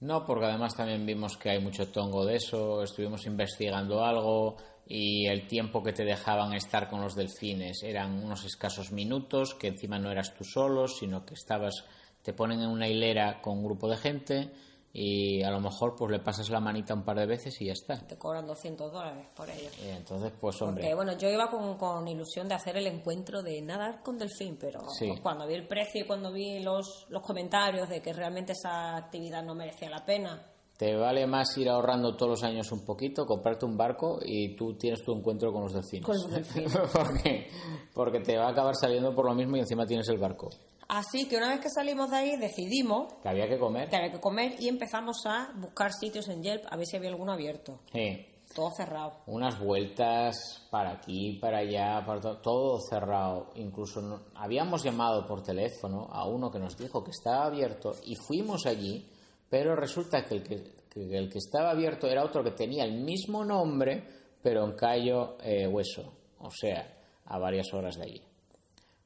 No, 0.00 0.26
porque 0.26 0.46
además 0.46 0.74
también 0.74 1.06
vimos 1.06 1.36
que 1.36 1.50
hay 1.50 1.60
mucho 1.60 1.88
tongo 1.88 2.24
de 2.24 2.36
eso, 2.36 2.82
estuvimos 2.82 3.24
investigando 3.26 4.04
algo 4.04 4.56
y 4.86 5.26
el 5.26 5.46
tiempo 5.46 5.82
que 5.82 5.92
te 5.92 6.04
dejaban 6.04 6.54
estar 6.54 6.90
con 6.90 7.00
los 7.00 7.14
delfines 7.14 7.82
eran 7.84 8.22
unos 8.24 8.44
escasos 8.44 8.90
minutos, 8.90 9.54
que 9.54 9.68
encima 9.68 9.98
no 9.98 10.10
eras 10.10 10.34
tú 10.36 10.44
solo, 10.44 10.88
sino 10.88 11.24
que 11.24 11.34
estabas, 11.34 11.84
te 12.22 12.32
ponen 12.32 12.60
en 12.60 12.68
una 12.68 12.88
hilera 12.88 13.40
con 13.40 13.58
un 13.58 13.64
grupo 13.64 13.88
de 13.88 13.96
gente 13.96 14.50
y 14.94 15.42
a 15.42 15.50
lo 15.50 15.58
mejor 15.58 15.94
pues 15.96 16.10
le 16.10 16.18
pasas 16.18 16.50
la 16.50 16.60
manita 16.60 16.92
un 16.92 17.02
par 17.02 17.18
de 17.18 17.24
veces 17.26 17.58
y 17.62 17.66
ya 17.66 17.72
está. 17.72 17.98
te 18.06 18.18
cobran 18.18 18.46
200 18.46 18.92
dólares 18.92 19.26
por 19.34 19.48
ello. 19.48 19.70
Y 19.82 19.88
entonces, 19.88 20.32
pues 20.38 20.60
hombre, 20.60 20.82
Porque 20.82 20.94
bueno, 20.94 21.16
yo 21.16 21.30
iba 21.30 21.48
con, 21.48 21.78
con 21.78 22.06
ilusión 22.06 22.46
de 22.46 22.54
hacer 22.56 22.76
el 22.76 22.86
encuentro 22.86 23.42
de 23.42 23.62
nadar 23.62 24.02
con 24.02 24.18
delfín, 24.18 24.58
pero 24.60 24.80
Sí. 24.98 25.08
pues, 25.08 25.20
cuando 25.20 25.46
vi 25.46 25.54
el 25.54 25.66
precio 25.66 26.02
y 26.02 26.06
cuando 26.06 26.30
vi 26.30 26.60
los, 26.60 27.06
los 27.08 27.22
comentarios 27.22 27.88
de 27.88 28.02
que 28.02 28.12
realmente 28.12 28.52
esa 28.52 28.94
actividad 28.96 29.42
no 29.42 29.54
merecía 29.54 29.88
la 29.88 30.04
pena, 30.04 30.46
te 30.76 30.94
vale 30.96 31.26
más 31.26 31.56
ir 31.58 31.68
ahorrando 31.70 32.14
todos 32.16 32.30
los 32.30 32.42
años 32.42 32.70
un 32.72 32.84
poquito, 32.84 33.24
comprarte 33.24 33.64
un 33.64 33.76
barco 33.76 34.18
y 34.22 34.56
tú 34.56 34.74
tienes 34.76 35.02
tu 35.02 35.14
encuentro 35.14 35.52
con 35.52 35.62
los 35.62 35.72
delfines. 35.72 36.04
Con 36.04 36.16
los 36.16 36.30
delfines. 36.30 36.76
porque, 36.92 37.48
porque 37.94 38.20
te 38.20 38.36
va 38.36 38.48
a 38.48 38.50
acabar 38.50 38.74
saliendo 38.74 39.14
por 39.14 39.24
lo 39.26 39.34
mismo 39.34 39.56
y 39.56 39.60
encima 39.60 39.86
tienes 39.86 40.08
el 40.08 40.18
barco. 40.18 40.50
Así 40.94 41.26
que 41.26 41.36
una 41.38 41.48
vez 41.48 41.60
que 41.60 41.70
salimos 41.70 42.10
de 42.10 42.16
ahí 42.18 42.36
decidimos 42.36 43.14
Que 43.22 43.28
había 43.30 43.48
que 43.48 43.58
comer. 43.58 43.88
que 43.88 43.96
había 43.96 44.10
que 44.10 44.20
comer 44.20 44.56
y 44.58 44.68
empezamos 44.68 45.24
a 45.24 45.50
buscar 45.56 45.90
sitios 45.92 46.28
en 46.28 46.42
Yelp 46.42 46.64
a 46.70 46.76
ver 46.76 46.86
si 46.86 46.96
había 46.96 47.08
alguno 47.08 47.32
abierto. 47.32 47.80
Sí. 47.92 48.26
Todo 48.54 48.70
cerrado. 48.76 49.22
Unas 49.26 49.58
vueltas 49.58 50.66
para 50.70 50.90
aquí, 50.92 51.38
para 51.40 51.58
allá, 51.60 52.04
para 52.04 52.20
to- 52.20 52.38
todo 52.42 52.78
cerrado. 52.80 53.50
Incluso 53.54 54.02
no- 54.02 54.20
habíamos 54.34 54.82
llamado 54.82 55.26
por 55.26 55.42
teléfono 55.42 56.08
a 56.12 56.26
uno 56.28 56.50
que 56.50 56.58
nos 56.58 56.76
dijo 56.76 57.02
que 57.02 57.12
estaba 57.12 57.46
abierto 57.46 57.92
y 58.04 58.14
fuimos 58.16 58.66
allí, 58.66 59.08
pero 59.48 59.74
resulta 59.74 60.26
que 60.26 60.34
el 60.34 60.42
que, 60.42 60.62
que 60.90 61.16
el 61.16 61.30
que 61.30 61.38
estaba 61.38 61.70
abierto 61.70 62.06
era 62.06 62.22
otro 62.22 62.44
que 62.44 62.50
tenía 62.50 62.84
el 62.84 63.00
mismo 63.02 63.42
nombre, 63.44 64.06
pero 64.42 64.64
en 64.64 64.72
Cayo 64.76 65.38
eh, 65.42 65.66
Hueso, 65.66 66.12
o 66.40 66.50
sea, 66.50 66.98
a 67.24 67.38
varias 67.38 67.72
horas 67.72 67.96
de 67.96 68.02
allí. 68.02 68.22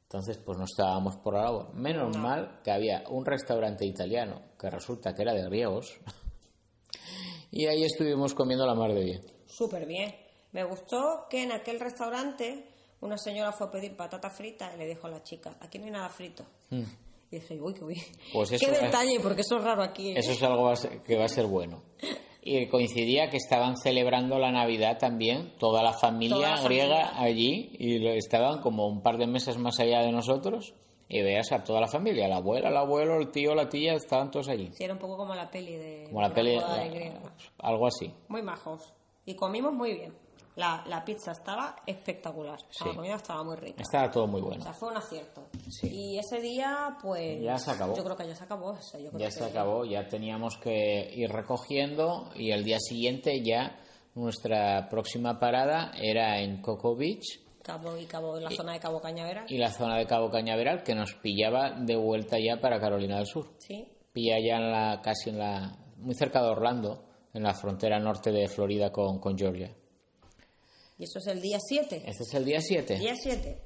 Entonces, 0.09 0.39
pues 0.39 0.57
no 0.57 0.65
estábamos 0.65 1.17
por 1.17 1.37
agua. 1.37 1.71
Menos 1.75 2.17
mal 2.17 2.61
que 2.63 2.71
había 2.71 3.03
un 3.11 3.25
restaurante 3.27 3.85
italiano 3.85 4.41
que 4.59 4.71
resulta 4.71 5.13
que 5.15 5.23
era 5.23 5.35
de 5.35 5.43
griegos. 5.47 5.99
y 7.51 7.67
ahí 7.67 7.83
estuvimos 7.85 8.33
comiendo 8.35 8.65
la 8.67 8.75
mar 8.75 8.93
de 8.95 9.03
bien. 9.05 9.23
Súper 9.47 9.85
bien. 9.87 10.15
Me 10.53 10.63
gustó 10.65 11.27
que 11.29 11.43
en 11.43 11.53
aquel 11.53 11.81
restaurante 11.81 12.69
una 13.01 13.19
señora 13.19 13.53
fue 13.53 13.67
a 13.67 13.71
pedir 13.71 13.97
patata 13.97 14.31
frita 14.31 14.73
y 14.75 14.79
le 14.79 14.87
dijo 14.87 15.07
a 15.07 15.11
la 15.11 15.23
chica, 15.23 15.57
aquí 15.61 15.79
no 15.79 15.87
hay 15.87 15.91
nada 15.91 16.09
frito. 16.09 16.45
Y 16.71 16.85
dije, 17.31 17.61
uy, 17.61 17.75
qué 17.75 17.85
bien. 17.85 18.01
Hmm. 18.01 18.33
Pues 18.33 18.53
eso 18.53 18.65
qué 18.65 18.73
es- 18.73 18.83
detalle, 18.83 19.19
porque 19.21 19.41
eso 19.41 19.57
es 19.59 19.65
raro 19.65 19.83
aquí. 19.83 20.11
¿eh? 20.11 20.15
Eso 20.19 20.33
es 20.33 20.43
algo 20.45 20.73
que 21.05 21.17
va 21.17 21.25
a 21.25 21.29
ser 21.29 21.47
bueno. 21.47 21.83
Y 22.49 22.67
coincidía 22.69 23.29
que 23.29 23.39
estaban 23.39 23.77
celebrando 23.77 24.39
la 24.39 24.53
Navidad 24.53 24.99
también, 24.99 25.53
toda 25.59 25.83
la 25.83 25.93
familia 25.93 26.37
Toda 26.37 26.51
la 26.57 26.63
griega 26.63 27.07
familia. 27.09 27.21
allí, 27.23 27.71
y 27.77 28.07
estaban 28.07 28.61
como 28.61 28.87
un 28.87 29.03
par 29.03 29.19
de 29.19 29.27
mesas 29.27 29.59
más 29.59 29.81
allá 29.81 30.03
de 30.03 30.13
nosotros, 30.13 30.73
y 31.09 31.23
veas 31.23 31.51
a 31.51 31.65
toda 31.65 31.81
la 31.81 31.89
familia, 31.89 32.29
la 32.29 32.37
abuela, 32.37 32.69
el 32.69 32.77
abuelo, 32.77 33.19
el 33.21 33.33
tío, 33.33 33.55
la 33.57 33.69
tía, 33.69 33.95
estaban 33.95 34.31
todos 34.31 34.49
allí. 34.49 34.71
Sí, 34.75 34.85
era 34.85 34.93
un 34.93 35.01
poco 35.01 35.17
como 35.17 35.35
la 35.35 35.51
peli 35.51 35.75
de... 35.75 36.05
Como 36.07 36.21
la 36.23 36.33
peli, 36.33 36.51
de 36.51 36.57
la- 36.61 36.85
griega. 36.87 37.21
algo 37.59 37.87
así. 37.89 38.13
Muy 38.29 38.43
majos. 38.43 38.93
Y 39.25 39.35
comimos 39.35 39.73
muy 39.73 39.95
bien. 39.95 40.15
La, 40.57 40.83
la 40.89 41.05
pizza 41.05 41.33
estaba 41.33 41.77
espectacular. 41.87 42.59
La 42.59 42.67
Sí. 42.91 42.97
comida 42.97 43.15
estaba 43.17 43.45
muy 43.45 43.57
rica. 43.57 43.83
Estaba 43.83 44.11
todo 44.11 44.27
muy 44.27 44.41
O 44.41 44.47
bueno. 44.47 44.63
sea, 44.63 44.73
fue 44.73 44.89
un 44.91 44.97
acierto. 44.97 45.47
Sí. 45.69 45.89
Y 45.89 46.19
ese 46.19 46.41
día, 46.41 46.97
pues... 47.03 47.43
Ya 47.43 47.59
se 47.59 47.71
acabó. 47.73 47.95
Yo 47.95 48.03
creo 48.03 48.17
que 48.17 48.27
ya 48.27 48.35
se 48.35 48.45
acabó. 48.45 48.71
o 48.71 48.81
sea, 48.83 48.99
yo 48.99 49.09
creo 49.11 49.21
Ya 49.21 49.27
que- 49.27 49.33
se 49.33 49.45
acabó, 49.45 49.85
ya 49.85 50.09
teníamos 50.09 50.57
que 50.57 51.13
ir 51.15 51.31
recogiendo, 51.31 52.31
y 52.35 52.51
el 52.53 52.65
día 52.65 52.79
siguiente 52.81 53.43
ya 53.45 53.79
nuestra 54.15 54.89
próxima 54.89 55.39
parada 55.39 55.93
era 55.95 56.41
en 56.41 56.63
Coco 56.63 56.97
Beach, 56.97 57.41
Cabo 57.63 57.97
y 57.99 58.07
Cabo, 58.07 58.39
en 58.39 58.45
la 58.45 58.51
zona 58.51 58.73
de 58.75 58.81
Cabo 58.81 59.01
Cañaveral. 59.01 59.45
y 59.49 59.59
la 59.59 59.71
zona 59.73 59.97
de 59.99 60.07
Cabo 60.07 60.31
Cañaveral 60.31 60.83
que 60.85 60.95
nos 60.95 61.15
pillaba 61.15 61.73
de 61.73 61.97
vuelta 61.97 62.39
ya 62.39 62.61
para 62.61 62.81
Carolina 62.81 63.17
del 63.17 63.27
Sur. 63.27 63.49
Sí. 63.59 63.87
Pilla 64.13 64.37
ya 64.39 64.57
en 64.57 64.71
la, 64.73 65.01
casi 65.03 65.31
en 65.31 65.39
la, 65.39 65.77
muy 65.99 66.15
cerca 66.15 66.41
de 66.43 66.49
Orlando, 66.49 67.05
en 67.35 67.43
la 67.43 67.53
frontera 67.53 67.99
norte 67.99 68.31
de 68.33 68.49
Florida 68.49 68.91
con, 68.91 69.19
con 69.19 69.37
Georgia. 69.37 69.71
Y 70.99 71.05
eso 71.05 71.19
es 71.19 71.27
el 71.27 71.41
día 71.41 71.59
7. 71.61 72.03
Este 72.07 72.23
es 72.23 72.35
el 72.35 72.45
día 72.45 72.61
7, 72.61 72.97
Día 72.99 73.15
7. 73.15 73.63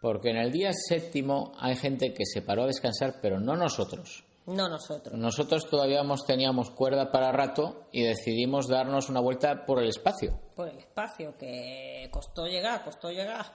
porque 0.00 0.28
en 0.30 0.36
el 0.36 0.52
día 0.52 0.70
séptimo 0.72 1.52
hay 1.58 1.76
gente 1.76 2.12
que 2.12 2.24
se 2.26 2.42
paró 2.42 2.64
a 2.64 2.66
descansar, 2.66 3.20
pero 3.22 3.40
no 3.40 3.56
nosotros. 3.56 4.22
No 4.46 4.68
nosotros. 4.68 5.18
Nosotros 5.18 5.66
todavía 5.70 6.02
teníamos 6.26 6.70
cuerda 6.70 7.10
para 7.10 7.32
rato 7.32 7.88
y 7.90 8.02
decidimos 8.02 8.68
darnos 8.68 9.08
una 9.08 9.20
vuelta 9.20 9.64
por 9.64 9.82
el 9.82 9.88
espacio. 9.88 10.38
Por 10.54 10.68
el 10.68 10.76
espacio, 10.76 11.34
que 11.38 12.06
costó 12.10 12.44
llegar, 12.46 12.84
costó 12.84 13.10
llegar. 13.10 13.46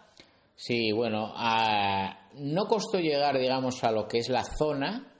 Sí, 0.55 0.91
bueno, 0.91 1.31
a- 1.35 2.29
no 2.33 2.65
costó 2.65 2.97
llegar, 2.97 3.37
digamos, 3.37 3.83
a 3.83 3.91
lo 3.91 4.07
que 4.07 4.17
es 4.17 4.29
la 4.29 4.43
zona, 4.43 5.13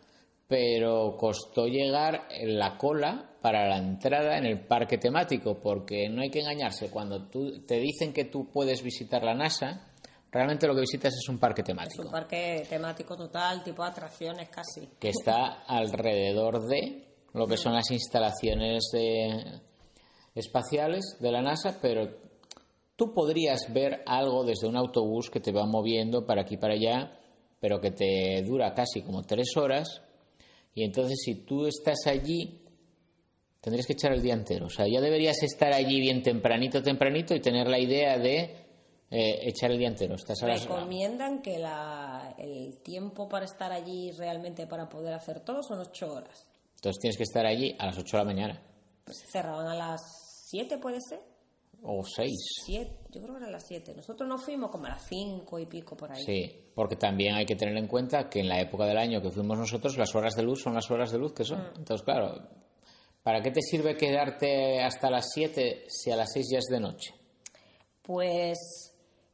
pero 0.47 1.15
costó 1.15 1.67
llegar 1.67 2.27
en 2.31 2.57
la 2.57 2.75
cola 2.79 3.28
para 3.41 3.67
la 3.69 3.77
entrada 3.77 4.37
en 4.37 4.45
el 4.45 4.59
parque 4.65 4.97
temático, 4.97 5.59
porque 5.61 6.09
no 6.09 6.21
hay 6.21 6.29
que 6.29 6.39
engañarse, 6.41 6.89
cuando 6.89 7.27
tú, 7.29 7.61
te 7.65 7.75
dicen 7.79 8.11
que 8.13 8.25
tú 8.25 8.49
puedes 8.51 8.81
visitar 8.83 9.23
la 9.23 9.33
NASA, 9.33 9.87
realmente 10.31 10.67
lo 10.67 10.75
que 10.75 10.81
visitas 10.81 11.13
es 11.13 11.29
un 11.29 11.39
parque 11.39 11.61
Es 11.61 11.67
temático, 11.67 12.03
un 12.03 12.11
parque 12.11 12.65
temático 12.69 13.15
total, 13.15 13.63
tipo 13.63 13.83
atracciones 13.83 14.49
casi. 14.49 14.87
que 14.99 15.09
está 15.09 15.63
alrededor 15.67 16.65
de 16.67 17.05
lo 17.33 17.47
que 17.47 17.57
son 17.57 17.73
las 17.73 17.89
instalaciones 17.91 18.89
de- 18.91 19.61
espaciales 20.35 21.17
de 21.19 21.31
la 21.31 21.41
NASA, 21.41 21.77
pero 21.81 22.09
tú 22.95 23.13
podrías 23.13 23.71
ver 23.73 24.03
algo 24.05 24.43
desde 24.43 24.67
un 24.67 24.75
autobús 24.77 25.29
que 25.29 25.39
te 25.39 25.51
va 25.51 25.65
moviendo 25.65 26.25
para 26.25 26.41
aquí 26.41 26.55
y 26.55 26.57
para 26.57 26.73
allá, 26.73 27.17
pero 27.59 27.79
que 27.79 27.91
te 27.91 28.41
dura 28.43 28.73
casi 28.73 29.01
como 29.01 29.23
tres 29.23 29.55
horas. 29.57 30.01
Y 30.75 30.83
entonces, 30.83 31.19
si 31.23 31.35
tú 31.43 31.65
estás 31.65 32.05
allí, 32.07 32.61
tendrías 33.61 33.85
que 33.85 33.93
echar 33.93 34.13
el 34.13 34.21
día 34.21 34.33
entero. 34.33 34.67
O 34.67 34.69
sea, 34.69 34.87
ya 34.87 35.01
deberías 35.01 35.41
estar 35.43 35.73
allí 35.73 35.99
bien 35.99 36.21
tempranito, 36.23 36.81
tempranito 36.81 37.33
y 37.35 37.39
tener 37.39 37.67
la 37.67 37.79
idea 37.79 38.17
de 38.17 38.65
eh, 39.11 39.39
echar 39.49 39.71
el 39.71 39.79
día 39.79 39.87
entero. 39.87 40.13
Estás 40.15 40.43
a 40.43 40.47
las- 40.47 40.65
Recomiendan 40.65 41.41
que 41.41 41.57
la- 41.57 42.35
el 42.37 42.77
tiempo 42.83 43.27
para 43.27 43.45
estar 43.45 43.71
allí 43.71 44.11
realmente 44.11 44.67
para 44.67 44.87
poder 44.87 45.13
hacer 45.15 45.39
todo 45.39 45.63
son 45.63 45.79
ocho 45.79 46.11
horas. 46.13 46.45
Entonces 46.75 46.99
tienes 47.01 47.17
que 47.17 47.23
estar 47.23 47.45
allí 47.45 47.75
a 47.79 47.87
las 47.87 47.97
8 47.97 48.17
de 48.17 48.23
la 48.23 48.25
mañana 48.25 48.61
Pues 49.03 49.17
cerraban 49.31 49.67
a 49.67 49.73
las 49.75 49.99
7, 50.49 50.77
puede 50.77 50.99
ser. 51.01 51.19
o 51.81 52.03
6. 52.03 52.31
Siete, 52.65 52.97
yo 53.09 53.21
creo 53.21 53.33
que 53.35 53.39
eran 53.41 53.51
las 53.51 53.65
7. 53.65 53.93
Nosotros 53.95 54.27
nos 54.29 54.43
fuimos 54.45 54.69
como 54.69 54.85
a 54.85 54.89
las 54.89 55.07
5 55.07 55.57
y 55.59 55.65
pico 55.65 55.97
por 55.97 56.11
ahí. 56.11 56.21
Sí, 56.23 56.71
porque 56.75 56.95
también 56.97 57.33
hay 57.35 57.45
que 57.45 57.55
tener 57.55 57.75
en 57.77 57.87
cuenta 57.87 58.29
que 58.29 58.41
en 58.41 58.47
la 58.49 58.59
época 58.61 58.85
del 58.85 58.97
año 58.97 59.21
que 59.21 59.31
fuimos 59.31 59.57
nosotros, 59.57 59.97
las 59.97 60.13
horas 60.13 60.35
de 60.35 60.43
luz 60.43 60.61
son 60.61 60.73
las 60.75 60.91
horas 60.91 61.11
de 61.11 61.17
luz 61.17 61.33
que 61.33 61.43
son. 61.45 61.59
Entonces, 61.77 62.03
claro, 62.03 62.47
¿para 63.23 63.41
qué 63.41 63.51
te 63.51 63.61
sirve 63.61 63.95
quedarte 63.97 64.81
hasta 64.81 65.09
las 65.09 65.29
7 65.33 65.85
si 65.87 66.11
a 66.11 66.15
las 66.15 66.31
6 66.33 66.47
ya 66.51 66.57
es 66.59 66.65
de 66.65 66.79
noche? 66.79 67.13
Pues 68.01 68.57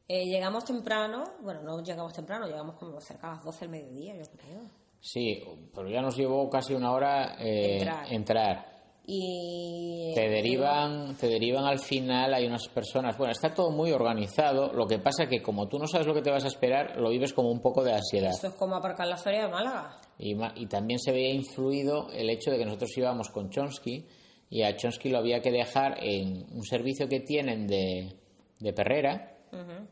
eh, 0.08 0.24
llegamos 0.26 0.64
temprano, 0.64 1.24
bueno, 1.42 1.62
no 1.62 1.82
llegamos 1.82 2.12
temprano, 2.12 2.46
llegamos 2.46 2.76
como 2.76 3.00
cerca 3.00 3.28
a 3.28 3.34
las 3.36 3.44
12 3.44 3.60
del 3.60 3.68
mediodía, 3.70 4.14
yo 4.16 4.24
creo. 4.36 4.70
Sí, 5.00 5.42
pero 5.74 5.88
ya 5.88 6.00
nos 6.02 6.16
llevó 6.16 6.48
casi 6.50 6.74
una 6.74 6.92
hora 6.92 7.36
eh, 7.38 7.78
Entrar. 7.78 8.12
entrar. 8.12 8.75
Y 9.08 10.12
Te 10.14 10.28
derivan, 10.28 11.16
te 11.16 11.28
derivan 11.28 11.64
al 11.64 11.78
final, 11.78 12.34
hay 12.34 12.46
unas 12.46 12.66
personas. 12.68 13.16
Bueno, 13.16 13.32
está 13.32 13.54
todo 13.54 13.70
muy 13.70 13.92
organizado. 13.92 14.72
Lo 14.72 14.86
que 14.86 14.98
pasa 14.98 15.28
que 15.28 15.40
como 15.40 15.68
tú 15.68 15.78
no 15.78 15.86
sabes 15.86 16.08
lo 16.08 16.14
que 16.14 16.22
te 16.22 16.30
vas 16.30 16.44
a 16.44 16.48
esperar, 16.48 16.96
lo 16.96 17.10
vives 17.10 17.32
como 17.32 17.50
un 17.50 17.60
poco 17.60 17.84
de 17.84 17.92
ansiedad. 17.92 18.30
esto 18.30 18.48
es 18.48 18.54
como 18.54 18.74
aparcar 18.74 19.06
la 19.06 19.16
feria 19.16 19.42
de 19.42 19.48
Málaga. 19.48 19.98
Y, 20.18 20.34
y 20.56 20.66
también 20.66 20.98
se 20.98 21.12
veía 21.12 21.32
influido 21.32 22.10
el 22.12 22.28
hecho 22.30 22.50
de 22.50 22.58
que 22.58 22.64
nosotros 22.64 22.90
íbamos 22.96 23.28
con 23.28 23.48
Chonsky 23.50 24.04
y 24.50 24.62
a 24.62 24.74
Chonsky 24.76 25.08
lo 25.10 25.18
había 25.18 25.40
que 25.40 25.52
dejar 25.52 26.02
en 26.02 26.44
un 26.52 26.64
servicio 26.64 27.08
que 27.08 27.20
tienen 27.20 27.68
de, 27.68 28.12
de 28.58 28.72
perrera. 28.72 29.35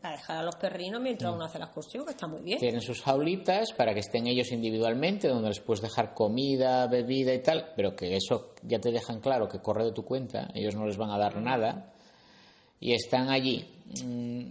Para 0.01 0.17
dejar 0.17 0.39
a 0.39 0.43
los 0.43 0.57
perrinos 0.57 1.01
mientras 1.01 1.33
uno 1.33 1.45
hace 1.45 1.59
la 1.59 1.67
excursión, 1.67 2.05
que 2.05 2.11
está 2.13 2.27
muy 2.27 2.43
bien. 2.43 2.59
Tienen 2.59 2.81
sus 2.81 3.03
jaulitas 3.03 3.73
para 3.73 3.95
que 3.95 4.01
estén 4.01 4.27
ellos 4.27 4.53
individualmente, 4.53 5.29
donde 5.29 5.49
les 5.49 5.61
puedes 5.61 5.81
dejar 5.81 6.15
comida, 6.15 6.87
bebida 6.87 7.33
y 7.33 7.43
tal, 7.43 7.73
pero 7.77 7.95
que 7.97 8.17
eso 8.17 8.55
ya 8.63 8.79
te 8.79 8.91
dejan 8.91 9.21
claro 9.21 9.49
que 9.49 9.61
corre 9.61 9.85
de 9.85 9.93
tu 9.93 10.05
cuenta, 10.05 10.49
ellos 10.55 10.75
no 10.75 10.87
les 10.87 10.97
van 10.97 11.11
a 11.11 11.19
dar 11.19 11.41
nada. 11.41 11.93
Y 12.81 12.93
están 12.93 13.31
allí. 13.31 13.65
Mm, 14.05 14.49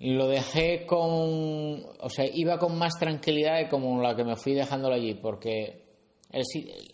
Lo 0.00 0.26
dejé 0.26 0.84
con. 0.84 1.84
O 2.00 2.08
sea, 2.08 2.26
iba 2.32 2.58
con 2.58 2.76
más 2.76 2.94
tranquilidad 2.98 3.58
de 3.58 3.68
como 3.68 4.02
la 4.02 4.16
que 4.16 4.24
me 4.24 4.34
fui 4.34 4.52
dejándolo 4.54 4.96
allí, 4.96 5.14
porque 5.14 5.84
el 6.32 6.42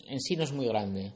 en 0.07 0.19
sí 0.19 0.35
no 0.35 0.43
es 0.43 0.51
muy 0.51 0.67
grande. 0.67 1.13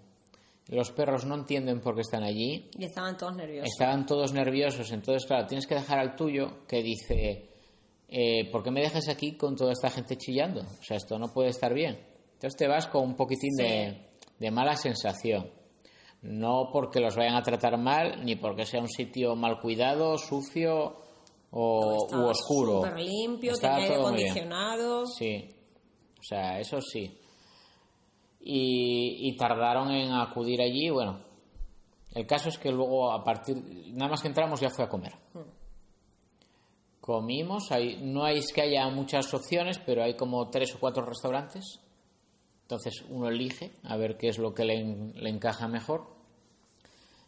Los 0.68 0.92
perros 0.92 1.26
no 1.26 1.36
entienden 1.36 1.82
por 1.82 1.96
qué 1.96 2.02
están 2.02 2.24
allí. 2.24 2.70
Y 2.78 2.86
estaban 2.86 3.18
todos 3.18 3.36
nerviosos. 3.36 3.70
Estaban 3.70 4.06
todos 4.06 4.34
nerviosos, 4.34 4.92
entonces, 4.92 5.26
claro, 5.26 5.46
tienes 5.46 5.68
que 5.68 5.76
dejar 5.76 6.00
al 6.00 6.16
tuyo 6.16 6.66
que 6.68 6.82
dice, 6.82 7.50
eh, 8.08 8.50
¿por 8.52 8.64
qué 8.64 8.72
me 8.72 8.82
dejas 8.82 9.10
aquí 9.10 9.36
con 9.36 9.56
toda 9.56 9.74
esta 9.74 9.90
gente 9.90 10.18
chillando? 10.18 10.62
O 10.62 10.84
sea, 10.84 10.98
esto 10.98 11.20
no 11.20 11.34
puede 11.34 11.50
estar 11.50 11.74
bien. 11.74 12.00
Entonces 12.34 12.58
te 12.58 12.68
vas 12.68 12.88
con 12.88 13.04
un 13.04 13.16
poquitín 13.16 13.56
de, 13.58 14.08
de 14.40 14.52
mala 14.52 14.76
sensación. 14.76 15.52
No 16.22 16.70
porque 16.72 17.02
los 17.02 17.18
vayan 17.18 17.36
a 17.36 17.42
tratar 17.42 17.78
mal, 17.78 18.24
ni 18.24 18.38
porque 18.38 18.66
sea 18.66 18.80
un 18.80 18.88
sitio 18.88 19.36
mal 19.36 19.60
cuidado, 19.60 20.18
sucio 20.18 20.98
o 21.52 22.08
u 22.12 22.26
oscuro. 22.26 22.82
Súper 22.82 23.00
limpio, 23.00 23.54
tenía 23.56 23.76
aire 23.76 23.96
acondicionado. 23.96 25.06
Sí, 25.08 25.50
o 26.18 26.24
sea, 26.24 26.60
eso 26.60 26.80
sí. 26.82 27.20
Y, 28.46 29.36
tardaron 29.38 29.92
en 29.92 30.12
acudir 30.12 30.62
allí. 30.62 30.90
Bueno, 30.90 31.22
el 32.14 32.28
caso 32.28 32.50
es 32.50 32.58
que 32.58 32.72
luego, 32.72 33.12
a 33.12 33.24
partir, 33.24 33.56
nada 33.94 34.12
más 34.12 34.22
que 34.22 34.28
entramos, 34.28 34.60
ya 34.60 34.70
fue 34.70 34.84
a 34.84 34.90
comer. 34.90 35.14
Comimos, 37.00 37.72
hay, 37.72 38.02
no 38.02 38.28
es 38.28 38.52
que 38.54 38.62
haya 38.62 38.88
muchas 38.90 39.34
opciones, 39.34 39.80
pero 39.80 40.04
hay 40.04 40.16
como 40.16 40.50
tres 40.50 40.76
o 40.76 40.80
cuatro 40.80 41.06
restaurantes. 41.06 41.80
Entonces 42.64 43.04
uno 43.10 43.28
elige 43.28 43.72
a 43.84 43.98
ver 43.98 44.18
qué 44.18 44.30
es 44.30 44.38
lo 44.38 44.54
que 44.54 44.66
le, 44.66 44.84
le 45.14 45.30
encaja 45.30 45.68
mejor. 45.68 46.14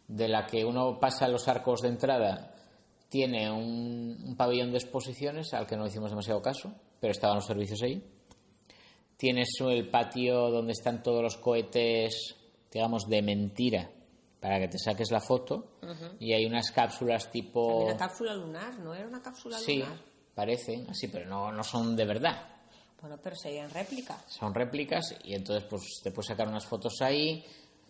De 0.07 0.27
la 0.27 0.45
que 0.45 0.63
uno 0.65 0.99
pasa 0.99 1.27
los 1.27 1.47
arcos 1.47 1.81
de 1.81 1.89
entrada, 1.89 2.55
tiene 3.09 3.51
un, 3.51 4.17
un 4.23 4.35
pabellón 4.35 4.71
de 4.71 4.77
exposiciones 4.77 5.53
al 5.53 5.65
que 5.65 5.77
no 5.77 5.87
hicimos 5.87 6.09
demasiado 6.09 6.41
caso, 6.41 6.73
pero 6.99 7.11
estaban 7.11 7.37
los 7.37 7.45
servicios 7.45 7.81
ahí. 7.81 8.03
Tienes 9.17 9.49
el 9.61 9.89
patio 9.89 10.51
donde 10.51 10.73
están 10.73 11.01
todos 11.01 11.23
los 11.23 11.37
cohetes, 11.37 12.35
digamos, 12.71 13.03
de 13.07 13.21
mentira, 13.21 13.89
para 14.39 14.59
que 14.59 14.67
te 14.67 14.77
saques 14.77 15.11
la 15.11 15.21
foto. 15.21 15.77
Y 16.19 16.33
hay 16.33 16.45
unas 16.45 16.71
cápsulas 16.71 17.31
tipo... 17.31 17.85
Una 17.85 17.97
cápsula 17.97 18.33
lunar, 18.35 18.77
¿no 18.79 18.93
era 18.93 19.07
una 19.07 19.21
cápsula 19.21 19.57
Sí, 19.57 19.79
lunar? 19.79 19.97
parecen 20.33 20.89
así, 20.89 21.07
pero 21.07 21.25
no, 21.25 21.51
no 21.51 21.63
son 21.63 21.95
de 21.95 22.05
verdad. 22.05 22.55
Bueno, 22.99 23.17
pero 23.21 23.35
serían 23.35 23.69
réplicas. 23.69 24.23
Son 24.27 24.53
réplicas 24.53 25.15
y 25.23 25.33
entonces 25.33 25.63
pues 25.69 26.01
te 26.03 26.11
puedes 26.11 26.27
sacar 26.27 26.47
unas 26.47 26.65
fotos 26.65 27.01
ahí. 27.01 27.45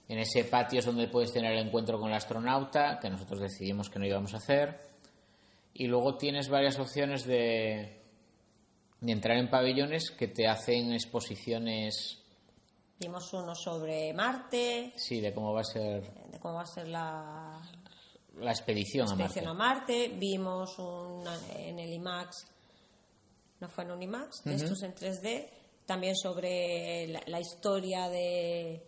En 0.07 0.19
ese 0.19 0.43
patio 0.43 0.79
es 0.79 0.85
donde 0.85 1.07
puedes 1.07 1.33
tener 1.33 1.53
el 1.53 1.65
encuentro 1.65 1.99
con 1.99 2.09
el 2.09 2.15
astronauta, 2.15 2.99
que 2.99 3.09
nosotros 3.09 3.39
decidimos 3.39 3.89
que 3.89 3.97
no 3.97 4.05
íbamos 4.05 4.33
a 4.35 4.37
hacer. 4.37 4.79
Y 5.73 5.87
luego 5.87 6.15
tienes 6.15 6.47
varias 6.49 6.77
opciones 6.77 7.25
de, 7.25 8.04
de 9.05 9.11
entrar 9.11 9.37
en 9.37 9.49
pabellones 9.49 10.11
que 10.11 10.27
te 10.27 10.47
hacen 10.47 10.91
exposiciones, 10.93 12.19
Vimos 12.97 13.33
uno 13.33 13.53
sobre 13.55 14.13
Marte, 14.13 14.93
sí, 14.95 15.19
de 15.19 15.33
cómo 15.33 15.53
va 15.53 15.61
a 15.61 15.65
ser 15.65 16.01
de 16.31 16.39
cómo 16.39 16.55
va 16.55 16.61
a 16.61 16.65
ser 16.65 16.87
la 16.87 17.61
la 18.37 18.51
expedición, 18.51 19.05
a 19.07 19.09
Marte. 19.11 19.23
expedición 19.25 19.47
a 19.49 19.53
Marte. 19.53 20.07
Vimos 20.17 20.79
una 20.79 21.37
en 21.57 21.77
el 21.79 21.91
IMAX, 21.93 22.47
no 23.59 23.67
fue 23.67 23.83
en 23.83 23.91
un 23.91 24.01
IMAX, 24.01 24.43
de 24.45 24.55
estos 24.55 24.81
en 24.83 24.93
3D, 24.95 25.49
también 25.85 26.15
sobre 26.15 27.07
la, 27.07 27.21
la 27.27 27.39
historia 27.41 28.07
de, 28.07 28.81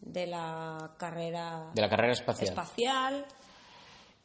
de 0.00 0.26
la 0.26 0.94
carrera 0.98 1.70
De 1.74 1.82
la 1.82 1.88
carrera 1.90 2.12
espacial. 2.14 2.48
espacial. 2.48 3.26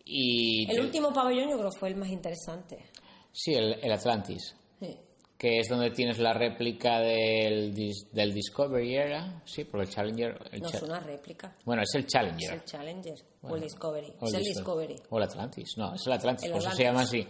Y 0.06 0.72
El 0.72 0.80
último 0.86 1.14
pabellón 1.14 1.50
yo 1.50 1.58
creo 1.58 1.72
fue 1.72 1.90
el 1.90 1.96
más 1.98 2.10
interesante. 2.10 2.90
Sí, 3.34 3.54
el, 3.54 3.74
el 3.82 3.92
Atlantis. 3.92 4.56
Sí. 4.80 4.98
Que 5.42 5.58
es 5.58 5.68
donde 5.70 5.90
tienes 5.90 6.20
la 6.20 6.34
réplica 6.34 7.00
del, 7.00 7.74
del 8.12 8.32
Discovery 8.32 8.96
era, 8.96 9.42
sí, 9.44 9.64
porque 9.64 9.88
el 9.88 9.90
Challenger... 9.92 10.38
el 10.52 10.62
No 10.62 10.70
Cha- 10.70 10.78
es 10.78 10.84
una 10.84 11.00
réplica, 11.00 11.56
Bueno, 11.66 11.82
es 11.82 11.90
el 11.96 12.02
es 12.02 12.08
Challenger. 12.08 12.54
el 12.54 12.64
Challenger 12.64 13.16
o 13.42 13.56
el 13.56 13.62
Discovery. 13.64 14.14
o 14.20 14.28
es 14.28 14.34
el 14.36 14.44
Discovery. 14.44 14.96
O 15.10 15.18
el 15.18 15.24
Atlantis, 15.24 15.74
no, 15.78 15.96
es 15.96 16.06
el 16.06 16.14
Atlantis, 16.14 16.46
El 16.46 16.52
por 16.52 16.62
eso 16.62 16.72
se 16.72 16.84
llama 16.84 17.02
así. 17.02 17.28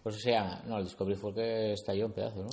Por 0.00 0.12
eso 0.12 0.20
se 0.20 0.30
llama. 0.30 0.62
No, 0.66 0.78
el 0.78 0.84
Discovery 0.84 1.16
fue 1.16 1.30
el 1.30 1.34
que 1.36 1.72
estalló 1.72 2.06
en 2.06 2.12
pedazos, 2.12 2.44
¿no? 2.44 2.50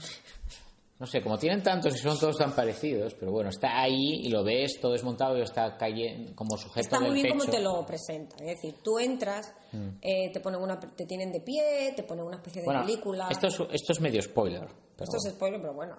No 1.00 1.06
sé, 1.06 1.22
como 1.22 1.38
tienen 1.38 1.62
tantos 1.62 1.94
y 1.94 1.98
son 1.98 2.18
todos 2.18 2.36
tan 2.36 2.54
parecidos, 2.54 3.14
pero 3.14 3.32
bueno, 3.32 3.48
está 3.48 3.80
ahí 3.80 4.20
y 4.22 4.28
lo 4.28 4.44
ves 4.44 4.78
todo 4.80 4.92
desmontado 4.92 5.38
y 5.38 5.40
está 5.40 5.76
cayendo 5.78 6.34
como 6.36 6.58
sujeto 6.58 6.80
Está 6.80 7.00
muy 7.00 7.14
bien 7.14 7.24
pecho. 7.26 7.38
como 7.38 7.50
te 7.50 7.60
lo 7.60 7.86
presentan. 7.86 8.38
Es 8.46 8.56
decir, 8.56 8.74
tú 8.84 8.98
entras, 8.98 9.52
Mm. 9.72 9.88
eh, 10.02 10.30
te 10.30 10.40
ponen 10.40 10.60
una, 10.60 10.78
te 10.78 11.06
tienen 11.06 11.32
de 11.32 11.40
pie, 11.40 11.94
te 11.96 12.02
ponen 12.02 12.26
una 12.26 12.36
especie 12.36 12.60
de 12.60 12.66
Bueno, 12.66 12.82
película. 12.82 13.28
esto 13.30 13.46
es, 13.46 13.54
esto 13.72 13.92
es 13.94 14.00
medio 14.00 14.20
spoiler. 14.20 14.60
pero 14.94 15.04
Esto 15.10 15.16
es 15.26 15.34
spoiler, 15.34 15.60
pero 15.60 15.72
bueno. 15.72 15.96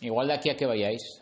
Igual 0.00 0.26
de 0.26 0.34
aquí 0.34 0.50
a 0.50 0.56
que 0.56 0.66
vayáis, 0.66 1.20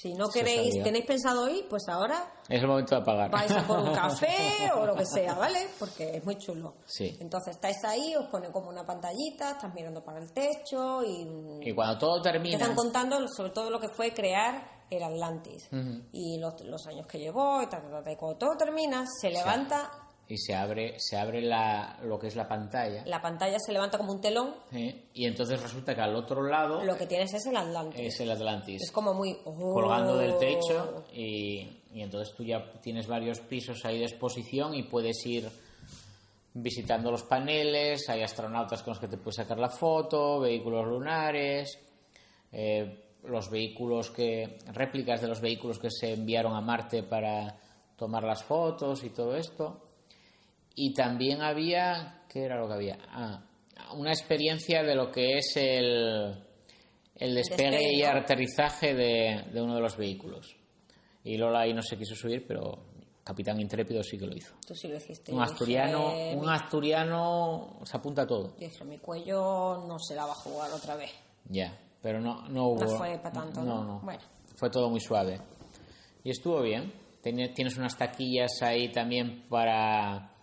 Si 0.00 0.14
no 0.14 0.28
queréis, 0.28 0.80
tenéis 0.84 1.04
pensado 1.04 1.48
ir, 1.48 1.66
pues 1.68 1.82
ahora 1.88 2.32
es 2.48 2.62
el 2.62 2.68
momento 2.68 2.94
de 2.94 3.00
apagar. 3.00 3.32
vais 3.32 3.50
a 3.50 3.66
por 3.66 3.80
un 3.80 3.92
café 3.94 4.70
o 4.72 4.86
lo 4.86 4.94
que 4.94 5.04
sea, 5.04 5.34
¿vale? 5.34 5.66
Porque 5.76 6.18
es 6.18 6.24
muy 6.24 6.36
chulo. 6.38 6.76
Sí. 6.86 7.16
Entonces 7.18 7.56
estáis 7.56 7.82
ahí, 7.82 8.14
os 8.14 8.26
ponen 8.26 8.52
como 8.52 8.68
una 8.68 8.86
pantallita, 8.86 9.50
estás 9.50 9.74
mirando 9.74 10.04
para 10.04 10.20
el 10.20 10.32
techo 10.32 11.02
y 11.02 11.68
y 11.68 11.74
cuando 11.74 11.98
todo 11.98 12.22
te 12.22 12.30
termina... 12.30 12.56
están 12.56 12.76
contando 12.76 13.26
sobre 13.26 13.50
todo 13.50 13.70
lo 13.70 13.80
que 13.80 13.88
fue 13.88 14.14
crear 14.14 14.84
el 14.88 15.02
Atlantis 15.02 15.68
y 16.12 16.38
los, 16.38 16.60
los 16.64 16.86
años 16.86 17.04
que 17.08 17.18
llevó 17.18 17.60
y 17.60 17.66
tal, 17.66 17.82
tal, 17.82 18.04
tal. 18.04 18.12
Y 18.12 18.16
cuando 18.16 18.38
todo 18.38 18.56
termina, 18.56 19.04
se 19.20 19.30
levanta 19.30 19.90
y 20.28 20.36
se 20.36 20.54
abre, 20.54 20.98
se 20.98 21.16
abre 21.16 21.40
la, 21.40 21.98
lo 22.02 22.18
que 22.18 22.26
es 22.26 22.36
la 22.36 22.46
pantalla. 22.46 23.02
La 23.06 23.22
pantalla 23.22 23.58
se 23.58 23.72
levanta 23.72 23.96
como 23.96 24.12
un 24.12 24.20
telón. 24.20 24.54
Y 24.70 25.24
entonces 25.24 25.60
resulta 25.62 25.94
que 25.94 26.02
al 26.02 26.14
otro 26.14 26.42
lado 26.42 26.84
lo 26.84 26.96
que 26.96 27.06
tienes 27.06 27.32
es 27.32 27.46
el 27.46 27.56
Atlantis. 27.56 28.00
es 28.00 28.20
el 28.20 28.30
Atlantis. 28.30 28.82
Es 28.82 28.92
como 28.92 29.14
muy... 29.14 29.36
colgando 29.42 30.18
del 30.18 30.32
oh. 30.32 30.38
techo 30.38 31.04
y, 31.14 31.66
y 31.94 32.02
entonces 32.02 32.34
tú 32.34 32.44
ya 32.44 32.70
tienes 32.82 33.06
varios 33.06 33.40
pisos 33.40 33.84
ahí 33.84 33.98
de 33.98 34.04
exposición 34.04 34.74
y 34.74 34.82
puedes 34.82 35.24
ir 35.24 35.48
visitando 36.52 37.10
los 37.10 37.22
paneles, 37.22 38.08
hay 38.08 38.22
astronautas 38.22 38.82
con 38.82 38.92
los 38.92 38.98
que 38.98 39.08
te 39.08 39.16
puedes 39.16 39.36
sacar 39.36 39.58
la 39.58 39.70
foto, 39.70 40.40
vehículos 40.40 40.86
lunares, 40.86 41.78
eh, 42.52 43.14
los 43.24 43.50
vehículos 43.50 44.10
que, 44.10 44.58
réplicas 44.72 45.20
de 45.20 45.28
los 45.28 45.40
vehículos 45.40 45.78
que 45.78 45.90
se 45.90 46.12
enviaron 46.12 46.54
a 46.54 46.60
Marte 46.60 47.02
para 47.02 47.56
tomar 47.96 48.24
las 48.24 48.44
fotos 48.44 49.04
y 49.04 49.10
todo 49.10 49.36
esto. 49.36 49.87
Y 50.80 50.94
también 50.94 51.42
había, 51.42 52.22
¿qué 52.28 52.44
era 52.44 52.56
lo 52.56 52.68
que 52.68 52.74
había? 52.74 52.98
Ah, 53.10 53.42
una 53.96 54.12
experiencia 54.12 54.82
de 54.84 54.94
lo 54.94 55.10
que 55.10 55.38
es 55.38 55.56
el, 55.56 56.34
el 57.16 57.34
despegue 57.34 57.70
despegue, 57.70 57.94
y 57.96 58.02
aterrizaje 58.04 58.94
de, 58.94 59.44
de 59.52 59.60
uno 59.60 59.74
de 59.74 59.80
los 59.80 59.96
vehículos. 59.96 60.54
Y 61.24 61.36
Lola 61.36 61.60
ahí 61.62 61.74
no 61.74 61.82
se 61.82 61.96
quiso 61.98 62.14
subir, 62.14 62.46
pero 62.46 62.78
Capitán 63.24 63.60
Intrépido 63.60 64.02
sí 64.04 64.16
que 64.18 64.26
lo 64.26 64.36
hizo. 64.36 64.54
Tú 64.66 64.74
sí 64.74 64.86
lo 64.88 64.96
hiciste. 64.98 65.32
Un 65.32 65.40
Dije, 65.40 65.52
asturiano, 65.52 66.12
mi- 66.12 66.34
un 66.36 66.48
asturiano 66.48 67.80
se 67.84 67.96
apunta 67.96 68.22
a 68.22 68.26
todo. 68.26 68.54
Dije, 68.58 68.84
mi 68.84 68.98
cuello 68.98 69.84
no 69.86 69.98
se 69.98 70.14
la 70.14 70.26
va 70.26 70.32
a 70.32 70.36
jugar 70.36 70.70
otra 70.70 70.94
vez. 70.96 71.10
Ya, 71.48 71.76
pero 72.00 72.20
no, 72.20 72.48
no 72.48 72.68
hubo. 72.68 72.80
No 72.84 72.88
fue 72.96 73.18
para 73.18 73.32
tanto, 73.32 73.62
¿no? 73.62 73.74
No, 73.78 73.84
no. 73.84 74.00
Bueno. 74.04 74.20
Fue 74.54 74.70
todo 74.70 74.88
muy 74.90 75.00
suave. 75.00 75.40
Y 76.22 76.30
estuvo 76.30 76.62
bien. 76.62 76.92
Tiene- 77.20 77.48
Tienes 77.48 77.76
unas 77.76 77.96
taquillas 77.98 78.62
ahí 78.62 78.92
también 78.92 79.46
para. 79.48 80.34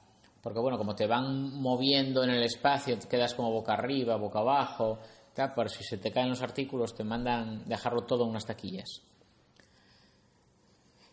Porque 0.45 0.59
bueno, 0.59 0.77
como 0.77 0.93
te 0.93 1.07
van 1.07 1.59
moviendo 1.59 2.23
en 2.23 2.29
el 2.29 2.43
espacio, 2.43 2.99
te 2.99 3.07
quedas 3.07 3.33
como 3.33 3.49
boca 3.49 3.73
arriba, 3.73 4.15
boca 4.15 4.41
abajo. 4.41 4.99
tal, 5.33 5.55
Por 5.55 5.71
si 5.71 5.83
se 5.83 5.97
te 5.97 6.11
caen 6.11 6.29
los 6.29 6.43
artículos, 6.43 6.93
te 6.93 7.03
mandan 7.03 7.65
dejarlo 7.65 8.03
todo 8.03 8.25
en 8.25 8.29
unas 8.29 8.45
taquillas. 8.45 9.01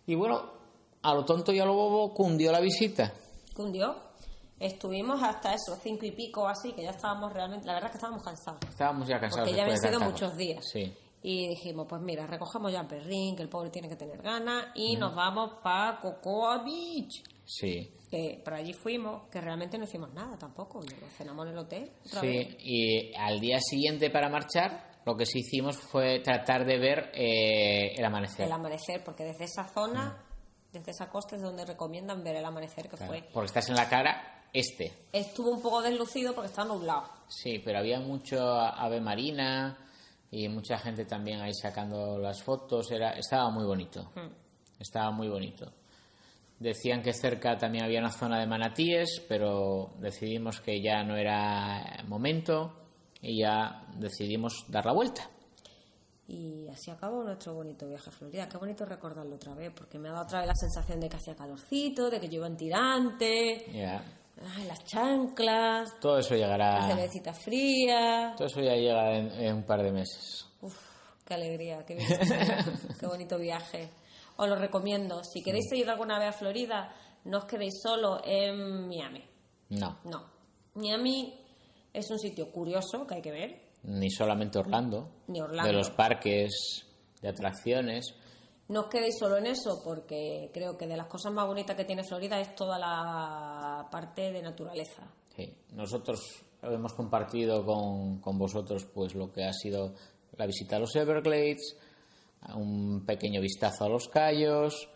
Y 0.05 0.15
bueno, 0.17 0.43
a 1.01 1.15
lo 1.15 1.25
tonto 1.25 1.51
y 1.51 1.61
a 1.61 1.65
lo 1.65 1.73
bobo 1.73 2.13
cundió 2.13 2.53
la 2.53 2.61
visita. 2.61 3.11
Cundió. 3.55 3.97
Estuvimos 4.61 5.23
hasta 5.23 5.55
eso, 5.55 5.79
cinco 5.83 6.05
y 6.05 6.11
pico 6.11 6.47
así, 6.47 6.75
que 6.75 6.83
ya 6.83 6.91
estábamos 6.91 7.33
realmente, 7.33 7.67
la 7.67 7.73
verdad 7.73 7.89
es 7.89 7.93
que 7.93 7.97
estábamos 7.97 8.23
cansados. 8.23 8.61
Estábamos 8.69 9.09
ya 9.09 9.19
cansados. 9.19 9.49
Porque 9.49 9.57
ya 9.57 9.63
habían 9.63 9.79
sido 9.79 9.99
muchos 9.99 10.37
días. 10.37 10.63
Sí. 10.71 10.95
Y 11.23 11.49
dijimos, 11.49 11.87
pues 11.89 12.03
mira, 12.03 12.27
recogemos 12.27 12.73
ya 12.73 12.81
al 12.81 12.89
perrín, 12.89 13.37
que 13.37 13.43
el 13.43 13.49
pobre 13.49 13.71
tiene 13.71 13.89
que 13.89 13.97
tener 13.97 14.21
ganas, 14.21 14.67
y 14.75 14.97
nos 14.97 15.15
vamos 15.15 15.53
para 15.63 16.01
Cocoa 16.01 16.63
Beach. 16.65 17.23
Sí. 17.45 17.91
Que 18.11 18.41
por 18.45 18.55
allí 18.55 18.73
fuimos, 18.73 19.29
que 19.31 19.41
realmente 19.41 19.79
no 19.79 19.85
hicimos 19.85 20.13
nada 20.13 20.37
tampoco. 20.37 20.81
Cenamos 21.17 21.47
en 21.47 21.53
el 21.53 21.59
hotel. 21.59 21.93
otra 22.07 22.21
Sí, 22.21 22.27
vez. 22.27 22.57
y 22.59 23.15
al 23.15 23.41
día 23.41 23.59
siguiente 23.61 24.11
para 24.11 24.29
marchar, 24.29 25.01
lo 25.07 25.17
que 25.17 25.25
sí 25.25 25.39
hicimos 25.41 25.77
fue 25.77 26.21
tratar 26.21 26.65
de 26.67 26.79
ver 26.79 27.11
eh, 27.15 27.95
el 27.97 28.05
amanecer. 28.05 28.47
El 28.47 28.53
amanecer, 28.53 29.03
porque 29.05 29.25
desde 29.25 29.45
esa 29.45 29.67
zona, 29.69 30.23
desde 30.73 30.91
esa 30.91 31.09
costa 31.09 31.37
es 31.37 31.43
donde 31.43 31.65
recomiendan 31.65 32.23
ver 32.25 32.37
el 32.37 32.45
amanecer, 32.45 32.89
que 32.89 32.97
Claro, 32.97 33.13
fue. 33.13 33.23
Porque 33.33 33.47
estás 33.47 33.69
en 33.71 33.77
la 33.77 33.89
cara 33.89 34.45
este. 34.53 34.93
Estuvo 35.13 35.51
un 35.53 35.63
poco 35.63 35.81
deslucido 35.83 36.35
porque 36.35 36.49
está 36.51 36.65
nublado. 36.65 37.05
Sí, 37.29 37.61
pero 37.65 37.79
había 37.79 37.99
mucho 38.01 38.39
ave 38.61 39.01
marina 39.01 39.79
y 40.33 40.49
mucha 40.49 40.79
gente 40.79 41.05
también 41.05 41.43
ahí 41.43 41.53
sacando 41.53 42.19
las 42.19 42.43
fotos. 42.43 42.91
Era, 42.91 43.11
estaba 43.11 43.51
muy 43.51 43.67
bonito. 43.67 44.11
Hmm. 44.15 44.33
Estaba 44.79 45.11
muy 45.11 45.29
bonito. 45.29 45.71
Decían 46.59 47.03
que 47.03 47.13
cerca 47.13 47.59
también 47.59 47.85
había 47.85 48.01
una 48.01 48.11
zona 48.11 48.41
de 48.41 48.47
manatíes, 48.47 49.23
pero 49.29 49.93
decidimos 49.99 50.61
que 50.61 50.81
ya 50.81 51.05
no 51.05 51.17
era 51.17 52.03
momento 52.09 52.73
y 53.21 53.41
ya 53.41 53.85
decidimos 53.99 54.65
dar 54.69 54.87
la 54.87 54.93
vuelta. 54.93 55.29
Y 56.27 56.67
así 56.69 56.91
acabó 56.91 57.23
nuestro 57.23 57.53
bonito 57.53 57.87
viaje 57.87 58.09
a 58.09 58.13
Florida. 58.13 58.49
Qué 58.49 58.57
bonito 58.57 58.87
recordarlo 58.87 59.35
otra 59.35 59.55
vez, 59.55 59.71
porque 59.77 59.99
me 59.99 60.09
ha 60.09 60.13
dado 60.13 60.25
otra 60.25 60.39
vez 60.39 60.49
la 60.49 60.55
sensación 60.55 60.99
de 60.99 61.11
que 61.11 61.17
hacía 61.17 61.35
calorcito, 61.35 62.09
de 62.09 62.19
que 62.19 62.29
yo 62.29 62.37
iba 62.37 62.47
en 62.47 62.57
tirante, 62.57 63.67
Ya. 63.71 64.03
Ay, 64.57 64.65
las 64.67 64.85
chanclas, 64.85 65.99
Todo 66.01 66.19
eso 66.19 66.35
la 66.35 66.41
llegará. 66.41 66.87
cervecita 66.89 67.33
fría. 67.33 68.35
Todo 68.37 68.47
eso 68.47 68.61
ya 68.61 68.75
llega 68.75 69.17
en, 69.17 69.31
en 69.33 69.55
un 69.57 69.63
par 69.65 69.83
de 69.83 69.93
meses. 69.93 70.47
Uf, 70.61 70.77
qué 71.25 71.35
alegría, 71.35 71.85
qué, 71.87 71.95
bien- 71.97 72.09
qué 73.01 73.07
bonito 73.07 73.39
viaje. 73.39 73.91
Os 74.37 74.49
lo 74.49 74.57
recomiendo. 74.57 75.23
Si 75.25 75.43
queréis 75.43 75.71
ir 75.73 75.89
alguna 75.91 76.19
vez 76.19 76.29
a 76.31 76.33
Florida, 76.33 76.93
no 77.25 77.39
os 77.39 77.45
quedéis 77.45 77.75
solo 77.83 78.21
en 78.25 78.89
Miami. 78.89 79.25
No, 79.71 79.99
No. 80.05 80.31
Miami 80.75 81.39
es 81.93 82.11
un 82.11 82.19
sitio 82.19 82.51
curioso 82.51 83.07
que 83.07 83.17
hay 83.17 83.23
que 83.23 83.31
ver. 83.31 83.61
ni 83.85 84.11
solamente 84.11 84.59
Orlando. 84.59 85.11
Ni 85.29 85.41
Orlando. 85.41 85.67
De 85.71 85.73
los 85.77 85.91
parques, 85.91 86.51
de 87.21 87.29
atracciones. 87.29 88.15
No 88.69 88.81
os 88.81 88.87
quedéis 88.87 89.19
solo 89.19 89.37
en 89.37 89.47
eso, 89.47 89.83
porque 89.85 90.51
creo 90.53 90.79
que 90.79 90.87
de 90.87 90.97
las 90.97 91.07
cosas 91.07 91.33
más 91.33 91.47
bonitas 91.47 91.77
que 91.77 91.85
tiene 91.85 92.05
Florida 92.05 92.41
es 92.41 92.55
toda 92.55 92.79
la 92.79 93.89
parte 93.91 94.33
de 94.33 94.41
naturaleza. 94.41 95.03
Sí. 95.37 95.53
Nosotros 95.73 96.45
hemos 96.63 96.95
compartido 96.95 97.65
con, 97.65 98.21
con 98.21 98.39
vosotros 98.39 98.87
pues 98.87 99.15
lo 99.15 99.33
que 99.33 99.45
ha 99.45 99.53
sido 99.53 99.95
la 100.37 100.47
visita 100.47 100.77
a 100.77 100.79
los 100.79 100.95
Everglades, 100.97 101.77
un 102.55 103.05
pequeño 103.05 103.41
vistazo 103.41 103.85
a 103.85 103.89
los 103.89 104.09
Cayos. 104.09 104.89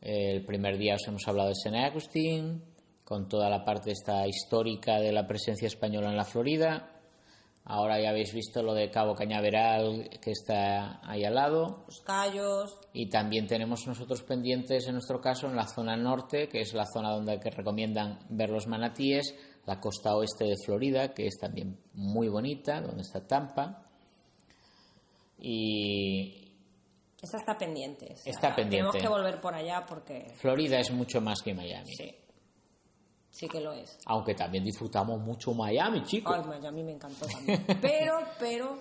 El 0.00 0.44
primer 0.44 0.78
día 0.78 0.94
os 0.94 1.06
hemos 1.08 1.26
hablado 1.26 1.48
de 1.48 1.54
St. 1.54 1.76
Agustín, 1.78 2.62
con 3.04 3.28
toda 3.28 3.48
la 3.48 3.64
parte 3.64 3.92
esta 3.92 4.26
histórica 4.26 4.98
de 4.98 5.12
la 5.12 5.26
presencia 5.26 5.66
española 5.66 6.10
en 6.10 6.16
la 6.16 6.24
Florida. 6.24 6.95
Ahora 7.68 8.00
ya 8.00 8.10
habéis 8.10 8.32
visto 8.32 8.62
lo 8.62 8.74
de 8.74 8.90
Cabo 8.92 9.16
Cañaveral, 9.16 10.08
que 10.20 10.30
está 10.30 11.00
ahí 11.02 11.24
al 11.24 11.34
lado. 11.34 11.84
Los 11.88 12.00
callos, 12.00 12.78
Y 12.92 13.10
también 13.10 13.48
tenemos 13.48 13.84
nosotros 13.88 14.22
pendientes, 14.22 14.86
en 14.86 14.92
nuestro 14.92 15.20
caso, 15.20 15.48
en 15.48 15.56
la 15.56 15.66
zona 15.66 15.96
norte, 15.96 16.48
que 16.48 16.60
es 16.60 16.74
la 16.74 16.86
zona 16.86 17.10
donde 17.10 17.40
que 17.40 17.50
recomiendan 17.50 18.20
ver 18.28 18.50
los 18.50 18.68
manatíes, 18.68 19.34
la 19.66 19.80
costa 19.80 20.14
oeste 20.14 20.44
de 20.44 20.54
Florida, 20.64 21.12
que 21.12 21.26
es 21.26 21.38
también 21.40 21.76
muy 21.94 22.28
bonita, 22.28 22.80
donde 22.80 23.02
está 23.02 23.26
Tampa. 23.26 23.82
Y 25.40 26.52
esa 27.20 27.38
está 27.38 27.58
pendiente. 27.58 28.12
o 28.12 28.16
sea, 28.16 28.32
Está 28.32 28.54
pendiente. 28.54 28.76
Tenemos 28.90 28.96
que 28.96 29.08
volver 29.08 29.40
por 29.40 29.54
allá 29.54 29.84
porque 29.88 30.32
Florida 30.36 30.78
es 30.78 30.92
mucho 30.92 31.20
más 31.20 31.42
que 31.42 31.52
Miami. 31.52 31.92
sí, 31.96 32.14
sí 33.36 33.48
que 33.48 33.60
lo 33.60 33.72
es. 33.72 33.98
Aunque 34.06 34.34
también 34.34 34.64
disfrutamos 34.64 35.20
mucho 35.20 35.52
Miami, 35.52 36.02
chicos. 36.04 36.34
Ay, 36.36 36.44
Miami 36.48 36.82
me 36.84 36.92
encantó 36.92 37.26
también. 37.26 37.64
Pero, 37.82 38.18
pero, 38.38 38.78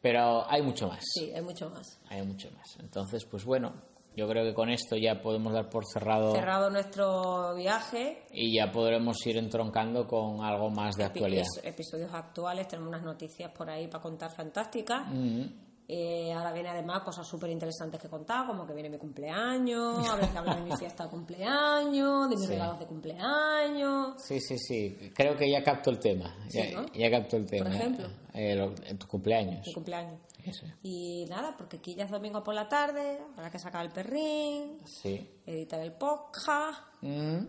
Pero 0.00 0.50
hay 0.50 0.62
mucho 0.62 0.86
más. 0.88 1.00
sí, 1.02 1.32
hay 1.34 1.42
mucho 1.42 1.68
más. 1.70 1.98
Hay 2.08 2.22
mucho 2.22 2.50
más. 2.52 2.76
Entonces, 2.78 3.24
pues 3.24 3.44
bueno, 3.44 3.72
yo 4.16 4.28
creo 4.28 4.44
que 4.44 4.54
con 4.54 4.70
esto 4.70 4.96
ya 4.96 5.20
podemos 5.20 5.52
dar 5.52 5.68
por 5.68 5.84
cerrado, 5.92 6.32
Cerrado 6.32 6.70
nuestro 6.70 7.54
viaje, 7.56 8.22
y 8.30 8.56
ya 8.56 8.70
podremos 8.70 9.16
ir 9.26 9.38
entroncando 9.38 10.06
con 10.06 10.44
algo 10.44 10.70
más 10.70 10.94
de 10.94 11.04
actualidad. 11.04 11.44
episodios 11.64 12.12
actuales, 12.14 12.68
tenemos 12.68 12.90
unas 12.90 13.02
noticias 13.02 13.50
por 13.50 13.68
ahí 13.68 13.88
para 13.88 14.02
contar 14.02 14.30
fantásticas. 14.32 15.08
Mm. 15.08 15.63
Eh, 15.86 16.32
ahora 16.32 16.50
viene 16.52 16.70
además 16.70 17.02
cosas 17.02 17.26
súper 17.26 17.50
interesantes 17.50 18.00
que 18.00 18.08
contar, 18.08 18.46
como 18.46 18.66
que 18.66 18.72
viene 18.72 18.88
mi 18.88 18.96
cumpleaños, 18.96 20.08
habrá 20.08 20.32
que 20.32 20.38
hablar 20.38 20.56
de 20.56 20.70
mi 20.70 20.76
fiesta 20.78 21.04
de 21.04 21.10
cumpleaños, 21.10 22.30
de 22.30 22.36
mis 22.36 22.46
Sí. 22.46 22.52
regalos 22.52 22.78
de 22.78 22.86
cumpleaños. 22.86 24.14
Sí, 24.22 24.40
sí, 24.40 24.58
sí. 24.58 25.12
Creo 25.14 25.36
que 25.36 25.50
ya 25.50 25.62
capto 25.62 25.90
el 25.90 25.98
tema. 25.98 26.34
Sí, 26.48 26.58
ya, 26.70 26.80
¿no? 26.80 26.86
ya 26.92 27.10
capto 27.10 27.36
el 27.36 27.46
tema. 27.46 27.68
ejemplo. 27.74 28.08
Eh, 28.32 28.54
lo- 28.56 28.74
en 28.86 28.98
tu 28.98 29.06
cumpleaños. 29.06 29.66
Mi 29.66 29.72
cumpleaños. 29.74 30.20
Eso. 30.42 30.66
Y 30.82 31.26
nada, 31.28 31.54
porque 31.56 31.76
aquí 31.76 31.94
ya 31.94 32.04
es 32.04 32.10
domingo 32.10 32.42
por 32.42 32.54
la 32.54 32.68
tarde, 32.68 33.18
habrá 33.36 33.50
que 33.50 33.58
sacar 33.58 33.84
el 33.84 33.92
perrín, 33.92 34.78
Sí. 34.86 35.28
editar 35.46 35.80
el 35.80 35.92
podcast 35.92 36.80
Mm. 37.02 37.46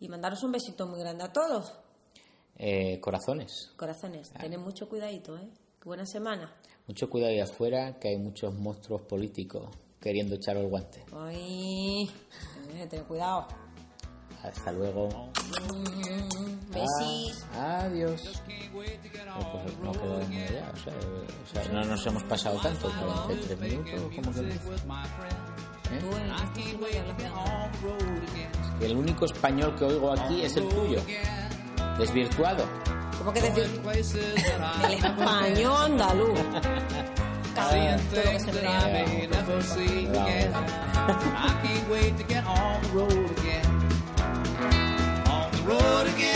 y 0.00 0.08
mandaros 0.08 0.42
un 0.42 0.52
besito 0.52 0.86
muy 0.86 1.00
grande 1.00 1.24
a 1.24 1.32
todos. 1.32 1.74
Eh, 2.58 2.98
corazones. 3.00 3.72
Corazones, 3.76 4.30
tened 4.32 4.58
mucho 4.58 4.88
cuidadito, 4.88 5.36
¿eh? 5.36 5.48
Buena 5.84 6.06
semana. 6.06 6.52
Mucho 6.86 7.10
cuidado 7.10 7.32
ahí 7.32 7.40
afuera, 7.40 7.98
que 7.98 8.08
hay 8.08 8.16
muchos 8.16 8.54
monstruos 8.54 9.02
políticos 9.02 9.68
queriendo 10.00 10.36
echar 10.36 10.56
el 10.56 10.68
guante. 10.68 11.04
Ay, 11.12 12.08
ten 12.88 13.02
cuidado. 13.04 13.48
Hasta 14.42 14.70
luego. 14.70 15.08
Mm, 15.74 16.70
Besis. 16.70 17.44
Ah, 17.54 17.80
adiós. 17.84 18.22
Pues 18.72 19.78
no 19.82 19.92
queda 19.92 20.26
muy 20.28 20.42
allá. 20.42 20.72
O 20.72 20.76
sea, 20.76 20.92
o 20.92 21.64
sea, 21.64 21.72
no 21.72 21.84
nos 21.84 22.06
hemos 22.06 22.22
pasado 22.24 22.60
tanto. 22.60 22.88
43 23.26 23.60
minutos, 23.60 24.02
como 24.14 24.32
que. 24.32 24.40
¿Eh? 25.90 26.00
El 28.80 28.96
único 28.96 29.24
español 29.24 29.74
que 29.76 29.84
oigo 29.84 30.12
aquí 30.12 30.42
es 30.42 30.56
el 30.56 30.68
tuyo. 30.68 31.00
Desvirtuado. 31.98 32.64
¿Cómo 33.26 33.34
que 33.34 33.50
decir? 33.50 33.82
El 34.84 34.92
español 34.92 35.76
andaluz. 35.84 36.38
Todo 37.56 37.72
lo 37.74 38.32
que 38.32 38.38
se 38.38 38.52
me. 38.52 38.60
I 41.08 41.52
can't 41.60 41.88
wait 41.90 42.16
to 42.18 42.22
get 42.22 42.44
on 42.46 42.82
the 42.82 42.88
road 42.94 43.30
again. 43.38 43.66
On 45.28 45.50
Just 45.50 46.35